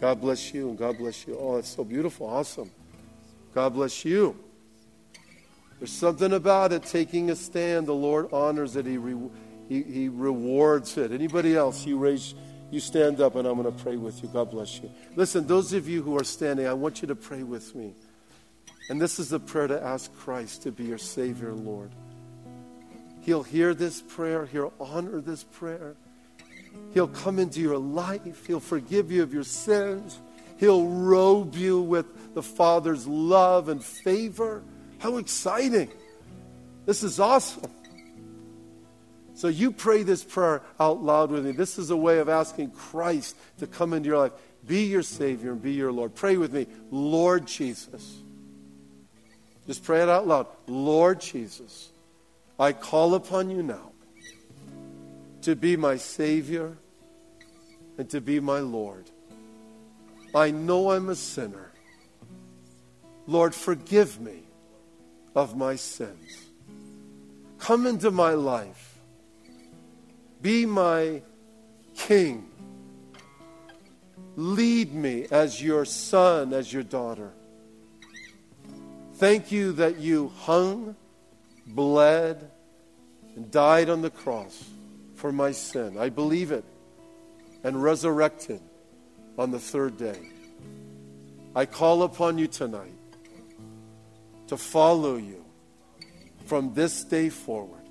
God 0.00 0.20
bless 0.20 0.52
you 0.54 0.68
and 0.68 0.78
God 0.78 0.98
bless 0.98 1.26
you. 1.26 1.36
Oh, 1.38 1.56
it's 1.56 1.68
so 1.68 1.84
beautiful. 1.84 2.26
Awesome. 2.26 2.70
God 3.54 3.70
bless 3.74 4.04
you. 4.04 4.38
There's 5.78 5.92
something 5.92 6.32
about 6.32 6.72
it 6.72 6.84
taking 6.84 7.30
a 7.30 7.36
stand. 7.36 7.86
The 7.86 7.94
Lord 7.94 8.32
honors 8.32 8.76
it. 8.76 8.84
He 8.86 8.98
re- 8.98 9.30
he, 9.68 9.82
he 9.82 10.08
rewards 10.08 10.96
it. 10.96 11.12
Anybody 11.12 11.54
else, 11.54 11.86
you 11.86 11.98
raise, 11.98 12.34
you 12.70 12.80
stand 12.80 13.20
up 13.20 13.36
and 13.36 13.46
I'm 13.46 13.60
going 13.60 13.74
to 13.74 13.82
pray 13.82 13.96
with 13.96 14.22
you. 14.22 14.28
God 14.28 14.50
bless 14.50 14.80
you. 14.80 14.90
Listen, 15.14 15.46
those 15.46 15.72
of 15.72 15.88
you 15.88 16.02
who 16.02 16.18
are 16.18 16.24
standing, 16.24 16.66
I 16.66 16.72
want 16.72 17.02
you 17.02 17.08
to 17.08 17.14
pray 17.14 17.42
with 17.42 17.74
me. 17.74 17.94
And 18.90 19.00
this 19.00 19.18
is 19.18 19.28
the 19.28 19.40
prayer 19.40 19.66
to 19.66 19.82
ask 19.82 20.14
Christ 20.16 20.62
to 20.62 20.72
be 20.72 20.84
your 20.84 20.98
Savior, 20.98 21.52
Lord. 21.52 21.90
He'll 23.22 23.42
hear 23.42 23.74
this 23.74 24.00
prayer, 24.00 24.46
He'll 24.46 24.72
honor 24.80 25.20
this 25.20 25.44
prayer. 25.44 25.96
He'll 26.94 27.08
come 27.08 27.38
into 27.38 27.60
your 27.60 27.78
life, 27.78 28.46
He'll 28.46 28.60
forgive 28.60 29.10
you 29.10 29.22
of 29.22 29.32
your 29.34 29.44
sins, 29.44 30.18
He'll 30.58 30.86
robe 30.86 31.54
you 31.54 31.80
with 31.80 32.34
the 32.34 32.42
Father's 32.42 33.06
love 33.06 33.68
and 33.68 33.82
favor. 33.84 34.62
How 34.98 35.18
exciting! 35.18 35.90
This 36.86 37.02
is 37.02 37.20
awesome. 37.20 37.70
So 39.34 39.46
you 39.46 39.70
pray 39.70 40.02
this 40.02 40.24
prayer 40.24 40.62
out 40.80 41.00
loud 41.00 41.30
with 41.30 41.46
me. 41.46 41.52
This 41.52 41.78
is 41.78 41.90
a 41.90 41.96
way 41.96 42.18
of 42.18 42.28
asking 42.28 42.72
Christ 42.72 43.36
to 43.58 43.68
come 43.68 43.92
into 43.92 44.08
your 44.08 44.18
life, 44.18 44.32
be 44.66 44.86
your 44.86 45.04
Savior, 45.04 45.52
and 45.52 45.62
be 45.62 45.74
your 45.74 45.92
Lord. 45.92 46.14
Pray 46.14 46.36
with 46.36 46.52
me, 46.52 46.66
Lord 46.90 47.46
Jesus. 47.46 48.16
Just 49.68 49.84
pray 49.84 50.02
it 50.02 50.08
out 50.08 50.26
loud. 50.26 50.48
Lord 50.66 51.20
Jesus, 51.20 51.90
I 52.58 52.72
call 52.72 53.14
upon 53.14 53.50
you 53.50 53.62
now 53.62 53.92
to 55.42 55.54
be 55.54 55.76
my 55.76 55.96
Savior 55.96 56.76
and 57.96 58.08
to 58.10 58.20
be 58.20 58.40
my 58.40 58.58
Lord. 58.58 59.10
I 60.34 60.50
know 60.50 60.90
I'm 60.90 61.08
a 61.08 61.14
sinner. 61.14 61.72
Lord, 63.26 63.54
forgive 63.54 64.20
me 64.20 64.42
of 65.34 65.56
my 65.56 65.76
sins. 65.76 66.46
Come 67.58 67.86
into 67.86 68.10
my 68.10 68.32
life 68.32 68.88
be 70.40 70.66
my 70.66 71.22
king. 71.96 72.48
Lead 74.36 74.94
me 74.94 75.26
as 75.30 75.62
your 75.62 75.84
son, 75.84 76.52
as 76.52 76.72
your 76.72 76.84
daughter. 76.84 77.32
Thank 79.14 79.50
you 79.50 79.72
that 79.72 79.98
you 79.98 80.28
hung, 80.28 80.94
bled, 81.68 82.50
and 83.36 83.50
died 83.50 83.88
on 83.88 84.02
the 84.02 84.10
cross 84.10 84.68
for 85.14 85.32
my 85.32 85.52
sin. 85.52 85.98
I 85.98 86.08
believe 86.08 86.50
it. 86.50 86.64
And 87.64 87.82
resurrected 87.82 88.60
on 89.36 89.50
the 89.50 89.58
third 89.58 89.96
day. 89.96 90.30
I 91.54 91.66
call 91.66 92.02
upon 92.02 92.38
you 92.38 92.46
tonight 92.46 92.92
to 94.46 94.56
follow 94.56 95.16
you 95.16 95.44
from 96.46 96.72
this 96.74 97.04
day 97.04 97.28
forward. 97.28 97.82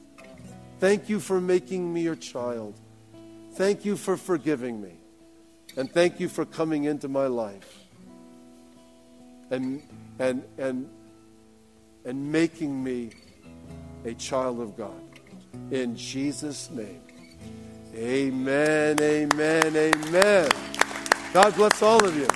Thank 0.79 1.09
you 1.09 1.19
for 1.19 1.41
making 1.41 1.93
me 1.93 2.01
your 2.01 2.15
child. 2.15 2.79
Thank 3.53 3.85
you 3.85 3.97
for 3.97 4.15
forgiving 4.15 4.81
me. 4.81 4.93
And 5.75 5.91
thank 5.91 6.19
you 6.19 6.29
for 6.29 6.45
coming 6.45 6.85
into 6.85 7.07
my 7.07 7.27
life 7.27 7.87
and, 9.51 9.83
and, 10.19 10.43
and, 10.57 10.89
and 12.05 12.31
making 12.31 12.83
me 12.83 13.11
a 14.07 14.13
child 14.13 14.61
of 14.61 14.77
God. 14.77 15.03
In 15.69 15.95
Jesus' 15.95 16.71
name. 16.71 17.01
Amen, 17.93 18.97
amen, 19.01 19.75
amen. 19.75 20.49
God 21.33 21.55
bless 21.55 21.81
all 21.81 22.03
of 22.05 22.15
you. 22.15 22.27